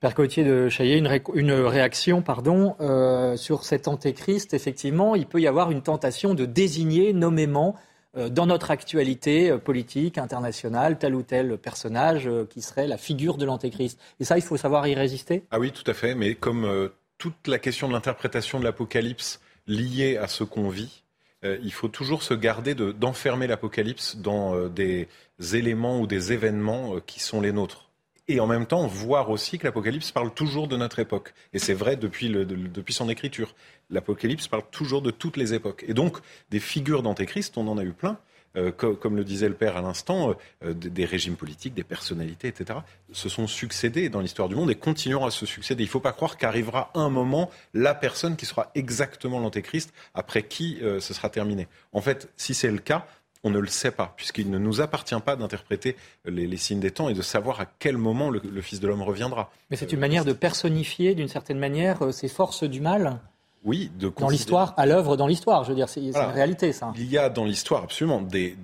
Père 0.00 0.14
Cotier 0.14 0.44
de 0.44 0.70
Chaillet, 0.70 0.96
une, 0.96 1.52
réaction 1.52 2.22
pardon, 2.22 2.74
euh, 2.80 3.36
sur 3.36 3.64
cet 3.64 3.86
antéchrist. 3.86 4.54
Effectivement, 4.54 5.14
il 5.14 5.26
peut 5.26 5.42
y 5.42 5.46
avoir 5.46 5.70
une 5.70 5.82
tentation 5.82 6.32
de 6.32 6.46
désigner 6.46 7.12
nommément 7.12 7.76
euh, 8.16 8.30
dans 8.30 8.46
notre 8.46 8.70
actualité 8.70 9.50
euh, 9.50 9.58
politique, 9.58 10.16
internationale, 10.16 10.96
tel 10.96 11.14
ou 11.14 11.22
tel 11.22 11.58
personnage 11.58 12.30
qui 12.48 12.62
serait 12.62 12.86
la 12.86 12.96
figure 12.96 13.36
de 13.36 13.44
l'antéchrist. 13.44 14.00
Et 14.20 14.24
ça, 14.24 14.38
il 14.38 14.42
faut 14.42 14.56
savoir 14.56 14.88
y 14.88 14.94
résister 14.94 15.44
Ah 15.50 15.58
oui, 15.58 15.70
tout 15.70 15.88
à 15.88 15.92
fait. 15.92 16.14
Mais 16.14 16.34
comme 16.34 16.90
toute 17.18 17.46
la 17.46 17.58
question 17.58 17.86
de 17.86 17.92
l'interprétation 17.92 18.58
de 18.58 18.64
l'Apocalypse 18.64 19.42
liée 19.66 20.16
à 20.16 20.28
ce 20.28 20.44
qu'on 20.44 20.70
vit, 20.70 21.04
il 21.42 21.72
faut 21.72 21.88
toujours 21.88 22.22
se 22.22 22.32
garder 22.32 22.74
d'enfermer 22.74 23.46
l'Apocalypse 23.46 24.16
dans 24.16 24.68
des 24.68 25.08
éléments 25.52 26.00
ou 26.00 26.06
des 26.06 26.32
événements 26.32 27.00
qui 27.06 27.20
sont 27.20 27.42
les 27.42 27.52
nôtres 27.52 27.89
et 28.30 28.40
en 28.40 28.46
même 28.46 28.66
temps 28.66 28.86
voir 28.86 29.30
aussi 29.30 29.58
que 29.58 29.66
l'Apocalypse 29.66 30.12
parle 30.12 30.32
toujours 30.32 30.68
de 30.68 30.76
notre 30.76 30.98
époque. 30.98 31.34
Et 31.52 31.58
c'est 31.58 31.74
vrai 31.74 31.96
depuis, 31.96 32.30
depuis 32.30 32.94
son 32.94 33.08
écriture. 33.08 33.54
L'Apocalypse 33.90 34.48
parle 34.48 34.64
toujours 34.70 35.02
de 35.02 35.10
toutes 35.10 35.36
les 35.36 35.54
époques. 35.54 35.84
Et 35.88 35.94
donc, 35.94 36.18
des 36.50 36.60
figures 36.60 37.02
d'Antéchrist, 37.02 37.56
on 37.58 37.66
en 37.68 37.78
a 37.78 37.84
eu 37.84 37.92
plein. 37.92 38.18
Euh, 38.56 38.72
comme, 38.72 39.16
le 39.16 39.22
disait 39.22 39.48
le 39.48 39.54
père 39.54 39.76
à 39.76 39.80
l'instant, 39.80 40.34
euh, 40.64 40.74
des, 40.74 41.04
régimes 41.04 41.36
politiques, 41.36 41.72
des 41.72 41.84
personnalités, 41.84 42.48
etc., 42.48 42.80
se 43.12 43.28
sont 43.28 43.46
succédés 43.46 44.08
dans 44.08 44.20
l'histoire 44.20 44.48
du 44.48 44.56
monde 44.56 44.72
et 44.72 44.74
continueront 44.74 45.26
à 45.26 45.30
se 45.30 45.46
succéder. 45.46 45.84
Il 45.84 45.86
ne 45.86 45.90
faut 45.90 46.00
pas 46.00 46.12
croire 46.12 46.36
qu'arrivera 46.36 46.90
un 46.94 47.10
moment 47.10 47.48
la 47.74 47.94
personne 47.94 48.34
qui 48.34 48.46
sera 48.46 48.72
exactement 48.74 49.38
l'antéchrist, 49.38 49.92
après 50.14 50.42
qui 50.42 50.78
euh, 50.82 50.98
ce 50.98 51.14
sera 51.14 51.28
terminé. 51.28 51.68
En 51.92 52.00
fait, 52.00 52.28
si 52.36 52.52
c'est 52.54 52.72
le 52.72 52.78
cas, 52.78 53.06
on 53.44 53.50
ne 53.50 53.58
le 53.58 53.68
sait 53.68 53.90
pas, 53.90 54.12
puisqu'il 54.16 54.50
ne 54.50 54.58
nous 54.58 54.80
appartient 54.80 55.18
pas 55.24 55.36
d'interpréter 55.36 55.96
les, 56.26 56.56
signes 56.56 56.80
des 56.80 56.90
temps 56.90 57.08
et 57.08 57.14
de 57.14 57.22
savoir 57.22 57.60
à 57.60 57.66
quel 57.78 57.96
moment 57.96 58.30
le, 58.30 58.60
Fils 58.60 58.80
de 58.80 58.88
l'homme 58.88 59.02
reviendra. 59.02 59.50
Mais 59.70 59.76
c'est 59.76 59.92
une 59.92 60.00
manière 60.00 60.24
de 60.24 60.32
personnifier, 60.32 61.14
d'une 61.14 61.28
certaine 61.28 61.58
manière, 61.58 62.04
euh, 62.04 62.12
ces 62.12 62.28
forces 62.28 62.64
du 62.64 62.80
mal 62.80 63.20
oui, 63.62 63.90
de 63.98 64.10
dans 64.18 64.30
l'histoire, 64.30 64.72
à 64.78 64.86
l'œuvre 64.86 65.18
dans 65.18 65.26
l'histoire. 65.26 65.64
Je 65.64 65.70
veux 65.70 65.74
dire, 65.74 65.88
c'est 65.88 66.00
une 66.00 66.16
réalité, 66.16 66.72
ça. 66.72 66.94
Il 66.96 67.10
y 67.10 67.18
a 67.18 67.28
dans 67.28 67.44
l'histoire 67.44 67.84
absolument 67.84 68.22
des, 68.22 68.56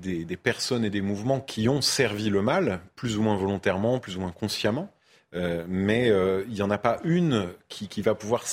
personnes 0.43 0.87
et 0.87 0.91
des 0.91 1.03
mouvements 1.03 1.41
qui 1.41 1.69
ont 1.69 1.83
servi 1.83 2.31
le 2.31 2.41
mal, 2.41 2.81
plus 2.95 3.19
ou 3.19 3.23
moins 3.23 3.37
volontairement, 3.37 3.99
plus 3.99 4.17
ou 4.17 4.21
moins 4.21 4.33
consciemment. 4.33 4.89
Euh, 5.35 5.65
mais 5.69 6.09
euh, 6.09 6.45
il 6.49 6.55
n'y 6.55 6.63
en 6.63 6.71
a 6.71 6.79
pas 6.79 6.99
une 7.05 7.49
qui, 7.69 7.89
qui 7.89 8.01
va 8.01 8.15
pouvoir 8.15 8.45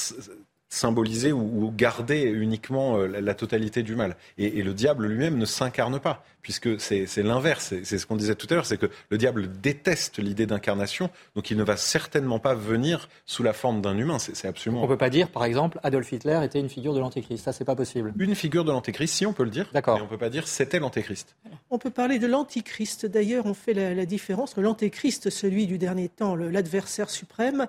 symboliser 0.73 1.31
ou, 1.31 1.71
garder 1.75 2.23
uniquement 2.23 2.97
euh, 2.97 3.07
la, 3.07 3.33
totalité 3.33 3.83
du 3.83 3.95
mal. 3.95 4.15
Et, 4.37 4.63
le 4.63 4.73
diable 4.73 5.07
lui-même 5.07 5.37
ne 5.37 5.45
s'incarne 5.45 5.99
pas, 5.99 6.23
puisque 6.41 6.79
c'est 6.79 7.17
l'inverse. 7.17 7.73
C'est 7.83 7.97
ce 7.97 8.05
qu'on 8.05 8.15
disait 8.15 8.35
tout 8.35 8.47
à 8.49 8.55
l'heure, 8.55 8.65
c'est 8.65 8.77
que 8.77 8.89
le 9.09 9.17
diable 9.17 9.49
déteste 9.61 10.17
l'idée 10.19 10.45
d'incarnation, 10.45 11.09
donc 11.35 11.51
il 11.51 11.57
ne 11.57 11.63
va 11.63 11.77
certainement 11.77 12.39
pas 12.39 12.55
venir 12.55 13.07
sous 13.25 13.43
la 13.43 13.53
forme 13.53 13.81
d'un 13.81 13.97
humain. 13.97 14.17
C'est 14.19 14.47
absolument. 14.47 14.83
On 14.83 14.87
peut 14.87 14.97
pas 14.97 15.09
dire, 15.09 15.29
par 15.29 15.45
exemple, 15.45 15.79
Adolf 15.83 16.11
Hitler 16.11 16.39
était 16.43 16.59
une 16.59 16.69
figure 16.69 16.93
de 16.93 16.99
l'antéchrist. 16.99 17.43
Ça, 17.43 17.53
c'est 17.53 17.65
pas 17.65 17.75
possible. 17.75 18.13
Une 18.17 18.35
figure 18.35 18.63
de 18.63 18.71
l'antéchrist, 18.71 19.13
si 19.13 19.25
on 19.25 19.33
peut 19.33 19.43
le 19.43 19.51
dire. 19.51 19.69
D'accord. 19.73 19.97
Mais 19.97 20.03
on 20.03 20.07
peut 20.07 20.17
pas 20.17 20.29
dire 20.29 20.47
c'était 20.47 20.79
l'antéchrist. 20.79 21.35
On 21.69 21.77
peut 21.77 21.91
parler 21.91 22.19
de 22.19 22.27
l'antichrist. 22.27 23.05
D'ailleurs, 23.05 23.45
on 23.45 23.53
fait 23.53 23.73
la, 23.73 23.93
la 23.93 24.05
différence 24.05 24.51
entre 24.51 24.61
l'antéchrist, 24.61 25.29
celui 25.29 25.67
du 25.67 25.77
dernier 25.77 26.09
temps, 26.09 26.35
l'adversaire 26.35 27.09
suprême, 27.09 27.67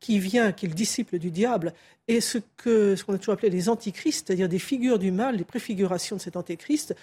qui 0.00 0.18
vient, 0.18 0.52
qui 0.52 0.66
est 0.66 0.68
le 0.68 0.74
disciple 0.74 1.18
du 1.18 1.30
diable, 1.30 1.72
et 2.08 2.20
ce 2.20 2.38
que 2.56 2.96
ce 2.96 3.04
qu'on 3.04 3.14
a 3.14 3.18
toujours 3.18 3.34
appelé 3.34 3.50
les 3.50 3.68
antichrists, 3.68 4.26
c'est-à-dire 4.26 4.48
des 4.48 4.58
figures 4.58 4.98
du 4.98 5.10
mal, 5.10 5.36
les 5.36 5.44
préfigurations 5.44 6.16
de 6.16 6.20
cet 6.20 6.36
antéchrist. 6.36 6.94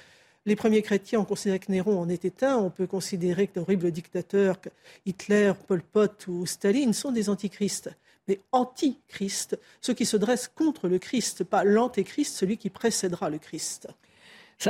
Les 0.45 0.56
premiers 0.56 0.82
chrétiens 0.82 1.19
ont 1.19 1.25
considéré 1.25 1.60
que 1.60 1.71
Néron 1.71 1.99
en 1.99 2.10
était 2.10 2.43
un. 2.43 2.58
On 2.58 2.71
peut 2.71 2.88
considérer 2.88 3.47
que 3.47 3.56
d'horribles 3.56 3.91
dictateurs, 3.91 4.58
Hitler, 5.06 5.54
Pol 5.67 5.84
Pot 5.84 6.27
ou 6.27 6.45
Staline 6.47 6.93
sont 6.93 7.12
des 7.12 7.30
antichrists. 7.30 7.91
Mais 8.27 8.39
antichrist, 8.51 9.58
ceux 9.82 9.93
qui 9.93 10.06
se 10.06 10.17
dressent 10.17 10.51
contre 10.54 10.88
le 10.88 10.99
Christ, 10.99 11.43
pas 11.43 11.63
l'antéchrist, 11.63 12.36
celui 12.36 12.58
qui 12.58 12.69
précédera 12.69 13.30
le 13.30 13.38
Christ. 13.38 13.88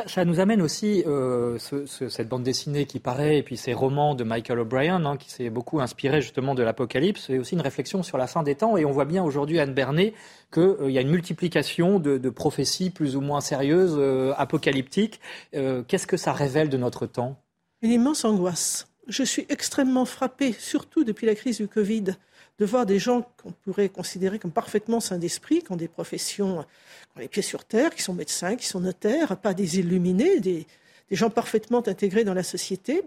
Ça, 0.05 0.23
nous 0.23 0.39
amène 0.39 0.61
aussi 0.61 1.03
euh, 1.05 1.57
cette 1.57 2.29
bande 2.29 2.43
dessinée 2.43 2.85
qui 2.85 2.99
paraît, 2.99 3.39
et 3.39 3.43
puis 3.43 3.57
ces 3.57 3.73
romans 3.73 4.15
de 4.15 4.23
Michael 4.23 4.59
O'Brien, 4.59 5.03
hein, 5.03 5.17
qui 5.17 5.29
s'est 5.29 5.49
beaucoup 5.49 5.81
inspiré 5.81 6.21
justement 6.21 6.55
de 6.55 6.63
l'Apocalypse, 6.63 7.29
et 7.29 7.39
aussi 7.39 7.55
une 7.55 7.61
réflexion 7.61 8.01
sur 8.01 8.17
la 8.17 8.25
fin 8.25 8.41
des 8.41 8.55
temps. 8.55 8.77
Et 8.77 8.85
on 8.85 8.91
voit 8.91 9.03
bien 9.03 9.21
aujourd'hui, 9.21 9.59
Anne 9.59 9.73
Bernet, 9.73 10.13
qu'il 10.53 10.63
euh, 10.63 10.89
y 10.89 10.97
a 10.97 11.01
une 11.01 11.09
multiplication 11.09 11.99
de, 11.99 12.29
prophéties 12.29 12.89
plus 12.89 13.17
ou 13.17 13.21
moins 13.21 13.41
sérieuses, 13.41 13.97
euh, 13.97 14.33
apocalyptiques. 14.37 15.19
Qu'est-ce 15.51 16.07
que 16.07 16.15
ça 16.15 16.31
révèle 16.31 16.69
de 16.69 16.77
notre 16.77 17.05
temps? 17.05 17.35
Une 17.81 17.91
immense 17.91 18.23
angoisse. 18.23 18.87
Je 19.07 19.23
suis 19.23 19.45
extrêmement 19.49 20.05
frappée, 20.05 20.53
surtout 20.53 21.03
depuis 21.03 21.27
la 21.27 21.35
crise 21.35 21.57
du 21.57 21.67
Covid, 21.67 22.15
de 22.61 22.65
voir 22.67 22.85
des 22.85 22.99
gens 22.99 23.27
qu'on 23.41 23.51
pourrait 23.51 23.89
considérer 23.89 24.37
comme 24.37 24.51
parfaitement 24.51 24.99
sains 24.99 25.17
d'esprit, 25.17 25.63
qui 25.63 25.71
ont 25.71 25.75
des 25.75 25.87
professions, 25.87 26.57
qui 26.61 27.17
ont 27.17 27.19
les 27.19 27.27
pieds 27.27 27.41
sur 27.41 27.65
terre, 27.65 27.89
qui 27.95 28.03
sont 28.03 28.13
médecins, 28.13 28.55
qui 28.55 28.67
sont 28.67 28.81
notaires, 28.81 29.35
pas 29.37 29.55
des 29.55 29.79
illuminés, 29.79 30.39
des, 30.39 30.67
gens 31.09 31.31
parfaitement 31.31 31.79
intégrés 31.87 32.23
dans 32.23 32.35
la 32.35 32.43
société, 32.43 33.01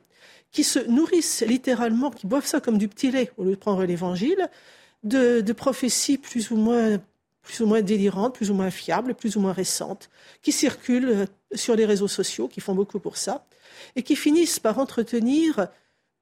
qui 0.51 0.65
se 0.65 0.81
nourrissent 0.81 1.45
littéralement, 1.47 2.11
qui 2.11 2.27
boivent 2.27 2.47
ça 2.47 2.61
comme 2.61 2.79
du 2.79 2.89
petit 2.89 3.13
lait 3.13 3.31
au 3.37 3.45
lieu 3.45 3.53
de 3.53 3.57
prendre 3.57 3.85
l'évangile, 3.85 4.51
de, 5.05 5.53
prophéties 5.53 6.19
plus 6.19 6.51
ou 6.51 6.57
moins 6.57 6.99
plus 7.43 7.61
ou 7.61 7.67
moins 7.67 7.83
délirantes, 7.83 8.35
plus 8.35 8.51
ou 8.51 8.55
moins 8.55 8.71
fiables, 8.71 9.15
plus 9.15 9.37
ou 9.37 9.41
moins 9.41 9.53
récentes, 9.53 10.09
qui 10.41 10.51
circulent 10.51 11.11
euh, 11.11 11.27
sur 11.55 11.77
les 11.77 11.85
réseaux 11.85 12.09
sociaux, 12.09 12.49
qui 12.49 12.63
font 12.63 12.75
beaucoup 12.75 12.99
pour 12.99 13.19
ça, 13.19 13.45
et 13.97 14.03
qui 14.03 14.17
finissent 14.17 14.59
par 14.59 14.79
entretenir 14.79 15.69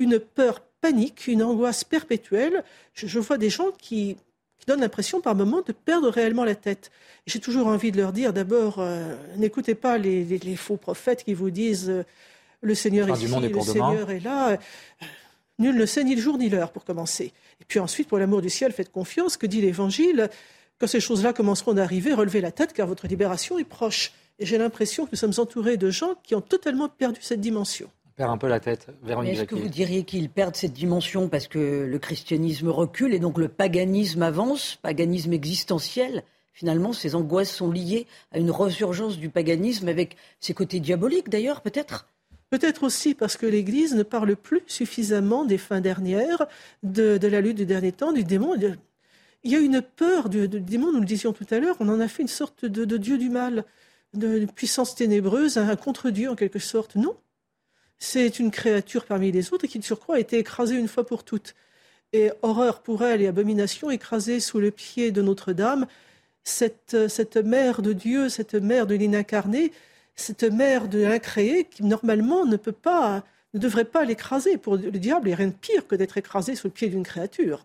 une 0.00 0.18
peur 0.18 0.60
panique, 0.82 1.28
une 1.28 1.42
angoisse 1.42 1.84
perpétuelle. 1.84 2.62
Je, 2.92 3.18
vois 3.18 3.38
des 3.38 3.48
gens 3.48 3.70
qui, 3.78 4.18
donnent 4.66 4.80
l'impression 4.80 5.20
par 5.20 5.34
moments 5.34 5.62
de 5.62 5.72
perdre 5.72 6.08
réellement 6.10 6.44
la 6.44 6.54
tête. 6.54 6.90
J'ai 7.26 7.40
toujours 7.40 7.66
envie 7.68 7.90
de 7.90 7.96
leur 7.96 8.12
dire 8.12 8.32
d'abord, 8.32 8.76
euh, 8.78 9.16
n'écoutez 9.36 9.74
pas 9.74 9.96
les, 9.96 10.56
faux 10.56 10.76
prophètes 10.76 11.24
qui 11.24 11.34
vous 11.34 11.50
disent 11.50 11.88
euh, 11.88 12.04
le 12.60 12.74
Seigneur 12.74 13.08
est 13.08 13.12
ici, 13.14 13.26
le 13.26 13.60
Seigneur 13.60 14.10
est 14.10 14.20
là. 14.20 14.50
Euh, 14.50 14.56
nul 15.58 15.76
ne 15.76 15.86
sait 15.86 16.04
ni 16.04 16.14
le 16.14 16.20
jour 16.20 16.38
ni 16.38 16.48
l'heure 16.48 16.70
pour 16.70 16.84
commencer. 16.84 17.32
Et 17.60 17.64
puis 17.66 17.80
ensuite, 17.80 18.06
pour 18.06 18.18
l'amour 18.18 18.40
du 18.40 18.50
ciel, 18.50 18.72
faites 18.72 18.92
confiance, 18.92 19.36
que 19.36 19.46
dit 19.46 19.60
l'Évangile 19.60 20.30
Quand 20.78 20.86
ces 20.86 21.00
choses-là 21.00 21.32
commenceront 21.32 21.74
d'arriver, 21.74 22.12
relevez 22.12 22.40
la 22.40 22.52
tête 22.52 22.72
car 22.72 22.86
votre 22.86 23.08
libération 23.08 23.58
est 23.58 23.64
proche. 23.64 24.12
Et 24.38 24.46
j'ai 24.46 24.58
l'impression 24.58 25.06
que 25.06 25.10
nous 25.12 25.18
sommes 25.18 25.34
entourés 25.38 25.76
de 25.76 25.90
gens 25.90 26.14
qui 26.22 26.36
ont 26.36 26.40
totalement 26.40 26.88
perdu 26.88 27.20
cette 27.20 27.40
dimension 27.40 27.90
perd 28.16 28.30
un 28.30 28.38
peu 28.38 28.48
la 28.48 28.60
tête. 28.60 28.88
Est-ce 29.06 29.44
que 29.44 29.54
vous 29.54 29.68
diriez 29.68 30.04
qu'ils 30.04 30.30
perdent 30.30 30.56
cette 30.56 30.72
dimension 30.72 31.28
parce 31.28 31.48
que 31.48 31.86
le 31.88 31.98
christianisme 31.98 32.68
recule 32.68 33.14
et 33.14 33.18
donc 33.18 33.38
le 33.38 33.48
paganisme 33.48 34.22
avance, 34.22 34.78
paganisme 34.82 35.32
existentiel 35.32 36.22
finalement, 36.52 36.92
ces 36.92 37.14
angoisses 37.14 37.50
sont 37.50 37.70
liées 37.70 38.06
à 38.30 38.38
une 38.38 38.50
resurgence 38.50 39.18
du 39.18 39.28
paganisme 39.30 39.88
avec 39.88 40.16
ses 40.40 40.54
côtés 40.54 40.80
diaboliques 40.80 41.28
d'ailleurs, 41.28 41.60
peut-être? 41.60 42.06
Peut-être 42.50 42.82
aussi 42.82 43.14
parce 43.14 43.36
que 43.36 43.46
l'Église 43.46 43.94
ne 43.94 44.02
parle 44.02 44.36
plus 44.36 44.62
suffisamment 44.66 45.44
des 45.44 45.56
fins 45.56 45.80
dernières, 45.80 46.46
de, 46.82 47.18
la 47.26 47.40
lutte 47.40 47.56
du 47.56 47.66
dernier 47.66 47.92
temps, 47.92 48.12
du 48.12 48.24
démon. 48.24 48.54
Il 49.42 49.50
y 49.50 49.56
a 49.56 49.58
une 49.58 49.80
peur 49.80 50.28
du, 50.28 50.46
démon, 50.48 50.92
nous 50.92 51.00
le 51.00 51.06
disions 51.06 51.32
tout 51.32 51.46
à 51.50 51.58
l'heure, 51.58 51.76
on 51.80 51.88
en 51.88 51.98
a 51.98 52.08
fait 52.08 52.22
une 52.22 52.28
sorte 52.28 52.66
de, 52.66 52.96
dieu 52.98 53.16
du 53.16 53.30
mal, 53.30 53.64
de, 54.12 54.44
puissance 54.54 54.94
ténébreuse, 54.94 55.56
un 55.56 55.76
contre-dieu 55.76 56.30
en 56.30 56.36
quelque 56.36 56.58
sorte. 56.58 56.94
Non, 56.94 57.16
c'est 58.02 58.40
une 58.40 58.50
créature 58.50 59.04
parmi 59.04 59.30
les 59.30 59.52
autres 59.52 59.68
qui, 59.68 59.78
de 59.78 59.84
surcroît, 59.84 60.16
a 60.16 60.18
été 60.18 60.36
écrasée 60.36 60.74
une 60.74 60.88
fois 60.88 61.06
pour 61.06 61.22
toutes. 61.22 61.54
Et 62.12 62.32
horreur 62.42 62.82
pour 62.82 63.04
elle 63.04 63.22
et 63.22 63.28
abomination 63.28 63.92
écrasée 63.92 64.40
sous 64.40 64.58
le 64.58 64.72
pied 64.72 65.12
de 65.12 65.22
Notre-Dame, 65.22 65.86
cette, 66.42 67.08
cette 67.08 67.36
mère 67.36 67.80
de 67.80 67.92
Dieu, 67.92 68.28
cette 68.28 68.54
mère 68.54 68.88
de 68.88 68.96
l'inincarné, 68.96 69.70
cette 70.16 70.42
mère 70.42 70.88
de 70.88 70.98
l'incréé 70.98 71.68
qui 71.70 71.84
normalement 71.84 72.44
ne 72.44 72.56
peut 72.56 72.72
pas, 72.72 73.24
ne 73.54 73.60
devrait 73.60 73.84
pas 73.84 74.04
l'écraser. 74.04 74.58
Pour 74.58 74.74
le 74.74 74.90
diable, 74.90 75.28
il 75.28 75.30
n'y 75.30 75.34
a 75.34 75.36
rien 75.36 75.46
de 75.46 75.52
pire 75.52 75.86
que 75.86 75.94
d'être 75.94 76.18
écrasé 76.18 76.56
sous 76.56 76.66
le 76.66 76.72
pied 76.72 76.88
d'une 76.88 77.04
créature. 77.04 77.64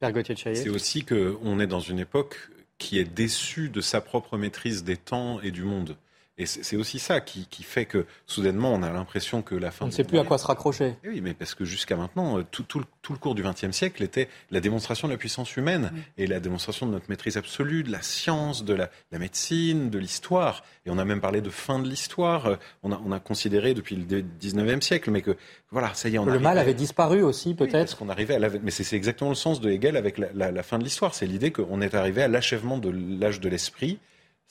C'est 0.00 0.70
aussi 0.70 1.04
qu'on 1.04 1.60
est 1.60 1.66
dans 1.66 1.80
une 1.80 1.98
époque 1.98 2.48
qui 2.78 2.98
est 2.98 3.04
déçue 3.04 3.68
de 3.68 3.82
sa 3.82 4.00
propre 4.00 4.38
maîtrise 4.38 4.84
des 4.84 4.96
temps 4.96 5.38
et 5.42 5.50
du 5.50 5.64
monde. 5.64 5.98
Et 6.40 6.46
c'est 6.46 6.76
aussi 6.76 6.98
ça 6.98 7.20
qui, 7.20 7.46
fait 7.62 7.84
que 7.84 8.06
soudainement 8.26 8.72
on 8.72 8.82
a 8.82 8.90
l'impression 8.90 9.42
que 9.42 9.54
la 9.54 9.70
fin. 9.70 9.84
On 9.84 9.88
ne 9.88 9.92
sait 9.92 10.04
plus 10.04 10.18
à 10.18 10.24
quoi 10.24 10.38
se 10.38 10.46
raccrocher. 10.46 10.96
Eh 11.04 11.08
oui, 11.10 11.20
mais 11.20 11.34
parce 11.34 11.54
que 11.54 11.66
jusqu'à 11.66 11.96
maintenant, 11.96 12.38
euh, 12.38 12.46
tout, 12.50 12.64
le 12.78 13.16
cours 13.18 13.34
du 13.34 13.42
XXe 13.42 13.72
siècle 13.72 14.02
était 14.02 14.26
la 14.50 14.60
démonstration 14.60 15.06
de 15.06 15.12
la 15.12 15.18
puissance 15.18 15.54
humaine 15.58 15.92
et 16.16 16.26
la 16.26 16.40
démonstration 16.40 16.86
de 16.86 16.92
notre 16.92 17.10
maîtrise 17.10 17.36
absolue, 17.36 17.82
de 17.82 17.92
la 17.92 18.00
science, 18.00 18.64
de 18.64 18.72
la, 18.72 18.88
médecine, 19.12 19.90
de 19.90 19.98
l'histoire. 19.98 20.64
Et 20.86 20.90
on 20.90 20.96
a 20.96 21.04
même 21.04 21.20
parlé 21.20 21.42
de 21.42 21.50
fin 21.50 21.78
de 21.78 21.86
l'histoire. 21.86 22.46
Euh, 22.46 22.56
on 22.82 22.90
a, 22.90 23.00
on 23.04 23.12
a 23.12 23.20
considéré 23.20 23.74
depuis 23.74 23.96
le 23.96 24.22
XIXe 24.40 24.86
siècle, 24.86 25.10
mais 25.10 25.20
que 25.20 25.36
voilà, 25.70 25.92
ça 25.92 26.08
y 26.08 26.14
est, 26.14 26.18
on 26.18 26.24
Le 26.24 26.38
mal 26.38 26.56
avait 26.56 26.72
disparu 26.72 27.22
aussi, 27.22 27.52
peut-être. 27.52 27.98
qu'on 27.98 28.08
arrivait 28.08 28.42
à 28.42 28.48
mais 28.62 28.70
c'est 28.70 28.96
exactement 28.96 29.28
le 29.28 29.36
sens 29.36 29.60
de 29.60 29.70
Hegel 29.70 29.94
avec 29.94 30.16
la, 30.16 30.50
la 30.50 30.62
fin 30.62 30.78
de 30.78 30.84
l'histoire. 30.84 31.14
C'est 31.14 31.26
l'idée 31.26 31.50
qu'on 31.50 31.82
est 31.82 31.94
arrivé 31.94 32.22
à 32.22 32.28
l'achèvement 32.28 32.78
de 32.78 32.88
l'âge 32.90 33.40
de 33.40 33.48
l'esprit 33.50 33.98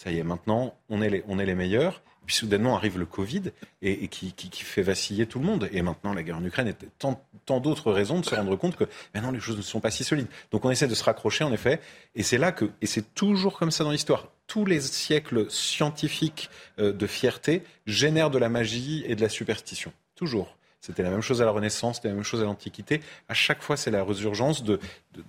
ça 0.02 0.12
y 0.12 0.18
est, 0.18 0.24
maintenant, 0.24 0.74
on 0.88 1.02
est 1.02 1.10
les, 1.10 1.56
meilleurs. 1.56 2.02
Puis 2.26 2.34
soudainement 2.34 2.78
arrive 2.78 2.98
le 2.98 3.06
Covid 3.06 3.52
et, 3.82 4.08
qui, 4.08 4.50
fait 4.64 4.82
vaciller 4.82 5.26
tout 5.26 5.40
le 5.40 5.46
monde. 5.46 5.68
Et 5.74 5.82
maintenant, 5.82 6.14
la 6.14 6.24
guerre 6.24 6.38
en 6.38 6.46
Ukraine 6.46 6.70
et 6.70 6.76
tant, 6.98 7.60
d'autres 7.60 7.92
raisons 7.92 8.20
de 8.22 8.26
se 8.26 8.34
rendre 8.34 8.56
compte 8.56 8.78
que 8.78 8.86
maintenant 9.14 9.32
les 9.32 9.42
choses 9.42 9.58
ne 9.58 9.62
sont 9.62 9.82
pas 9.82 9.92
si 9.92 10.06
solides. 10.06 10.28
Donc 10.52 10.64
on 10.64 10.72
essaie 10.72 10.88
de 10.88 10.96
se 10.96 11.04
raccrocher 11.04 11.44
en 11.44 11.52
effet. 11.52 11.82
Et 12.16 12.24
c'est 12.24 12.38
là 12.38 12.54
que, 12.54 12.70
et 12.82 12.86
c'est 12.86 13.14
toujours 13.14 13.58
comme 13.58 13.72
ça 13.72 13.84
dans 13.84 13.92
l'histoire, 13.92 14.28
tous 14.48 14.64
les 14.64 14.80
siècles 14.80 15.52
scientifiques 15.52 16.50
euh, 16.80 16.94
de 16.94 17.08
fierté 17.08 17.64
génèrent 17.86 18.30
de 18.30 18.38
la 18.38 18.48
magie 18.48 19.04
et 19.06 19.16
de 19.16 19.22
la 19.22 19.30
superstition. 19.30 19.92
Toujours. 20.16 20.56
C'était 20.80 21.04
la 21.04 21.10
même 21.10 21.22
chose 21.22 21.42
à 21.42 21.46
la 21.46 21.52
Renaissance, 21.52 21.98
c'était 21.98 22.08
la 22.08 22.14
même 22.14 22.24
chose 22.24 22.42
à 22.42 22.46
l'Antiquité. 22.46 23.02
À 23.28 23.34
chaque 23.34 23.62
fois, 23.62 23.76
c'est 23.76 23.92
la 23.92 24.04
résurgence 24.04 24.64
de, 24.64 24.80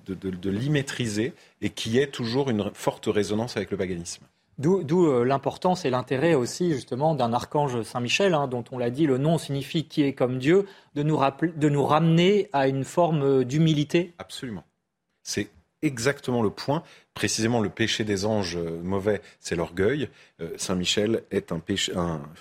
de, 0.07 0.15
de, 0.15 1.33
et 1.61 1.71
qui 1.71 1.99
est 1.99 2.07
toujours 2.07 2.51
une 2.51 2.71
forte 2.73 3.07
résonance 3.07 3.57
avec 3.57 3.73
le 3.73 3.77
paganisme. 3.77 4.25
D'où 4.61 5.07
euh, 5.07 5.25
l'importance 5.25 5.87
et 5.87 5.91
l'intérêt 5.91 6.35
aussi 6.35 6.75
justement 6.75 7.15
d'un 7.15 7.33
archange 7.33 7.81
Saint-Michel, 7.81 8.35
hein, 8.35 8.47
dont 8.47 8.63
on 8.71 8.77
l'a 8.77 8.91
dit, 8.91 9.07
le 9.07 9.17
nom 9.17 9.39
signifie 9.39 9.85
qui 9.85 10.03
est 10.03 10.13
comme 10.13 10.39
Dieu, 10.39 10.67
de 10.95 11.03
nous, 11.03 11.19
de 11.57 11.69
nous 11.71 11.85
ramener 11.87 12.51
à 12.53 12.69
une 12.69 12.85
forme 12.85 13.23
euh, 13.23 13.45
d'humilité. 13.45 14.13
Absolument. 14.19 14.65
C'est 15.23 15.49
exactement 15.81 16.43
le 16.43 16.51
point. 16.51 16.83
Précisément, 17.15 17.61
le 17.61 17.71
péché 17.71 18.05
des 18.05 18.27
anges 18.27 18.57
euh, 18.57 18.83
mauvais, 18.83 19.23
c'est 19.41 19.57
l'orgueil. 19.57 20.11
Saint 20.57 20.75
Michel 20.75 21.23
est 21.31 21.53
un, 21.53 21.59
péché, 21.59 21.93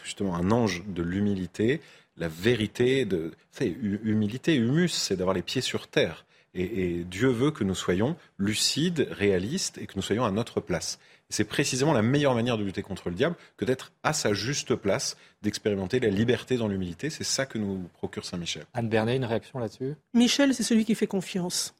justement 0.03 0.35
un 0.35 0.51
ange 0.51 0.83
de 0.87 1.01
l'humilité, 1.01 1.79
la 2.17 2.27
vérité, 2.27 3.05
de, 3.05 3.31
humilité, 3.61 4.55
humus, 4.55 4.91
c'est 4.91 5.15
d'avoir 5.15 5.33
les 5.33 5.41
pieds 5.41 5.61
sur 5.61 5.87
terre. 5.87 6.25
et, 6.53 7.05
Dieu 7.05 7.29
veut 7.29 7.51
que 7.51 7.63
nous 7.63 7.75
soyons 7.75 8.17
lucides, 8.37 9.07
réalistes 9.11 9.77
et 9.77 9.85
que 9.85 9.93
nous 9.95 10.01
soyons 10.01 10.25
à 10.25 10.31
notre 10.31 10.59
place. 10.59 10.99
C'est 11.31 11.43
précisément 11.43 11.93
la 11.93 12.01
meilleure 12.01 12.33
manière 12.33 12.57
de 12.57 12.63
lutter 12.63 12.81
contre 12.81 13.09
le 13.09 13.15
diable 13.15 13.35
que 13.55 13.63
d'être 13.63 13.91
à 14.01 14.13
sa 14.13 14.33
juste 14.33 14.73
place, 14.73 15.15
d'expérimenter 15.43 15.99
la 15.99 16.09
liberté 16.09 16.57
dans 16.57 16.67
l'humilité. 16.67 17.11
C'est 17.11 17.23
ça 17.23 17.45
que 17.45 17.59
nous 17.59 17.87
procure 17.93 18.25
Saint 18.25 18.37
Michel. 18.37 18.65
Anne 18.73 18.89
Bernet, 18.89 19.15
une 19.15 19.25
réaction 19.25 19.59
là-dessus? 19.59 19.93
Michel, 20.15 20.55
c'est 20.55 20.63
celui 20.63 20.85
qui 20.85 20.95
fait 20.95 21.07
confiance. 21.07 21.75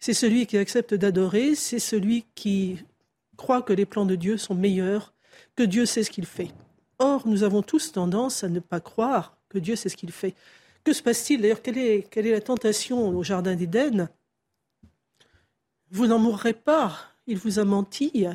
C'est 0.00 0.14
celui 0.14 0.46
qui 0.46 0.58
accepte 0.58 0.94
d'adorer. 0.94 1.54
C'est 1.54 1.78
celui 1.78 2.24
qui 2.34 2.78
croit 3.36 3.62
que 3.62 3.72
les 3.72 3.86
plans 3.86 4.04
de 4.04 4.16
Dieu 4.16 4.36
sont 4.36 4.54
meilleurs, 4.54 5.14
que 5.54 5.62
Dieu 5.62 5.86
sait 5.86 6.02
ce 6.02 6.10
qu'il 6.10 6.26
fait. 6.26 6.50
Or, 6.98 7.26
nous 7.28 7.44
avons 7.44 7.62
tous 7.62 7.92
tendance 7.92 8.42
à 8.42 8.48
ne 8.48 8.58
pas 8.58 8.80
croire 8.80 9.38
que 9.48 9.58
Dieu 9.58 9.76
sait 9.76 9.88
ce 9.88 9.96
qu'il 9.96 10.10
fait. 10.10 10.34
Que 10.82 10.92
se 10.92 11.04
passe-t-il? 11.04 11.40
D'ailleurs, 11.40 11.62
quelle 11.62 11.78
est, 11.78 12.08
quelle 12.10 12.26
est 12.26 12.32
la 12.32 12.40
tentation 12.40 13.08
au 13.08 13.22
Jardin 13.22 13.54
d'Éden? 13.54 14.08
Vous 15.92 16.08
n'en 16.08 16.18
mourrez 16.18 16.52
pas. 16.52 16.98
Il 17.28 17.38
vous 17.38 17.60
a 17.60 17.64
menti 17.64 18.26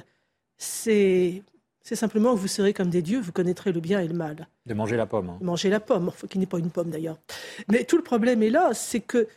c'est 0.57 1.43
simplement 1.83 2.33
que 2.33 2.39
vous 2.39 2.47
serez 2.47 2.73
comme 2.73 2.89
des 2.89 3.01
dieux, 3.01 3.19
vous 3.19 3.31
connaîtrez 3.31 3.71
le 3.71 3.79
bien 3.79 3.99
et 3.99 4.07
le 4.07 4.13
mal. 4.13 4.47
De 4.65 4.73
manger 4.73 4.97
la 4.97 5.05
pomme. 5.05 5.29
Hein. 5.29 5.37
Manger 5.41 5.69
la 5.69 5.79
pomme, 5.79 6.11
qu'il 6.29 6.39
n'est 6.39 6.47
pas 6.47 6.59
une 6.59 6.71
pomme 6.71 6.89
d'ailleurs. 6.89 7.17
Mais 7.69 7.83
tout 7.83 7.97
le 7.97 8.03
problème 8.03 8.41
est 8.43 8.49
là, 8.49 8.73
c'est 8.73 9.01
que 9.01 9.27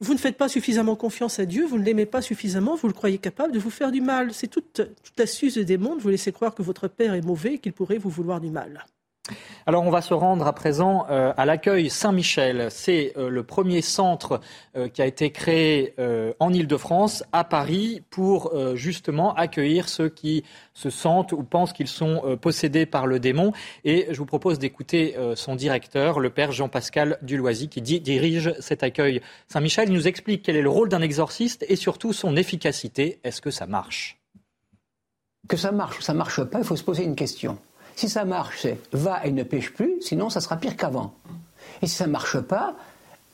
vous 0.00 0.12
ne 0.12 0.18
faites 0.18 0.36
pas 0.36 0.48
suffisamment 0.48 0.96
confiance 0.96 1.38
à 1.38 1.46
Dieu, 1.46 1.64
vous 1.66 1.78
ne 1.78 1.84
l'aimez 1.84 2.06
pas 2.06 2.20
suffisamment, 2.20 2.74
vous 2.74 2.88
le 2.88 2.94
croyez 2.94 3.18
capable 3.18 3.52
de 3.52 3.58
vous 3.58 3.70
faire 3.70 3.92
du 3.92 4.00
mal. 4.00 4.32
C'est 4.32 4.48
toute, 4.48 4.82
toute 5.02 5.20
astuce 5.20 5.56
des 5.56 5.78
mondes, 5.78 6.00
vous 6.00 6.08
laissez 6.08 6.32
croire 6.32 6.54
que 6.54 6.62
votre 6.62 6.88
Père 6.88 7.14
est 7.14 7.22
mauvais 7.22 7.54
et 7.54 7.58
qu'il 7.58 7.72
pourrait 7.72 7.98
vous 7.98 8.10
vouloir 8.10 8.40
du 8.40 8.50
mal. 8.50 8.84
Alors 9.66 9.84
on 9.84 9.90
va 9.90 10.02
se 10.02 10.12
rendre 10.12 10.46
à 10.46 10.52
présent 10.52 11.06
euh, 11.08 11.32
à 11.38 11.46
l'accueil 11.46 11.88
Saint-Michel. 11.88 12.68
C'est 12.70 13.14
euh, 13.16 13.30
le 13.30 13.42
premier 13.42 13.80
centre 13.80 14.42
euh, 14.76 14.88
qui 14.88 15.00
a 15.00 15.06
été 15.06 15.30
créé 15.30 15.94
en 16.38 16.52
Ile-de-France, 16.52 17.24
à 17.32 17.44
Paris, 17.44 18.02
pour 18.10 18.52
justement 18.74 19.34
accueillir 19.34 19.88
ceux 19.88 20.08
qui 20.08 20.44
se 20.72 20.90
sentent 20.90 21.32
ou 21.32 21.42
pensent 21.42 21.72
qu'ils 21.72 21.88
sont 21.88 22.36
possédés 22.40 22.86
par 22.86 23.06
le 23.06 23.18
démon. 23.18 23.52
Et 23.84 24.06
je 24.10 24.18
vous 24.18 24.26
propose 24.26 24.58
d'écouter 24.58 25.16
son 25.34 25.54
directeur, 25.54 26.20
le 26.20 26.30
père 26.30 26.52
Jean-Pascal 26.52 27.18
Duloisy, 27.22 27.68
qui 27.68 27.80
dirige 27.82 28.54
cet 28.60 28.82
accueil 28.82 29.20
Saint-Michel. 29.48 29.88
Il 29.88 29.94
nous 29.94 30.08
explique 30.08 30.42
quel 30.42 30.56
est 30.56 30.62
le 30.62 30.70
rôle 30.70 30.88
d'un 30.88 31.02
exorciste 31.02 31.64
et 31.68 31.76
surtout 31.76 32.12
son 32.12 32.36
efficacité. 32.36 33.20
Est-ce 33.24 33.40
que 33.40 33.50
ça 33.50 33.66
marche? 33.66 34.18
Que 35.48 35.56
ça 35.56 35.72
marche 35.72 35.98
ou 35.98 36.02
ça 36.02 36.14
marche 36.14 36.42
pas, 36.44 36.58
il 36.58 36.64
faut 36.64 36.76
se 36.76 36.84
poser 36.84 37.04
une 37.04 37.16
question. 37.16 37.58
Si 37.96 38.08
ça 38.08 38.24
marche, 38.24 38.60
c'est 38.62 38.78
va 38.92 39.24
et 39.24 39.30
ne 39.30 39.42
pêche 39.42 39.72
plus, 39.72 40.00
sinon 40.00 40.30
ça 40.30 40.40
sera 40.40 40.56
pire 40.56 40.76
qu'avant. 40.76 41.14
Et 41.82 41.86
si 41.86 41.94
ça 41.94 42.06
ne 42.06 42.12
marche 42.12 42.40
pas, 42.40 42.74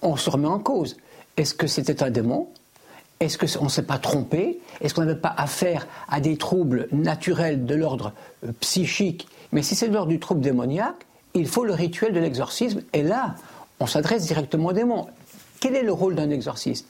on 0.02 0.16
se 0.16 0.28
remet 0.28 0.48
en 0.48 0.58
cause. 0.58 0.96
Est-ce 1.36 1.54
que 1.54 1.66
c'était 1.66 2.02
un 2.02 2.10
démon? 2.10 2.48
Est-ce 3.20 3.38
qu'on 3.38 3.64
ne 3.64 3.70
s'est 3.70 3.82
pas 3.82 3.98
trompé? 3.98 4.60
Est-ce 4.80 4.94
qu'on 4.94 5.02
n'avait 5.02 5.20
pas 5.20 5.34
affaire 5.36 5.86
à 6.08 6.20
des 6.20 6.36
troubles 6.36 6.88
naturels 6.92 7.66
de 7.66 7.74
l'ordre 7.74 8.12
euh, 8.46 8.52
psychique? 8.60 9.28
Mais 9.52 9.62
si 9.62 9.74
c'est 9.74 9.88
de 9.88 9.94
l'ordre 9.94 10.10
du 10.10 10.18
trouble 10.18 10.40
démoniaque, 10.40 11.06
il 11.34 11.46
faut 11.46 11.64
le 11.64 11.74
rituel 11.74 12.12
de 12.12 12.20
l'exorcisme. 12.20 12.82
Et 12.92 13.02
là, 13.02 13.34
on 13.78 13.86
s'adresse 13.86 14.26
directement 14.26 14.68
au 14.68 14.72
démon. 14.72 15.06
Quel 15.60 15.76
est 15.76 15.82
le 15.82 15.92
rôle 15.92 16.14
d'un 16.14 16.30
exorciste? 16.30 16.86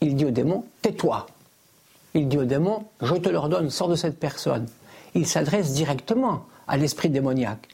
Il 0.00 0.16
dit 0.16 0.26
au 0.26 0.30
démon, 0.30 0.64
tais-toi. 0.82 1.26
Il 2.12 2.28
dit 2.28 2.38
au 2.38 2.44
démon, 2.44 2.84
je 3.00 3.14
te 3.14 3.28
l'ordonne, 3.30 3.70
sors 3.70 3.88
de 3.88 3.96
cette 3.96 4.18
personne 4.18 4.66
il 5.14 5.26
s'adresse 5.26 5.72
directement 5.72 6.46
à 6.66 6.76
l'esprit 6.76 7.08
démoniaque 7.08 7.68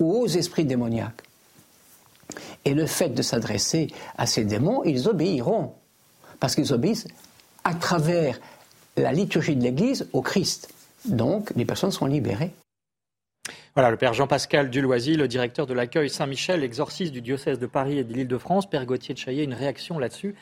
ou 0.00 0.22
aux 0.22 0.26
esprits 0.26 0.64
démoniaques. 0.64 1.22
Et 2.64 2.74
le 2.74 2.86
fait 2.86 3.10
de 3.10 3.22
s'adresser 3.22 3.88
à 4.16 4.26
ces 4.26 4.44
démons, 4.44 4.84
ils 4.84 5.08
obéiront, 5.08 5.74
parce 6.40 6.54
qu'ils 6.54 6.72
obéissent 6.72 7.08
à 7.64 7.74
travers 7.74 8.40
la 8.96 9.12
liturgie 9.12 9.56
de 9.56 9.62
l'Église 9.62 10.08
au 10.12 10.22
Christ. 10.22 10.72
Donc, 11.04 11.52
les 11.56 11.64
personnes 11.64 11.90
sont 11.90 12.06
libérées. 12.06 12.52
Voilà, 13.74 13.90
le 13.90 13.96
père 13.96 14.12
Jean-Pascal 14.12 14.70
Duloisy, 14.70 15.16
le 15.16 15.28
directeur 15.28 15.66
de 15.66 15.74
l'accueil 15.74 16.10
Saint-Michel, 16.10 16.62
exorciste 16.62 17.12
du 17.12 17.22
diocèse 17.22 17.58
de 17.58 17.66
Paris 17.66 17.98
et 17.98 18.04
de 18.04 18.12
l'Île-de-France. 18.12 18.68
Père 18.68 18.84
Gauthier 18.86 19.14
de 19.14 19.18
Chaillet, 19.18 19.44
une 19.44 19.54
réaction 19.54 19.98
là-dessus. 19.98 20.34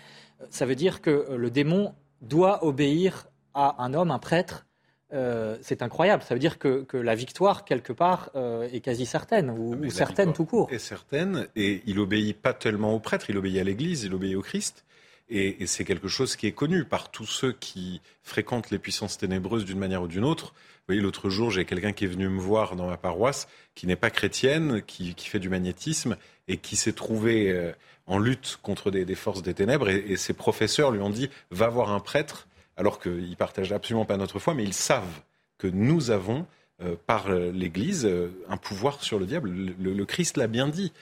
Ça 0.50 0.66
veut 0.66 0.74
dire 0.74 1.00
que 1.00 1.28
le 1.36 1.50
démon 1.50 1.94
doit 2.22 2.64
obéir 2.64 3.28
à 3.54 3.82
un 3.82 3.94
homme, 3.94 4.10
un 4.10 4.18
prêtre, 4.18 4.66
euh, 5.12 5.56
c'est 5.62 5.82
incroyable. 5.82 6.22
Ça 6.22 6.34
veut 6.34 6.40
dire 6.40 6.58
que, 6.58 6.86
la 6.92 7.14
victoire, 7.14 7.64
quelque 7.64 7.92
part, 7.92 8.30
euh, 8.36 8.68
est 8.72 8.80
quasi 8.80 9.06
certaine, 9.06 9.50
ou, 9.50 9.76
ah, 9.82 9.90
certaine 9.90 10.32
tout 10.32 10.44
court. 10.44 10.68
Est 10.70 10.78
certaine, 10.78 11.48
et 11.56 11.82
il 11.86 11.98
obéit 11.98 12.36
pas 12.40 12.54
tellement 12.54 12.94
au 12.94 13.00
prêtre, 13.00 13.26
il 13.28 13.36
obéit 13.36 13.58
à 13.58 13.64
l'Église, 13.64 14.04
il 14.04 14.14
obéit 14.14 14.36
au 14.36 14.42
Christ. 14.42 14.84
Et, 15.32 15.64
c'est 15.66 15.84
quelque 15.84 16.08
chose 16.08 16.34
qui 16.34 16.48
est 16.48 16.52
connu 16.52 16.84
par 16.84 17.10
tous 17.12 17.26
ceux 17.26 17.52
qui 17.52 18.00
fréquentent 18.22 18.70
les 18.70 18.78
puissances 18.78 19.16
ténébreuses 19.16 19.64
d'une 19.64 19.78
manière 19.78 20.02
ou 20.02 20.08
d'une 20.08 20.24
autre. 20.24 20.46
Vous 20.46 20.94
voyez, 20.94 21.00
l'autre 21.00 21.30
jour, 21.30 21.52
j'ai 21.52 21.64
quelqu'un 21.64 21.92
qui 21.92 22.04
est 22.04 22.08
venu 22.08 22.28
me 22.28 22.40
voir 22.40 22.74
dans 22.74 22.86
ma 22.88 22.96
paroisse, 22.96 23.46
qui 23.76 23.86
n'est 23.86 23.96
pas 23.96 24.10
chrétienne, 24.10 24.82
qui, 24.82 25.14
fait 25.16 25.38
du 25.38 25.48
magnétisme, 25.48 26.16
et 26.48 26.56
qui 26.56 26.74
s'est 26.74 26.92
trouvé 26.92 27.52
euh, 27.52 27.70
en 28.06 28.18
lutte 28.18 28.58
contre 28.60 28.90
des, 28.90 29.14
forces 29.14 29.42
des 29.42 29.54
ténèbres. 29.54 29.88
Et, 29.88 30.04
et 30.08 30.16
ses 30.16 30.32
professeurs 30.32 30.90
lui 30.90 31.00
ont 31.00 31.10
dit, 31.10 31.30
va 31.52 31.68
voir 31.68 31.92
un 31.92 32.00
prêtre 32.00 32.48
alors 32.76 32.98
qu'ils 33.00 33.36
partagent 33.36 33.72
absolument 33.72 34.04
pas 34.04 34.16
notre 34.16 34.38
foi, 34.38 34.54
mais 34.54 34.64
ils 34.64 34.74
savent 34.74 35.22
que 35.58 35.66
nous 35.66 36.10
avons 36.10 36.46
euh, 36.82 36.96
par 37.06 37.28
euh, 37.28 37.52
l'Église 37.52 38.06
euh, 38.06 38.30
un 38.48 38.56
pouvoir 38.56 39.02
sur 39.02 39.18
le 39.18 39.26
diable. 39.26 39.50
Le, 39.78 40.04
Christ 40.06 40.38
l'a 40.38 40.46
bien 40.46 40.66
dit. 40.66 40.92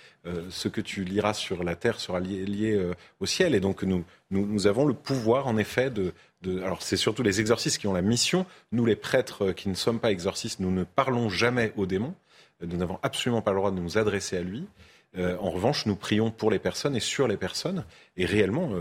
ce 0.51 0.69
que 0.69 0.81
tu 0.81 1.05
liras 1.05 1.35
sur 1.35 1.63
la 1.63 1.77
terre 1.77 2.01
sera 2.01 2.21
lié, 2.21 2.93
au 3.21 3.27
ciel. 3.27 3.55
Et 3.55 3.61
donc 3.61 3.85
nous, 3.85 4.67
avons 4.67 4.85
le 4.85 4.93
pouvoir, 4.93 5.47
en 5.47 5.57
effet, 5.57 5.91
de... 5.91 6.13
alors 6.63 6.83
c'est 6.83 6.99
surtout 6.99 7.23
les 7.23 7.41
exorcistes 7.41 7.79
qui 7.79 7.87
ont 7.87 7.95
la 7.95 8.03
mission. 8.03 8.45
Nous, 8.73 8.85
les 8.85 8.97
prêtres 8.97 9.53
qui 9.53 9.69
ne 9.69 9.75
sommes 9.75 10.01
pas 10.01 10.11
exorcistes, 10.11 10.61
nous 10.61 10.71
ne 10.71 10.85
parlons 10.85 11.31
jamais 11.31 11.73
aux 11.77 11.87
démons. 11.87 12.15
Nous 12.61 12.77
n'avons 12.77 12.99
absolument 13.03 13.41
pas 13.41 13.53
le 13.53 13.59
droit 13.59 13.71
de 13.71 13.81
nous 13.81 13.97
adresser 13.97 14.37
à 14.37 14.43
lui. 14.43 14.67
en 15.17 15.51
revanche, 15.51 15.87
nous 15.87 15.97
prions 15.97 16.31
pour 16.31 16.51
les 16.51 16.59
personnes 16.59 16.97
et 16.97 17.01
sur 17.01 17.29
les 17.29 17.39
personnes. 17.39 17.85
Et 18.17 18.27
réellement, 18.27 18.73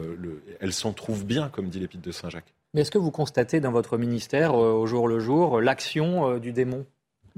elles 0.60 0.74
s'en 0.74 0.92
trouvent 0.92 1.26
bien, 1.26 1.48
comme 1.48 1.70
dit 1.70 1.80
l'épître 1.80 2.04
de 2.04 2.12
Saint 2.12 2.30
Jacques. 2.30 2.57
Mais 2.74 2.82
est-ce 2.82 2.92
que 2.92 2.98
vous 2.98 3.12
constatez 3.12 3.60
dans 3.60 3.72
votre 3.72 3.98
ministère, 3.98 4.54
euh, 4.54 4.72
au 4.72 4.86
jour 4.88 5.08
le 5.08 5.20
jour, 5.20 5.62
l'action 5.62 6.30
euh, 6.30 6.40
du 6.40 6.52
démon? 6.52 6.86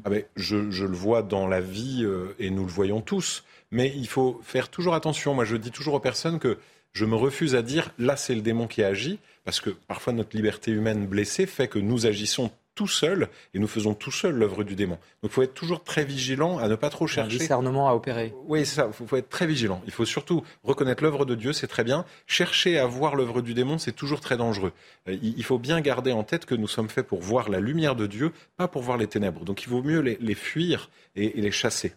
Ah 0.04 0.10
ben, 0.10 0.24
je, 0.36 0.56
le 0.56 0.96
vois 0.96 1.24
dans 1.24 1.48
la 1.48 1.62
vie 1.62 2.04
euh, 2.04 2.36
et 2.40 2.50
nous 2.50 2.66
le 2.66 2.72
voyons 2.72 3.02
tous. 3.02 3.44
Mais 3.72 3.94
il 3.96 4.08
faut 4.08 4.40
faire 4.44 4.70
toujours 4.70 4.96
attention. 4.96 5.34
Moi, 5.34 5.46
je 5.46 5.56
dis 5.56 5.72
toujours 5.72 5.94
aux 5.96 6.00
personnes 6.00 6.40
que 6.40 6.58
je 6.94 7.06
me 7.06 7.16
refuse 7.16 7.56
à 7.56 7.62
dire 7.62 7.92
là, 8.00 8.16
c'est 8.16 8.34
le 8.34 8.42
démon 8.42 8.68
qui 8.68 8.84
agit, 8.84 9.20
parce 9.46 9.60
que 9.60 9.70
parfois 9.70 10.14
notre 10.14 10.36
liberté 10.36 10.72
humaine 10.72 11.06
blessée 11.06 11.46
fait 11.46 11.68
que 11.68 11.80
nous 11.80 12.08
agissons 12.08 12.52
tout 12.80 12.88
seul 12.88 13.28
et 13.54 13.60
nous 13.60 13.68
faisons 13.68 13.94
tout 13.94 14.10
seul 14.10 14.36
l'œuvre 14.36 14.64
du 14.64 14.74
démon. 14.74 14.98
Donc 15.22 15.24
il 15.26 15.30
faut 15.32 15.42
être 15.42 15.54
toujours 15.54 15.84
très 15.84 16.06
vigilant 16.06 16.60
à 16.60 16.70
ne 16.70 16.76
pas 16.76 16.90
trop 16.90 17.08
chercher. 17.08 17.36
Un 17.36 17.38
discernement 17.38 17.90
à 17.90 17.94
opérer. 17.94 18.34
Oui, 18.46 18.66
c'est 18.66 18.76
ça. 18.76 18.90
Il 19.02 19.06
faut, 19.06 19.18
être 19.18 19.28
très 19.28 19.46
vigilant. 19.46 19.82
Il 19.86 19.92
faut 19.92 20.06
surtout 20.06 20.44
reconnaître 20.64 21.04
l'œuvre 21.04 21.26
de 21.26 21.36
Dieu, 21.36 21.52
c'est 21.52 21.68
très 21.68 21.84
bien. 21.84 22.06
Chercher 22.26 22.80
à 22.80 22.86
voir 22.86 23.18
l'œuvre 23.18 23.42
du 23.42 23.54
démon, 23.54 23.80
c'est 23.80 23.92
toujours 23.92 24.22
très 24.22 24.38
dangereux. 24.38 24.72
Euh, 25.10 25.18
il 25.22 25.44
faut 25.44 25.60
bien 25.60 25.82
garder 25.82 26.14
en 26.14 26.24
tête 26.24 26.46
que 26.46 26.56
nous 26.56 26.70
sommes 26.70 26.88
faits 26.88 27.06
pour 27.06 27.20
voir 27.20 27.50
la 27.50 27.60
lumière 27.60 27.98
de 27.98 28.08
Dieu, 28.08 28.32
pas 28.56 28.70
pour 28.70 28.82
voir 28.82 28.98
les 28.98 29.08
ténèbres. 29.08 29.44
Donc 29.44 29.64
il 29.64 29.68
vaut 29.68 29.84
mieux 29.84 30.00
les, 30.00 30.36
fuir 30.36 30.90
et 31.18 31.42
les 31.42 31.52
chasser. 31.52 31.96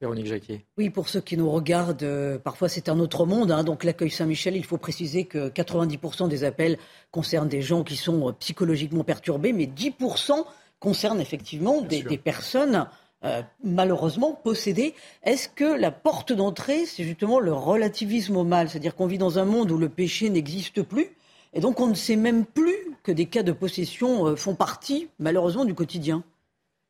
Véronique 0.00 0.26
Jacquier. 0.26 0.66
Oui, 0.76 0.90
pour 0.90 1.08
ceux 1.08 1.22
qui 1.22 1.38
nous 1.38 1.50
regardent, 1.50 2.02
euh, 2.02 2.38
parfois 2.38 2.68
c'est 2.68 2.90
un 2.90 2.98
autre 3.00 3.24
monde. 3.24 3.50
Hein. 3.50 3.64
donc 3.64 3.82
l'accueil 3.82 4.10
Saint-Michel, 4.10 4.54
il 4.54 4.64
faut 4.64 4.76
préciser 4.76 5.24
que 5.24 5.48
90% 5.48 6.28
des 6.28 6.44
appels 6.44 6.76
concernent 7.10 7.48
des 7.48 7.62
gens 7.62 7.82
qui 7.82 7.96
sont 7.96 8.28
euh, 8.28 8.32
psychologiquement 8.32 9.04
perturbés, 9.04 9.54
mais 9.54 9.64
10% 9.64 10.44
concernent 10.80 11.20
effectivement 11.20 11.80
des, 11.80 12.02
personnes 12.18 12.86
euh, 13.24 13.40
malheureusement 13.64 14.34
possédées. 14.34 14.94
Est-ce 15.22 15.48
que 15.48 15.64
la 15.64 15.90
porte 15.90 16.34
d'entrée, 16.34 16.84
c'est 16.84 17.04
justement 17.04 17.40
le 17.40 17.54
relativisme 17.54 18.36
au 18.36 18.44
mal? 18.44 18.68
C'est-à-dire 18.68 18.94
qu'on 18.94 19.06
vit 19.06 19.16
dans 19.16 19.38
un 19.38 19.46
monde 19.46 19.70
où 19.70 19.78
le 19.78 19.88
péché 19.88 20.28
n'existe 20.28 20.82
plus, 20.82 21.08
et 21.54 21.60
donc 21.60 21.80
on 21.80 21.86
ne 21.86 21.94
sait 21.94 22.16
même 22.16 22.44
plus 22.44 22.76
que 23.02 23.12
des 23.12 23.24
cas 23.24 23.42
de 23.42 23.52
possession 23.52 24.36
font 24.36 24.54
partie, 24.54 25.08
malheureusement, 25.18 25.64
du 25.64 25.72
quotidien. 25.74 26.22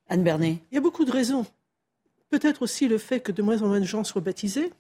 Anne 0.09 0.25
Bernet. 0.25 0.59
Il 0.73 0.75
y 0.75 0.79
a 0.79 0.81
beaucoup 0.81 1.05
de 1.05 1.13
raisons. 1.13 1.47
Peut-être 2.31 2.63
aussi 2.63 2.89
le 2.89 2.99
fait 2.99 3.21
que 3.21 3.33
de 3.33 3.43
moins 3.43 3.63
en 3.63 3.69
moins 3.69 3.81
de 3.81 3.85
gens 3.85 4.05
soient 4.05 4.21
baptisés, 4.21 4.73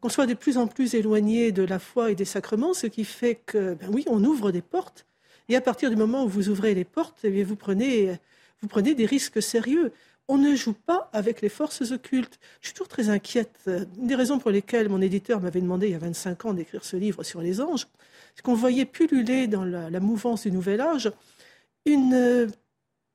qu'on 0.00 0.08
soit 0.08 0.26
de 0.26 0.34
plus 0.34 0.56
en 0.56 0.66
plus 0.66 0.94
éloigné 0.94 1.52
de 1.52 1.62
la 1.62 1.78
foi 1.78 2.10
et 2.10 2.14
des 2.14 2.24
sacrements, 2.24 2.74
ce 2.74 2.86
qui 2.86 3.04
fait 3.04 3.34
que, 3.34 3.74
ben 3.74 3.90
oui, 3.92 4.04
on 4.06 4.24
ouvre 4.24 4.50
des 4.50 4.62
portes. 4.62 5.06
Et 5.48 5.56
à 5.56 5.60
partir 5.60 5.90
du 5.90 5.96
moment 5.96 6.24
où 6.24 6.28
vous 6.28 6.48
ouvrez 6.48 6.74
les 6.74 6.84
portes, 6.84 7.18
eh 7.24 7.44
vous, 7.44 7.56
prenez, 7.56 8.18
vous 8.62 8.68
prenez 8.68 8.94
des 8.94 9.04
risques 9.04 9.42
sérieux. 9.42 9.92
On 10.28 10.38
ne 10.38 10.54
joue 10.54 10.74
pas 10.74 11.10
avec 11.12 11.42
les 11.42 11.48
forces 11.48 11.90
occultes. 11.90 12.38
Je 12.60 12.68
suis 12.68 12.74
toujours 12.74 12.88
très 12.88 13.08
inquiète. 13.08 13.58
Une 13.66 14.06
des 14.06 14.14
raisons 14.14 14.38
pour 14.38 14.52
lesquelles 14.52 14.88
mon 14.88 15.00
éditeur 15.00 15.40
m'avait 15.40 15.60
demandé 15.60 15.88
il 15.88 15.92
y 15.92 15.96
a 15.96 15.98
25 15.98 16.44
ans 16.44 16.54
d'écrire 16.54 16.84
ce 16.84 16.96
livre 16.96 17.24
sur 17.24 17.42
les 17.42 17.60
anges, 17.60 17.88
c'est 18.34 18.42
qu'on 18.42 18.54
voyait 18.54 18.84
pulluler 18.84 19.48
dans 19.48 19.64
la, 19.64 20.00
mouvance 20.00 20.42
du 20.42 20.52
Nouvel 20.52 20.80
Âge 20.80 21.10
une 21.84 22.48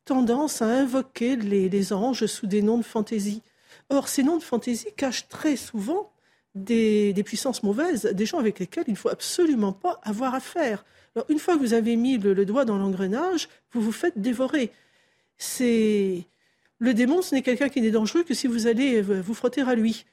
tendance 0.04 0.62
à 0.62 0.66
invoquer 0.66 1.38
les 1.38 1.94
anges 1.94 2.26
sous 2.26 2.48
des 2.48 2.62
noms 2.62 2.78
de 2.78 2.84
fantaisie. 2.84 3.42
Or, 3.90 4.08
ces 4.08 4.24
noms 4.24 4.38
de 4.38 4.44
fantaisie 4.44 4.88
cachent 4.96 5.28
très 5.28 5.56
souvent 5.56 6.12
des, 6.56 7.14
puissances 7.26 7.64
mauvaises, 7.64 8.04
des 8.06 8.26
gens 8.26 8.40
avec 8.40 8.60
lesquels 8.60 8.86
il 8.88 8.94
ne 8.94 8.98
faut 8.98 9.10
absolument 9.10 9.74
pas 9.74 10.00
avoir 10.04 10.34
affaire. 10.34 10.86
Alors, 11.16 11.26
une 11.30 11.40
fois 11.40 11.56
que 11.56 11.60
vous 11.60 11.74
avez 11.74 11.96
mis 11.96 12.18
le, 12.18 12.46
doigt 12.46 12.66
dans 12.66 12.78
l'engrenage, 12.78 13.50
vous 13.74 13.82
vous 13.82 13.92
faites 13.92 14.18
dévorer. 14.20 14.72
C'est 15.38 16.26
le 16.80 16.94
démon, 16.94 17.22
ce 17.22 17.36
n'est 17.36 17.42
quelqu'un 17.42 17.70
qui 17.70 17.82
n'est 17.82 17.92
dangereux 17.92 18.24
que 18.24 18.34
si 18.34 18.48
vous 18.48 18.68
allez 18.68 19.02
vous 19.02 19.34
frotter 19.34 19.62
à 19.62 19.76
lui. 19.76 20.06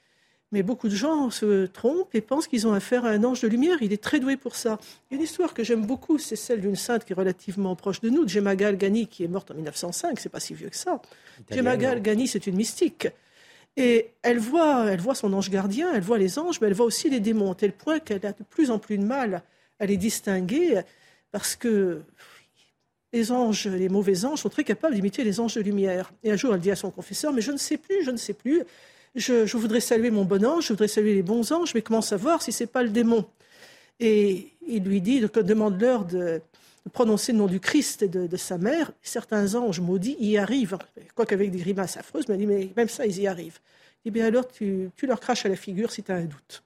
Mais 0.51 0.61
beaucoup 0.61 0.87
de 0.87 0.95
gens 0.95 1.31
se 1.31 1.65
trompent 1.65 2.13
et 2.13 2.21
pensent 2.21 2.47
qu'ils 2.47 2.67
ont 2.67 2.73
affaire 2.73 3.05
à 3.05 3.09
un 3.09 3.23
ange 3.23 3.41
de 3.41 3.47
lumière. 3.47 3.77
Il 3.81 3.91
est 3.91 4.01
très 4.01 4.19
doué 4.19 4.37
pour 4.37 4.55
ça. 4.55 4.77
une 5.09 5.21
histoire 5.21 5.55
que 5.55 5.63
j'aime 5.63 5.83
beaucoup, 5.83 6.19
c'est 6.19 6.35
celle 6.35 6.61
d'une 6.61 6.75
sainte 6.75 7.05
qui 7.05 7.13
est 7.13 7.15
relativement 7.15 7.75
proche 7.75 8.01
de 8.01 8.09
nous, 8.09 8.27
Gemma 8.27 8.55
Galgani, 8.55 9.07
qui 9.07 9.23
est 9.23 9.27
morte 9.27 9.49
en 9.49 9.55
1905. 9.55 10.19
C'est 10.19 10.29
pas 10.29 10.39
si 10.39 10.53
vieux 10.53 10.69
que 10.69 10.75
ça. 10.75 11.01
Gemma 11.49 11.75
Galgani, 11.75 12.27
c'est 12.27 12.45
une 12.45 12.55
mystique. 12.55 13.07
Et 13.75 14.11
elle 14.21 14.37
voit, 14.37 14.91
elle 14.91 15.01
voit 15.01 15.15
son 15.15 15.33
ange 15.33 15.49
gardien, 15.49 15.91
elle 15.93 16.03
voit 16.03 16.17
les 16.17 16.37
anges, 16.37 16.61
mais 16.61 16.67
elle 16.67 16.73
voit 16.73 16.85
aussi 16.85 17.09
les 17.09 17.19
démons, 17.19 17.51
à 17.51 17.55
tel 17.55 17.71
point 17.71 17.99
qu'elle 17.99 18.25
a 18.25 18.31
de 18.31 18.43
plus 18.43 18.69
en 18.69 18.77
plus 18.77 18.97
de 18.97 19.03
mal 19.03 19.41
à 19.79 19.85
les 19.85 19.97
distinguer, 19.97 20.81
parce 21.31 21.55
que 21.55 22.01
les 23.13 23.31
anges, 23.31 23.67
les 23.67 23.89
mauvais 23.89 24.25
anges, 24.25 24.39
sont 24.39 24.49
très 24.49 24.63
capables 24.63 24.93
d'imiter 24.95 25.23
les 25.23 25.39
anges 25.39 25.55
de 25.55 25.61
lumière. 25.61 26.11
Et 26.23 26.31
un 26.31 26.35
jour, 26.35 26.53
elle 26.53 26.59
dit 26.59 26.71
à 26.71 26.75
son 26.75 26.91
confesseur, 26.91 27.33
mais 27.33 27.41
je 27.41 27.51
ne 27.51 27.57
sais 27.57 27.77
plus, 27.77 28.03
je 28.03 28.11
ne 28.11 28.17
sais 28.17 28.33
plus, 28.33 28.63
je, 29.15 29.57
voudrais 29.57 29.79
saluer 29.79 30.11
mon 30.11 30.25
bon 30.25 30.43
ange, 30.45 30.65
je 30.65 30.69
voudrais 30.69 30.87
saluer 30.87 31.15
les 31.15 31.23
bons 31.23 31.51
anges, 31.51 31.73
mais 31.73 31.81
comment 31.81 32.01
savoir 32.01 32.41
si 32.41 32.51
ce 32.51 32.63
n'est 32.63 32.67
pas 32.67 32.83
le 32.83 32.89
démon? 32.89 33.25
Et 33.99 34.49
il 34.67 34.83
lui 34.83 35.01
dit, 35.01 35.19
demande-leur 35.21 36.05
de, 36.05 36.41
de 36.85 36.89
prononcer 36.91 37.31
le 37.31 37.37
nom 37.37 37.47
du 37.47 37.59
Christ 37.59 38.01
et 38.01 38.07
de, 38.07 38.37
sa 38.37 38.57
mère, 38.57 38.91
certains 39.01 39.55
anges 39.55 39.79
maudits 39.79 40.17
y 40.19 40.37
arrivent, 40.37 40.77
quoique 41.15 41.33
avec 41.33 41.51
des 41.51 41.59
grimaces 41.59 41.97
affreuses, 41.97 42.27
mais, 42.27 42.37
mais 42.37 42.69
même 42.75 42.89
ça, 42.89 43.05
ils 43.05 43.19
y 43.19 43.27
arrivent. 43.27 43.59
Dit, 44.03 44.11
bien 44.11 44.25
alors, 44.25 44.47
tu, 44.47 44.91
leur 45.03 45.19
craches 45.19 45.45
à 45.45 45.49
la 45.49 45.55
figure 45.55 45.91
si 45.91 46.03
tu 46.03 46.11
as 46.11 46.15
un 46.15 46.25
doute. 46.25 46.63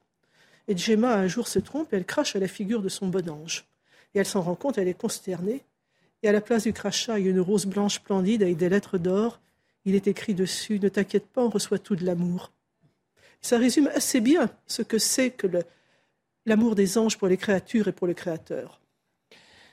Et 0.67 0.75
Gemma, 0.75 1.13
un 1.13 1.27
jour, 1.27 1.47
se 1.47 1.59
trompe 1.59 1.93
et 1.93 1.97
elle 1.97 2.05
crache 2.05 2.35
à 2.35 2.39
la 2.39 2.47
figure 2.47 2.81
de 2.81 2.89
son 2.89 3.07
bon 3.07 3.29
ange. 3.29 3.65
Et 4.15 4.19
elle 4.19 4.25
s'en 4.25 4.41
rend 4.41 4.55
compte, 4.55 4.77
elle 4.77 4.87
est 4.87 4.99
consternée. 4.99 5.63
Et 6.23 6.29
à 6.29 6.31
la 6.31 6.41
place 6.41 6.63
du 6.63 6.73
crachat, 6.73 7.19
il 7.19 7.25
y 7.25 7.27
a 7.27 7.31
une 7.31 7.39
rose 7.39 7.67
blanche 7.67 7.95
splendide 7.95 8.41
avec 8.41 8.57
des 8.57 8.69
lettres 8.69 8.97
d'or. 8.97 9.39
Il 9.85 9.93
est 9.95 10.07
écrit 10.07 10.33
dessus 10.33 10.79
Ne 10.79 10.89
t'inquiète 10.89 11.27
pas, 11.27 11.43
on 11.43 11.49
reçoit 11.49 11.79
tout 11.79 11.95
de 11.95 12.05
l'amour. 12.05 12.51
Ça 13.41 13.57
résume 13.57 13.87
assez 13.93 14.19
bien 14.19 14.49
ce 14.65 14.81
que 14.81 14.97
c'est 14.97 15.29
que 15.29 15.47
l'amour 16.45 16.75
des 16.75 16.97
anges 16.97 17.17
pour 17.17 17.27
les 17.27 17.37
créatures 17.37 17.87
et 17.87 17.91
pour 17.91 18.07
le 18.07 18.13
Créateur. 18.13 18.81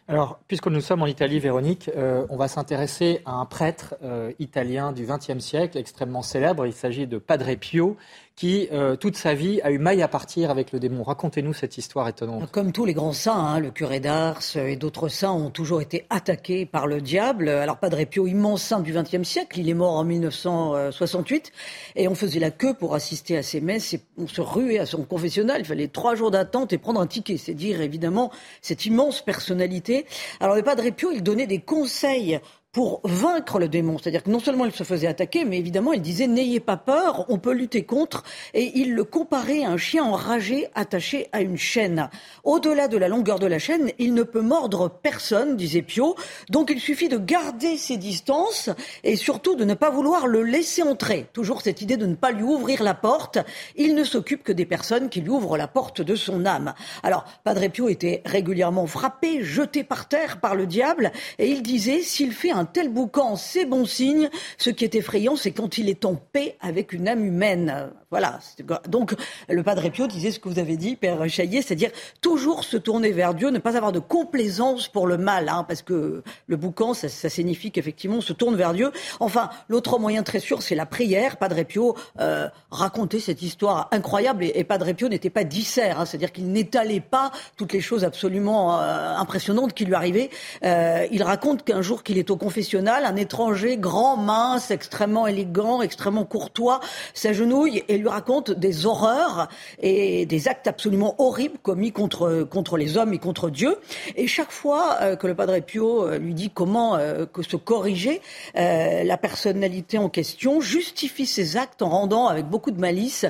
Alors, 0.07 0.39
puisque 0.49 0.67
nous 0.67 0.83
sommes 0.83 1.01
en 1.01 1.07
Italie, 1.07 1.39
Véronique, 1.39 1.91
euh, 1.97 2.27
on 2.29 2.37
va 2.37 2.47
s'intéresser 2.47 3.23
à 3.25 3.33
un 3.33 3.47
prêtre 3.47 3.95
euh, 4.03 4.33
italien 4.39 4.93
du 4.93 5.07
XXe 5.07 5.39
siècle, 5.39 5.79
extrêmement 5.79 6.21
célèbre. 6.21 6.67
Il 6.67 6.75
s'agit 6.75 7.07
de 7.07 7.17
Padre 7.17 7.55
Pio, 7.55 7.97
qui, 8.37 8.69
euh, 8.73 8.97
toute 8.97 9.17
sa 9.17 9.35
vie, 9.35 9.61
a 9.63 9.71
eu 9.71 9.79
maille 9.79 10.03
à 10.03 10.09
partir 10.09 10.51
avec 10.51 10.73
le 10.73 10.81
démon. 10.81 11.05
Racontez-nous 11.05 11.53
cette 11.53 11.79
histoire 11.79 12.09
étonnante. 12.09 12.51
Comme 12.51 12.73
tous 12.73 12.85
les 12.85 12.93
grands 12.93 13.13
saints, 13.13 13.33
hein, 13.33 13.61
le 13.61 13.71
curé 13.71 14.01
d'Ars 14.01 14.43
et 14.57 14.75
d'autres 14.77 15.09
saints 15.09 15.31
ont 15.31 15.51
toujours 15.51 15.81
été 15.81 16.05
attaqués 16.11 16.67
par 16.67 16.89
le 16.89 17.01
diable. 17.01 17.49
Alors 17.49 17.77
Padre 17.77 18.03
Pio, 18.05 18.27
immense 18.27 18.63
saint 18.63 18.81
du 18.81 18.93
XXe 18.93 19.23
siècle, 19.23 19.61
il 19.61 19.69
est 19.69 19.75
mort 19.75 19.95
en 19.95 20.05
1968 20.05 21.53
et 21.95 22.09
on 22.09 22.17
faisait 22.17 22.41
la 22.41 22.51
queue 22.51 22.75
pour 22.75 22.95
assister 22.95 23.37
à 23.37 23.45
ses 23.45 23.61
messes 23.61 23.95
et 23.95 24.01
on 24.19 24.27
se 24.27 24.41
ruait 24.41 24.81
à 24.81 24.87
son 24.87 25.05
confessionnal. 25.05 25.61
Il 25.61 25.67
fallait 25.67 25.89
trois 25.89 26.17
jours 26.17 26.33
d'attente 26.33 26.73
et 26.73 26.79
prendre 26.79 27.01
un 27.01 27.07
ticket. 27.07 27.37
C'est 27.37 27.55
dire 27.55 27.81
évidemment 27.81 28.33
cette 28.63 28.85
immense 28.85 29.23
personnalité. 29.23 30.07
Alors 30.41 30.57
le 30.57 30.63
Padre 30.63 30.91
Pio, 30.91 31.13
il 31.13 31.23
donnait 31.23 31.47
des 31.47 31.61
conseils 31.61 32.41
pour 32.75 33.01
vaincre 33.05 33.61
le 33.61 33.69
démon. 33.69 33.97
C'est-à-dire 33.99 34.25
que 34.25 34.31
non 34.31 34.41
seulement 34.41 34.67
il 34.67 34.73
se 34.73 34.83
faisait 34.83 35.07
attaquer, 35.07 35.45
mais 35.45 35.59
évidemment 35.59 35.93
il 35.93 36.03
disait 36.03 36.27
n'ayez 36.27 36.59
pas 36.59 36.77
peur, 36.77 37.25
on 37.29 37.39
peut 37.39 37.53
lutter 37.53 37.85
contre. 37.85 38.25
Et 38.53 38.73
il 38.75 38.95
le 38.95 39.05
comparait 39.05 39.65
à 39.65 39.71
un 39.71 39.77
chien 39.77 40.05
enragé 40.05 40.67
attaché 40.75 41.29
à 41.33 41.41
une 41.41 41.57
chaîne. 41.57 42.11
Au-delà 42.43 42.89
de 42.89 42.99
la 42.99 43.07
longueur 43.07 43.39
de 43.39 43.47
la 43.47 43.61
chaîne, 43.61 43.93
il 43.99 44.13
ne 44.13 44.25
peut 44.25 44.41
mordre 44.41 44.91
personne, 44.91 45.57
disait 45.57 45.83
Pio. 45.83 46.17
Donc 46.51 46.71
il 46.71 46.81
suffit 46.81 47.09
de 47.09 47.17
garder 47.17 47.77
ses 47.77 47.97
distances 47.97 48.71
et 49.05 49.15
surtout 49.15 49.55
de 49.55 49.65
ne 49.65 49.75
pas 49.75 49.91
vouloir 49.91 50.27
le 50.27 50.43
laisser 50.43 50.83
entrer. 50.83 51.29
Toujours 51.33 51.63
cette 51.63 51.81
idée 51.81 51.97
de 51.97 52.07
ne 52.07 52.17
pas 52.17 52.33
lui 52.33 52.43
ouvrir 52.43 52.83
la 52.83 52.95
porte. 52.95 53.39
Il 53.77 53.95
ne 53.95 54.03
s'occupe 54.03 54.43
que 54.43 54.53
des 54.53 54.67
personnes 54.67 55.11
qui 55.11 55.21
lui 55.21 55.31
ouvrent 55.31 55.57
la 55.57 55.69
porte 55.69 56.03
de 56.03 56.17
son 56.17 56.45
âme. 56.45 56.75
Alors 57.05 57.25
Padre 57.45 57.69
Pio 57.69 57.89
était 57.89 58.21
régulièrement 58.25 58.89
frappé, 58.89 59.45
jeté 59.45 59.85
par 59.85 60.09
terre 60.09 60.41
par 60.41 60.57
le 60.57 60.67
diable, 60.67 61.13
et 61.39 61.49
il 61.49 61.63
disait 61.63 62.03
s'il 62.03 62.33
fait 62.33 62.51
un 62.51 62.64
tel 62.65 62.89
boucan, 62.89 63.37
c'est 63.37 63.65
bon 63.65 63.85
signe. 63.85 64.31
Ce 64.59 64.71
qui 64.71 64.85
est 64.85 64.95
effrayant, 64.95 65.37
c'est 65.37 65.53
quand 65.53 65.79
il 65.79 65.89
est 65.89 66.05
en 66.05 66.15
paix 66.15 66.57
avec 66.61 66.93
une 66.93 67.09
âme 67.09 67.25
humaine. 67.25 67.91
Voilà. 68.15 68.39
Donc, 68.87 69.17
le 69.49 69.65
Padre 69.65 69.89
Pio 69.89 70.07
disait 70.07 70.31
ce 70.31 70.39
que 70.39 70.49
vous 70.49 70.61
avez 70.61 70.77
dit, 70.77 70.95
Père 70.95 71.29
Chaillet, 71.29 71.63
c'est-à-dire 71.63 71.91
toujours 72.21 72.63
se 72.63 72.77
tourner 72.77 73.11
vers 73.11 73.35
Dieu, 73.35 73.51
ne 73.51 73.59
pas 73.59 73.77
avoir 73.77 73.91
de 73.91 73.99
complaisance 73.99 74.87
pour 74.87 75.09
le 75.09 75.19
mal, 75.19 75.49
hein, 75.49 75.65
parce 75.67 75.83
que 75.83 76.23
le 76.47 76.57
boucan, 76.57 76.95
ça, 76.95 77.09
signifie 77.09 77.73
qu'effectivement, 77.73 78.19
on 78.19 78.21
se 78.21 78.33
tourne 78.33 78.55
vers 78.55 78.73
Dieu. 78.73 78.93
Enfin, 79.19 79.51
l'autre 79.69 79.99
moyen 79.99 80.23
très 80.23 80.39
sûr, 80.39 80.63
c'est 80.63 80.77
la 80.77 80.87
prière. 80.87 81.39
Padre 81.39 81.65
Pio 81.65 81.97
euh, 82.21 82.47
racontait 82.71 83.19
cette 83.19 83.43
histoire 83.43 83.89
incroyable, 83.91 84.45
et, 84.45 84.63
Padre 84.63 84.93
Pio 84.93 85.09
n'était 85.09 85.29
pas 85.29 85.43
dissert, 85.43 85.99
hein, 85.99 86.05
c'est-à-dire 86.05 86.31
qu'il 86.31 86.53
n'étalait 86.53 87.01
pas 87.01 87.33
toutes 87.57 87.73
les 87.73 87.81
choses 87.81 88.05
absolument 88.05 88.81
euh, 88.81 89.17
impressionnantes 89.17 89.75
qui 89.75 89.87
lui 89.87 89.95
arrivaient. 89.97 90.31
Euh, 90.63 91.05
il 91.11 91.25
raconte 91.25 91.65
qu'un 91.65 91.83
jour 91.83 92.05
qu'il 92.05 92.19
est 92.19 92.31
au 92.31 92.37
confessionnal, 92.37 93.07
un 93.07 93.17
étranger 93.17 93.77
grand, 93.77 94.17
mince, 94.17 94.71
extrêmement 94.71 95.27
élégant, 95.27 95.83
extrêmement 95.83 96.25
courtois, 96.25 96.79
s'agenouille 97.13 97.83
et 97.89 98.04
raconte 98.09 98.51
des 98.51 98.87
horreurs 98.87 99.49
et 99.81 100.27
des 100.27 100.49
actes 100.49 100.67
absolument 100.67 101.15
horribles 101.19 101.59
commis 101.63 101.93
contre, 101.93 102.43
contre 102.43 102.77
les 102.77 102.97
hommes 102.97 103.13
et 103.13 103.19
contre 103.19 103.51
Dieu. 103.51 103.77
Et 104.17 104.27
chaque 104.27 104.51
fois 104.51 104.99
euh, 105.01 105.17
que 105.17 105.27
le 105.27 105.35
Padre 105.35 105.59
Pio 105.61 106.07
euh, 106.07 106.19
lui 106.19 106.35
dit 106.35 106.51
comment 106.51 106.97
euh, 106.97 107.27
que 107.27 107.43
se 107.43 107.57
corriger, 107.57 108.21
la 108.55 109.17
personnalité 109.17 109.99
en 109.99 110.09
question 110.09 110.61
justifie 110.61 111.27
ses 111.27 111.57
actes 111.57 111.83
en 111.83 111.89
rendant 111.89 112.27
avec 112.27 112.47
beaucoup 112.47 112.71
de 112.71 112.81
malice 112.81 113.27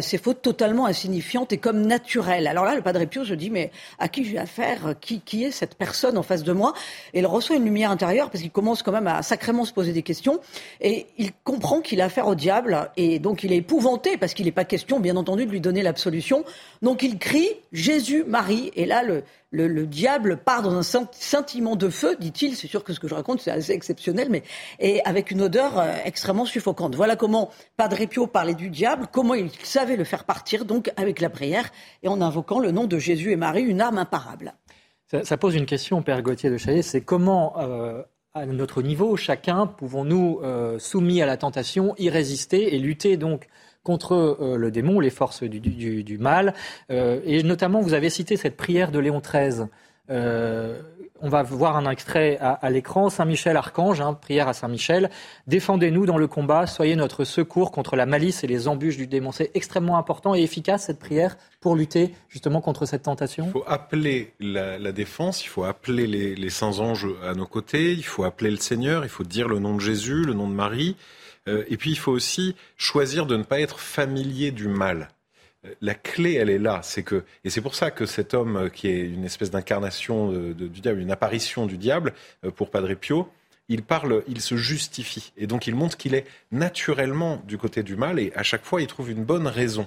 ses 0.00 0.18
fautes 0.18 0.42
totalement 0.42 0.86
insignifiantes 0.86 1.52
et 1.52 1.58
comme 1.58 1.86
naturelles. 1.86 2.46
Alors 2.46 2.64
là, 2.64 2.74
le 2.74 2.82
Padre 2.82 3.04
Pio 3.04 3.24
se 3.24 3.34
dit, 3.34 3.50
mais 3.50 3.70
à 3.98 4.08
qui 4.08 4.24
j'ai 4.24 4.38
affaire 4.38 4.94
qui, 5.00 5.20
qui 5.20 5.44
est 5.44 5.50
cette 5.50 5.74
personne 5.74 6.18
en 6.18 6.22
face 6.22 6.42
de 6.42 6.52
moi? 6.52 6.74
Et 7.14 7.20
il 7.20 7.26
reçoit 7.26 7.56
une 7.56 7.64
lumière 7.64 7.90
intérieure 7.90 8.30
parce 8.30 8.42
qu'il 8.42 8.50
commence 8.50 8.82
quand 8.82 8.92
même 8.92 9.06
à 9.06 9.22
sacrément 9.22 9.64
se 9.64 9.72
poser 9.72 9.92
des 9.92 10.02
questions 10.02 10.40
et 10.80 11.06
il 11.18 11.32
comprend 11.44 11.80
qu'il 11.80 12.00
a 12.00 12.06
affaire 12.06 12.26
au 12.26 12.34
diable 12.34 12.90
et 12.96 13.18
donc 13.18 13.44
il 13.44 13.52
est 13.52 13.56
épouvanté 13.56 14.16
parce 14.18 14.34
qu'il 14.34 14.46
n'est 14.46 14.52
pas 14.52 14.64
question, 14.64 15.00
bien 15.00 15.16
entendu, 15.16 15.46
de 15.46 15.50
lui 15.50 15.60
donner 15.60 15.82
l'absolution. 15.82 16.44
Donc 16.82 17.02
il 17.02 17.18
crie 17.18 17.48
Jésus, 17.72 18.24
Marie. 18.26 18.70
Et 18.74 18.84
là, 18.84 19.02
le, 19.02 19.22
le, 19.50 19.86
diable 19.86 20.36
part 20.36 20.62
dans 20.62 20.74
un 20.74 20.82
sentiment 20.82 21.76
de 21.76 21.88
feu, 21.88 22.16
dit-il. 22.20 22.56
C'est 22.56 22.66
sûr 22.66 22.84
que 22.84 22.92
ce 22.92 23.00
que 23.00 23.08
je 23.08 23.14
raconte, 23.14 23.40
c'est 23.40 23.50
assez 23.50 23.72
exceptionnel, 23.72 24.28
mais 24.30 24.42
et 24.78 25.02
avec 25.04 25.30
une 25.30 25.42
odeur 25.42 25.78
euh, 25.78 25.92
extrêmement 26.04 26.44
suffocante. 26.44 26.94
Voilà 26.94 27.16
comment 27.16 27.50
Padre 27.76 28.04
Pio 28.06 28.26
parlait 28.26 28.54
du 28.54 28.70
diable, 28.70 29.06
comment 29.10 29.34
il 29.34 29.50
savait 29.62 29.96
le 29.96 30.04
faire 30.04 30.24
partir, 30.24 30.64
donc 30.64 30.92
avec 30.96 31.20
la 31.20 31.30
prière 31.30 31.70
et 32.02 32.08
en 32.08 32.20
invoquant 32.20 32.58
le 32.58 32.70
nom 32.70 32.86
de 32.86 32.98
Jésus 32.98 33.32
et 33.32 33.36
Marie, 33.36 33.62
une 33.62 33.80
arme 33.80 33.98
imparable. 33.98 34.54
Ça, 35.24 35.38
pose 35.38 35.54
une 35.54 35.64
question, 35.64 36.02
Père 36.02 36.20
Gauthier 36.20 36.50
de 36.50 36.58
Chaillet, 36.58 36.82
c'est 36.82 37.00
comment 37.00 37.54
euh, 37.58 38.02
à 38.34 38.44
notre 38.44 38.82
niveau, 38.82 39.16
chacun, 39.16 39.66
pouvons-nous, 39.66 40.40
euh, 40.42 40.78
soumis 40.78 41.22
à 41.22 41.26
la 41.26 41.38
tentation, 41.38 41.94
y 41.96 42.10
résister 42.10 42.74
et 42.74 42.78
lutter 42.78 43.16
donc 43.16 43.48
contre 43.88 44.12
euh, 44.12 44.58
le 44.58 44.70
démon, 44.70 45.00
les 45.00 45.08
forces 45.08 45.44
du, 45.44 46.18
mal. 46.18 46.52
Euh, 46.90 47.20
et 47.24 47.42
notamment, 47.42 47.80
vous 47.80 47.94
avez 47.94 48.10
cité 48.10 48.36
cette 48.36 48.54
prière 48.54 48.90
de 48.90 48.98
Léon 48.98 49.22
XIII. 49.24 49.64
on 51.20 51.28
va 51.30 51.42
voir 51.42 51.78
un 51.78 51.90
extrait 51.90 52.36
à, 52.38 52.68
l'écran. 52.68 53.08
Saint 53.08 53.24
Michel 53.24 53.56
Archange, 53.56 54.02
hein, 54.02 54.12
prière 54.12 54.46
à 54.46 54.52
Saint 54.52 54.68
Michel. 54.68 55.08
Défendez-nous 55.46 56.04
dans 56.04 56.18
le 56.18 56.28
combat, 56.28 56.66
soyez 56.66 56.96
notre 56.96 57.24
secours 57.24 57.72
contre 57.72 57.96
la 57.96 58.04
malice 58.04 58.44
et 58.44 58.46
les 58.46 58.68
embûches 58.68 58.98
du 58.98 59.06
démon. 59.06 59.32
C'est 59.32 59.50
extrêmement 59.54 59.96
important 59.96 60.34
et 60.34 60.42
efficace 60.42 60.84
cette 60.84 60.98
prière 60.98 61.38
pour 61.62 61.74
lutter 61.74 62.14
justement 62.28 62.60
contre 62.60 62.84
cette 62.84 63.04
tentation. 63.04 63.46
Il 63.46 63.52
faut 63.52 63.64
appeler 63.66 64.34
la, 64.38 64.92
défense, 64.92 65.42
il 65.42 65.48
faut 65.48 65.64
appeler 65.64 66.06
les 66.06 66.50
saints 66.50 66.78
anges 66.78 67.08
à 67.24 67.32
nos 67.32 67.46
côtés, 67.46 67.92
il 67.92 68.04
faut 68.04 68.24
appeler 68.24 68.50
le 68.50 68.58
Seigneur, 68.58 69.04
il 69.04 69.10
faut 69.10 69.24
dire 69.24 69.48
le 69.48 69.60
nom 69.60 69.74
de 69.74 69.80
Jésus, 69.80 70.24
le 70.24 70.34
nom 70.34 70.46
de 70.46 70.54
Marie. 70.54 70.94
Euh, 71.48 71.64
et 71.68 71.76
puis 71.76 71.90
il 71.90 71.98
faut 71.98 72.12
aussi 72.12 72.54
choisir 72.76 73.26
de 73.26 73.36
ne 73.36 73.42
pas 73.42 73.60
être 73.60 73.80
familier 73.80 74.50
du 74.50 74.68
mal. 74.68 75.08
Euh, 75.64 75.70
la 75.80 75.94
clé, 75.94 76.34
elle 76.34 76.50
est 76.50 76.58
là, 76.58 76.80
c'est 76.82 77.02
que, 77.02 77.24
et 77.44 77.50
c'est 77.50 77.60
pour 77.60 77.74
ça 77.74 77.90
que 77.90 78.06
cet 78.06 78.34
homme 78.34 78.56
euh, 78.56 78.68
qui 78.68 78.88
est 78.88 79.00
une 79.00 79.24
espèce 79.24 79.50
d'incarnation 79.50 80.30
du 80.30 80.80
diable, 80.80 81.00
une 81.00 81.10
apparition 81.10 81.66
du 81.66 81.78
diable 81.78 82.12
pour 82.54 82.70
Padre 82.70 82.94
Pio, 82.94 83.28
il 83.68 83.82
parle, 83.82 84.22
il 84.28 84.40
se 84.40 84.56
justifie, 84.56 85.32
et 85.36 85.46
donc 85.46 85.66
il 85.66 85.74
montre 85.74 85.96
qu'il 85.96 86.14
est 86.14 86.26
naturellement 86.52 87.42
du 87.46 87.58
côté 87.58 87.82
du 87.82 87.96
mal, 87.96 88.18
et 88.18 88.32
à 88.34 88.42
chaque 88.42 88.64
fois 88.64 88.80
il 88.80 88.86
trouve 88.86 89.10
une 89.10 89.24
bonne 89.24 89.46
raison. 89.46 89.86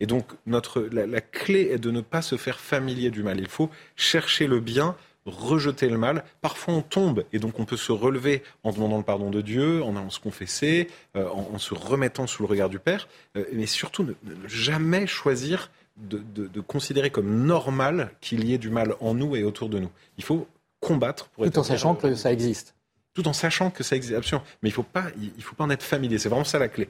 Et 0.00 0.06
donc 0.06 0.32
notre, 0.46 0.82
la 0.90 1.20
clé 1.20 1.68
est 1.70 1.78
de 1.78 1.90
ne 1.90 2.00
pas 2.00 2.22
se 2.22 2.36
faire 2.36 2.58
familier 2.58 3.10
du 3.10 3.22
mal. 3.22 3.38
Il 3.38 3.46
faut 3.46 3.70
chercher 3.94 4.48
le 4.48 4.58
bien 4.58 4.96
rejeter 5.26 5.88
le 5.88 5.98
mal. 5.98 6.24
Parfois, 6.40 6.74
on 6.74 6.82
tombe 6.82 7.24
et 7.32 7.38
donc 7.38 7.58
on 7.58 7.64
peut 7.64 7.76
se 7.76 7.92
relever 7.92 8.42
en 8.64 8.72
demandant 8.72 8.98
le 8.98 9.04
pardon 9.04 9.30
de 9.30 9.40
Dieu, 9.40 9.82
en 9.82 9.96
allant 9.96 10.10
se 10.10 10.20
confesser, 10.20 10.88
euh, 11.16 11.28
en, 11.28 11.58
se 11.58 11.74
remettant 11.74 12.26
sous 12.26 12.42
le 12.42 12.48
regard 12.48 12.68
du 12.68 12.78
Père, 12.78 13.08
euh, 13.36 13.44
mais 13.52 13.66
surtout 13.66 14.02
ne, 14.04 14.14
jamais 14.46 15.06
choisir 15.06 15.70
de, 15.96 16.60
considérer 16.60 17.10
comme 17.10 17.44
normal 17.44 18.10
qu'il 18.20 18.44
y 18.44 18.54
ait 18.54 18.58
du 18.58 18.70
mal 18.70 18.96
en 19.00 19.14
nous 19.14 19.36
et 19.36 19.44
autour 19.44 19.68
de 19.68 19.78
nous. 19.78 19.90
Il 20.18 20.24
faut 20.24 20.46
combattre 20.80 21.28
pour 21.28 21.44
tout 21.44 21.58
en 21.58 21.62
sachant 21.62 21.94
que 21.94 22.14
ça 22.14 22.32
existe. 22.32 22.74
Tout 23.14 23.28
en 23.28 23.34
sachant 23.34 23.70
que 23.70 23.82
ça 23.82 23.94
existe, 23.94 24.14
absolument. 24.14 24.44
Mais 24.62 24.70
il 24.70 24.72
ne 24.72 24.76
faut, 24.76 24.82
pas, 24.82 25.04
il 25.20 25.42
faut 25.42 25.54
pas 25.54 25.64
en 25.64 25.70
être 25.70 25.82
familier. 25.82 26.18
C'est 26.18 26.30
vraiment 26.30 26.44
ça 26.44 26.58
la 26.58 26.68
clé. 26.68 26.88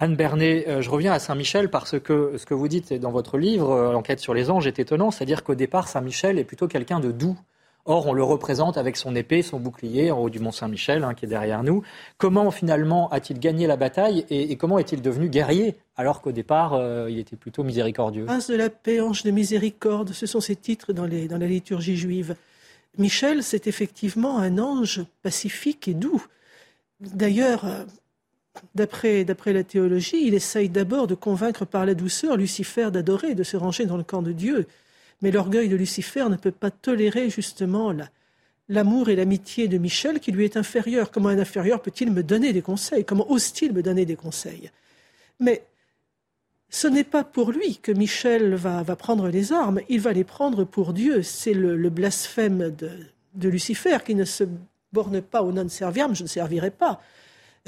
Anne 0.00 0.16
Bernet, 0.16 0.64
euh, 0.66 0.82
je 0.82 0.90
reviens 0.90 1.12
à 1.12 1.20
Saint-Michel 1.20 1.70
parce 1.70 2.00
que 2.00 2.36
ce 2.36 2.44
que 2.44 2.54
vous 2.54 2.66
dites 2.66 2.92
dans 2.92 3.12
votre 3.12 3.38
livre, 3.38 3.92
L'enquête 3.92 4.18
sur 4.18 4.34
les 4.34 4.50
anges, 4.50 4.66
est 4.66 4.80
étonnant. 4.80 5.12
C'est-à-dire 5.12 5.44
qu'au 5.44 5.54
départ, 5.54 5.86
Saint-Michel 5.86 6.38
est 6.40 6.44
plutôt 6.44 6.66
quelqu'un 6.66 6.98
de 6.98 7.12
doux. 7.12 7.38
Or, 7.86 8.06
on 8.06 8.14
le 8.14 8.22
représente 8.22 8.78
avec 8.78 8.96
son 8.96 9.14
épée, 9.14 9.42
son 9.42 9.60
bouclier 9.60 10.10
en 10.10 10.18
haut 10.18 10.30
du 10.30 10.38
Mont 10.38 10.52
Saint-Michel, 10.52 11.04
hein, 11.04 11.12
qui 11.12 11.26
est 11.26 11.28
derrière 11.28 11.62
nous. 11.62 11.82
Comment 12.16 12.50
finalement 12.50 13.10
a-t-il 13.10 13.38
gagné 13.38 13.66
la 13.66 13.76
bataille 13.76 14.24
et, 14.30 14.56
comment 14.56 14.78
est-il 14.78 15.02
devenu 15.02 15.28
guerrier 15.28 15.76
alors 15.96 16.22
qu'au 16.22 16.32
départ, 16.32 16.72
euh, 16.72 17.10
il 17.10 17.18
était 17.18 17.36
plutôt 17.36 17.62
miséricordieux? 17.62 18.24
Prince 18.24 18.48
de 18.48 18.56
la 18.56 18.70
paix, 18.70 19.00
ange 19.00 19.22
de 19.22 19.30
miséricorde, 19.30 20.12
ce 20.12 20.24
sont 20.26 20.40
ses 20.40 20.56
titres 20.56 20.94
dans, 20.94 21.06
dans 21.06 21.38
la 21.38 21.46
liturgie 21.46 21.96
juive. 21.96 22.36
Michel, 22.96 23.42
c'est 23.42 23.66
effectivement 23.66 24.38
un 24.38 24.58
ange 24.58 25.04
pacifique 25.22 25.86
et 25.86 25.94
doux. 25.94 26.24
D'ailleurs, 27.00 27.66
euh, 27.66 27.84
d'après 28.74 29.52
la 29.52 29.64
théologie, 29.64 30.26
il 30.26 30.34
essaye 30.34 30.68
d'abord 30.68 31.06
de 31.06 31.14
convaincre 31.14 31.64
par 31.64 31.84
la 31.84 31.94
douceur 31.94 32.36
Lucifer 32.36 32.90
d'adorer, 32.90 33.34
de 33.34 33.42
se 33.42 33.56
ranger 33.56 33.86
dans 33.86 33.96
le 33.96 34.04
camp 34.04 34.22
de 34.22 34.32
Dieu. 34.32 34.66
Mais 35.22 35.30
l'orgueil 35.30 35.68
de 35.68 35.76
Lucifer 35.76 36.28
ne 36.28 36.36
peut 36.36 36.50
pas 36.50 36.70
tolérer 36.70 37.30
justement 37.30 37.94
l'amour 38.68 39.08
et 39.08 39.16
l'amitié 39.16 39.68
de 39.68 39.78
Michel 39.78 40.20
qui 40.20 40.32
lui 40.32 40.44
est 40.44 40.56
inférieur. 40.56 41.10
Comment 41.10 41.28
un 41.28 41.38
inférieur 41.38 41.80
peut-il 41.82 42.10
me 42.10 42.22
donner 42.22 42.52
des 42.52 42.62
conseils? 42.62 43.04
Comment 43.04 43.30
ose-t-il 43.30 43.72
me 43.72 43.82
donner 43.82 44.04
des 44.04 44.16
conseils? 44.16 44.70
Mais 45.40 45.64
ce 46.70 46.88
n'est 46.88 47.04
pas 47.04 47.24
pour 47.24 47.52
lui 47.52 47.76
que 47.76 47.92
Michel 47.92 48.54
va, 48.54 48.84
prendre 48.96 49.28
les 49.28 49.52
armes, 49.52 49.80
il 49.88 50.00
va 50.00 50.12
les 50.12 50.24
prendre 50.24 50.64
pour 50.64 50.92
Dieu. 50.92 51.22
C'est 51.22 51.54
le, 51.54 51.88
blasphème 51.88 52.74
de, 53.34 53.48
Lucifer 53.48 53.98
qui 54.04 54.14
ne 54.14 54.24
se 54.24 54.44
borne 54.92 55.20
pas 55.22 55.42
au 55.42 55.52
non 55.52 55.68
serviam, 55.68 56.14
je 56.14 56.22
ne 56.22 56.28
servirai 56.28 56.70
pas, 56.70 57.00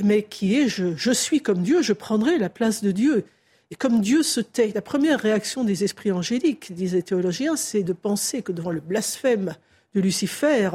mais 0.02 0.22
qui 0.22 0.56
est 0.56 0.68
je 0.68 1.10
suis 1.12 1.40
comme 1.40 1.62
Dieu, 1.62 1.82
je 1.82 1.92
prendrai 1.92 2.38
la 2.38 2.48
place 2.48 2.82
de 2.82 2.90
Dieu. 2.90 3.24
Et 3.70 3.74
comme 3.74 4.00
Dieu 4.00 4.22
se 4.22 4.40
tait, 4.40 4.72
la 4.74 4.82
première 4.82 5.20
réaction 5.20 5.64
des 5.64 5.82
esprits 5.82 6.12
angéliques, 6.12 6.72
disaient 6.72 6.98
les 6.98 7.02
théologiens, 7.02 7.56
c'est 7.56 7.82
de 7.82 7.92
penser 7.92 8.42
que 8.42 8.52
devant 8.52 8.70
le 8.70 8.80
blasphème 8.80 9.54
de 9.94 10.00
Lucifer, 10.00 10.70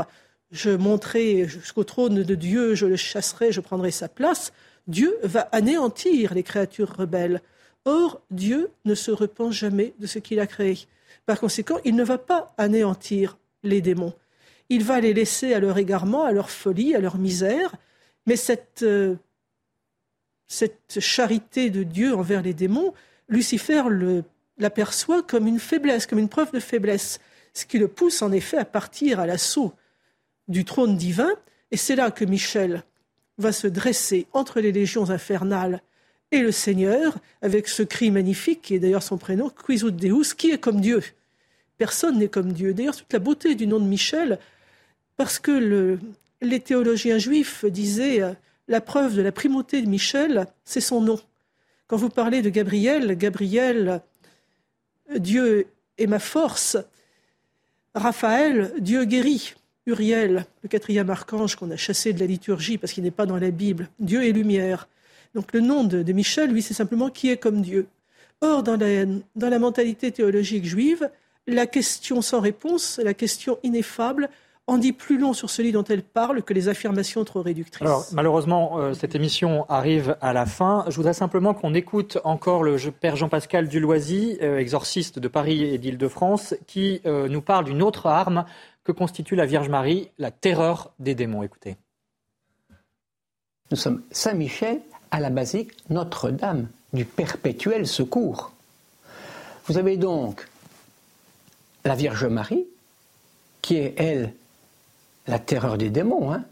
je 0.52 0.72
monterai 0.72 1.48
jusqu'au 1.48 1.86
trône 1.86 2.24
de 2.24 2.36
Dieu, 2.36 2.76
je 2.76 2.86
le 2.86 2.98
chasserai, 2.98 3.54
je 3.54 3.62
prendrai 3.62 3.92
sa 3.92 4.10
place. 4.10 4.52
Dieu 4.88 5.18
va 5.24 5.42
anéantir 5.54 6.34
les 6.34 6.44
créatures 6.44 6.94
rebelles. 6.98 7.42
Or, 7.86 8.22
Dieu 8.30 8.70
ne 8.84 8.94
se 8.94 9.12
repent 9.12 9.52
jamais 9.52 9.94
de 10.00 10.08
ce 10.08 10.20
qu'il 10.20 10.39
a 10.42 10.48
créé. 10.48 10.78
Par 11.26 11.39
conséquent, 11.39 11.80
il 11.86 11.96
ne 11.96 12.04
va 12.04 12.18
pas 12.18 12.54
anéantir 12.58 13.38
les 13.64 13.82
démons. 13.82 14.14
Il 14.70 14.84
va 14.84 15.00
les 15.00 15.14
laisser 15.14 15.54
à 15.54 15.60
leur 15.60 15.78
égarement, 15.78 16.26
à 16.26 16.32
leur 16.32 16.50
folie, 16.50 16.96
à 16.96 17.00
leur 17.00 17.18
misère. 17.18 17.76
Mais 18.26 18.36
cette 18.36 18.84
euh, 18.84 19.16
cette 20.52 20.99
charité 20.99 21.70
de 21.70 21.84
Dieu 21.84 22.14
envers 22.14 22.41
les 22.41 22.54
démons, 22.54 22.93
Lucifer 23.30 23.84
l'aperçoit 24.58 25.24
comme 25.24 25.47
une 25.47 25.62
faiblesse, 25.62 26.06
comme 26.06 26.20
une 26.20 26.28
preuve 26.28 26.52
de 26.52 26.60
faiblesse, 26.60 27.22
ce 27.54 27.66
qui 27.66 27.80
le 27.80 27.88
pousse 27.88 28.22
en 28.22 28.34
effet 28.34 28.58
à 28.58 28.66
partir 28.66 29.22
à 29.22 29.26
l'assaut 29.26 29.72
du 30.49 30.66
trône 30.66 30.97
divin. 30.97 31.32
Et 31.72 31.78
c'est 31.78 31.95
là 31.95 32.12
que 32.12 32.26
Michel 32.26 32.84
va 33.38 33.54
se 33.54 33.66
dresser 33.66 34.28
entre 34.34 34.60
les 34.60 34.74
légions 34.74 35.10
infernales 35.10 35.82
et 36.32 36.39
le 36.39 36.52
Seigneur, 36.52 37.18
avec 37.41 37.70
ce 37.70 37.84
cri 37.84 38.12
magnifique 38.12 38.62
qui 38.62 38.76
est 38.76 38.80
d'ailleurs 38.80 39.04
son 39.04 39.18
prénom, 39.18 39.49
Quisut 39.49 39.91
Deus, 39.91 40.36
qui 40.36 40.52
est 40.52 40.58
comme 40.58 40.82
Dieu. 40.82 41.02
Personne 41.78 42.20
n'est 42.20 42.28
comme 42.28 42.52
Dieu. 42.52 42.74
D'ailleurs, 42.74 42.97
toute 42.97 43.14
la 43.14 43.20
beauté 43.20 43.56
du 43.56 43.68
nom 43.68 43.80
de 43.80 43.86
Michel, 43.86 44.38
parce 45.16 45.39
que 45.39 45.97
les 46.41 46.60
théologiens 46.60 47.20
juifs 47.20 47.64
disaient 47.64 48.22
euh, 48.22 48.34
la 48.72 48.82
preuve 48.82 49.15
de 49.15 49.22
la 49.22 49.34
primauté 49.34 49.82
de 49.82 49.88
Michel, 49.88 50.47
c'est 50.63 50.82
son 50.82 51.01
nom. 51.01 51.19
Quand 51.88 51.97
vous 51.97 52.09
parlez 52.09 52.41
de 52.41 52.49
Gabriel, 52.49 53.17
Gabriel, 53.17 54.01
Dieu 55.13 55.67
est 55.97 56.07
ma 56.07 56.19
force. 56.19 56.78
Raphaël, 57.93 58.74
Dieu 58.80 59.03
guérit. 59.03 59.55
Uriel, 59.88 60.45
le 60.61 60.69
quatrième 60.69 61.09
archange 61.09 61.55
qu'on 61.55 61.72
a 61.72 61.76
chassé 61.76 62.13
de 62.13 62.19
la 62.19 62.28
liturgie 62.28 62.78
parce 62.78 62.93
qu'il 62.93 63.03
n'est 63.03 63.11
pas 63.11 63.26
dans 63.26 63.38
la 63.38 63.49
Bible, 63.49 63.89
Dieu 63.99 64.24
est 64.24 64.32
lumière. 64.32 64.88
Donc 65.34 65.53
le 65.53 65.59
nom 65.59 65.84
de, 65.84 66.09
Michel, 66.13 66.51
lui, 66.51 66.61
c'est 66.61 66.76
simplement 66.76 67.09
qui 67.09 67.30
est 67.30 67.38
comme 67.38 67.61
Dieu. 67.61 67.88
Or, 68.41 68.63
dans 68.63 68.78
la 68.78 69.59
mentalité 69.59 70.11
théologique 70.11 70.65
juive, 70.65 71.09
la 71.47 71.65
question 71.65 72.22
sans 72.22 72.39
réponse, 72.39 72.99
la 73.03 73.13
question 73.13 73.57
ineffable, 73.63 74.30
en 74.72 74.78
dit 74.78 74.93
plus 74.93 75.17
long 75.17 75.34
sur 75.34 75.49
celui 75.49 75.74
dont 75.74 75.84
elle 75.84 76.01
parle 76.01 76.43
que 76.43 76.53
les 76.53 76.69
affirmations 76.69 77.26
trop 77.26 77.41
réductrices. 77.41 77.82
Alors, 77.82 78.05
malheureusement, 78.13 78.80
euh, 78.80 78.93
cette 78.93 79.15
émission 79.15 79.69
arrive 79.69 80.15
à 80.22 80.32
la 80.32 80.45
fin. 80.45 80.86
Je 80.88 80.95
voudrais 80.95 81.13
simplement 81.13 81.53
qu'on 81.53 81.74
écoute 81.74 82.19
encore 82.24 82.63
le 82.63 82.78
père 82.91 83.17
Jean-Pascal 83.17 83.67
Duloisy, 83.67 84.38
euh, 84.41 84.59
exorciste 84.59 85.19
de 85.19 85.28
Paris 85.28 85.61
et 85.61 85.78
d'Île-de-France, 85.78 86.55
qui 86.67 87.01
euh, 87.05 87.28
nous 87.28 87.41
parle 87.41 87.65
d'une 87.65 87.84
autre 87.84 88.07
arme 88.07 88.45
que 88.86 88.93
constitue 88.93 89.36
la 89.36 89.45
Vierge 89.45 89.67
Marie, 89.67 90.09
la 90.17 90.32
terreur 90.32 90.93
des 90.99 91.15
démons. 91.15 91.43
Écoutez. 91.43 91.76
Nous 93.72 93.78
sommes 93.78 94.01
Saint-Michel 94.09 94.80
à 95.11 95.19
la 95.19 95.30
basique 95.30 95.72
Notre-Dame 95.89 96.69
du 96.93 97.03
perpétuel 97.03 97.86
secours. 97.86 98.53
Vous 99.65 99.78
avez 99.78 99.97
donc 99.97 100.47
la 101.84 101.95
Vierge 101.95 102.26
Marie, 102.26 102.65
qui 103.61 103.76
est, 103.76 103.95
elle, 103.97 104.34
la 105.28 105.39
terreur 105.39 105.78
des 105.78 105.89
démons. 105.89 106.34
Hein. 106.34 106.43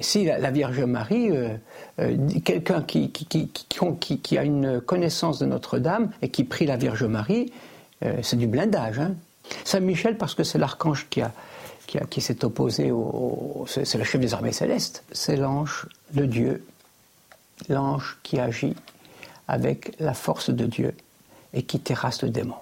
Si 0.00 0.24
la, 0.24 0.50
Vierge 0.50 0.80
Marie, 0.80 1.30
euh, 1.30 1.56
euh, 2.00 2.16
quelqu'un 2.44 2.82
qui 2.82 4.38
a 4.38 4.42
une 4.42 4.80
connaissance 4.80 5.38
de 5.38 5.46
Notre-Dame 5.46 6.10
et 6.22 6.30
qui 6.30 6.44
prie 6.44 6.66
la 6.66 6.76
Vierge 6.76 7.04
Marie, 7.04 7.52
euh, 8.04 8.18
c'est 8.22 8.36
du 8.36 8.46
blindage. 8.46 8.98
Hein. 8.98 9.14
Saint 9.64 9.80
Michel, 9.80 10.18
parce 10.18 10.34
que 10.34 10.42
c'est 10.42 10.58
l'archange 10.58 11.06
qui, 11.08 12.20
s'est 12.20 12.44
opposé 12.44 12.90
au. 12.90 13.64
c'est 13.68 13.94
le 13.94 14.04
chef 14.04 14.20
des 14.20 14.34
armées 14.34 14.52
célestes. 14.52 15.04
C'est 15.12 15.36
l'ange 15.36 15.86
de 16.12 16.26
Dieu, 16.26 16.66
l'ange 17.68 18.18
qui 18.22 18.40
agit 18.40 18.74
avec 19.46 19.94
la 20.00 20.14
force 20.14 20.50
de 20.50 20.66
Dieu 20.66 20.94
et 21.54 21.62
qui 21.62 21.78
terrasse 21.78 22.22
le 22.22 22.30
démon. 22.30 22.56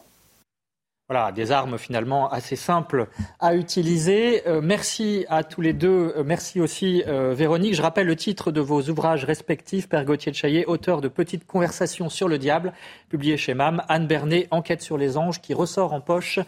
Voilà, 1.11 1.33
des 1.33 1.53
armes 1.53 1.77
finalement 1.77 2.31
assez 2.31 2.57
simples 2.57 3.09
à 3.39 3.55
utiliser. 3.55 4.49
Euh, 4.49 4.63
merci 4.63 5.27
à 5.29 5.45
tous 5.45 5.61
les 5.61 5.75
deux. 5.75 6.15
Euh, 6.17 6.23
merci 6.25 6.63
aussi 6.63 7.05
euh, 7.07 7.35
Véronique. 7.35 7.75
Je 7.75 7.83
rappelle 7.83 8.07
le 8.07 8.17
titre 8.17 8.51
de 8.51 8.63
vos 8.63 8.81
ouvrages 8.89 9.27
respectifs. 9.27 9.87
Père 9.87 10.07
Gauthier 10.07 10.33
de 10.33 10.37
Chaillet, 10.37 10.65
auteur 10.65 11.03
de 11.03 11.09
Petites 11.09 11.47
conversations 11.47 12.09
sur 12.09 12.27
le 12.27 12.39
diable, 12.39 12.73
publié 13.11 13.37
chez 13.37 13.53
MAM. 13.53 13.83
Anne 13.87 14.07
Bernet, 14.07 14.49
Enquête 14.51 14.81
sur 14.81 14.97
les 14.97 15.19
anges, 15.19 15.43
qui 15.43 15.53
ressort 15.53 15.93
en 15.93 16.01
poche 16.01 16.39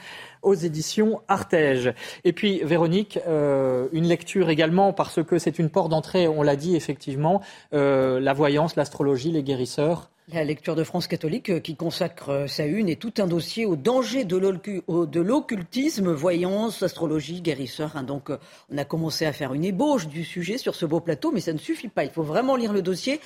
aux 0.41 0.55
éditions 0.55 1.21
Artege. 1.29 1.93
Et 2.25 2.33
puis 2.33 2.63
Véronique, 2.65 3.19
une 3.27 4.09
lecture 4.09 4.49
également 4.49 4.95
parce 4.95 5.23
que 5.23 5.39
c'est 5.39 5.59
une 5.59 5.69
porte 5.69 5.91
d'entrée, 5.91 6.29
on 6.29 6.43
l'a 6.43 6.57
dit 6.57 6.77
effectivement, 6.77 7.43
la 7.73 8.33
voyance, 8.33 8.77
l'astrologie, 8.77 9.33
les 9.33 9.43
guérisseurs. 9.43 10.09
La 10.33 10.43
lecture 10.43 10.75
de 10.75 10.83
France 10.83 11.07
catholique 11.07 11.51
euh, 11.51 11.61
qui 11.61 11.77
consacre 11.77 12.31
euh, 12.31 12.47
sa 12.49 12.65
une 12.67 12.89
et 12.89 12.97
tout 12.97 13.15
un 13.19 13.29
dossier 13.29 13.65
au 13.65 13.77
danger 13.77 14.25
de 14.25 15.21
l'occultisme, 15.21 16.11
voyance, 16.11 16.83
astrologie, 16.83 17.41
guérisseur. 17.41 17.93
Hein. 17.95 18.03
Donc 18.03 18.31
euh, 18.31 18.39
on 18.69 18.77
a 18.77 18.85
commencé 18.85 19.25
à 19.25 19.33
faire 19.33 19.55
une 19.55 19.65
ébauche 19.65 20.09
du 20.09 20.25
sujet 20.25 20.59
sur 20.59 20.75
ce 20.75 20.85
beau 20.85 20.99
plateau, 20.99 21.31
mais 21.31 21.41
ça 21.41 21.53
ne 21.53 21.59
suffit 21.59 21.87
pas. 21.87 22.03
Il 22.03 22.11
faut 22.11 22.25
vraiment 22.25 22.57
lire 22.57 22.73
le 22.73 22.83
dossier 22.83 23.21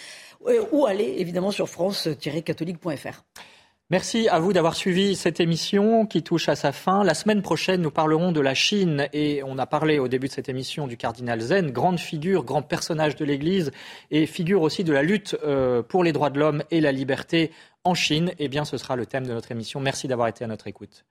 ou 0.73 0.85
aller 0.85 1.15
évidemment 1.19 1.51
sur 1.51 1.71
france-catholique.fr. 1.71 3.25
Merci 3.91 4.29
à 4.29 4.39
vous 4.39 4.53
d'avoir 4.53 4.77
suivi 4.77 5.17
cette 5.17 5.41
émission 5.41 6.07
qui 6.07 6.23
touche 6.23 6.49
à 6.49 6.55
sa 6.55 6.71
fin. 6.71 7.03
La 7.03 7.13
semaine 7.13 7.43
prochaine, 7.43 7.81
nous 7.81 7.91
parlerons 7.91 8.31
de 8.31 8.41
la 8.41 8.55
Chine 8.55 9.09
et 9.13 9.43
on 9.45 9.59
a 9.59 9.67
parlé 9.67 9.99
au 9.99 10.07
début 10.07 10.29
de 10.29 10.33
cette 10.33 10.49
émission 10.49 10.87
du 10.87 10.97
cardinal 10.97 11.41
Zen, 11.41 11.73
grande 11.73 11.99
figure, 11.99 12.45
grand 12.45 12.63
personnage 12.63 13.17
de 13.17 13.25
l'Église 13.25 13.73
et 14.13 14.27
figure 14.27 14.63
aussi 14.63 14.85
de 14.85 14.93
la 14.93 15.03
lutte 15.03 15.37
euh, 15.43 15.83
pour 15.83 16.05
les 16.05 16.13
droits 16.13 16.31
de 16.31 16.39
l'homme 16.39 16.63
et 16.71 16.81
la 16.81 16.93
liberté 16.93 17.51
en 17.83 17.95
Chine. 17.95 18.31
Eh 18.39 18.47
bien, 18.47 18.65
ce 18.65 18.77
sera 18.77 18.95
le 18.95 19.07
thème 19.07 19.27
de 19.27 19.33
notre 19.33 19.51
émission. 19.51 19.81
Merci 19.81 20.07
d'avoir 20.07 20.29
été 20.29 20.45
à 20.45 20.47
notre 20.47 20.69
écoute. 20.69 21.05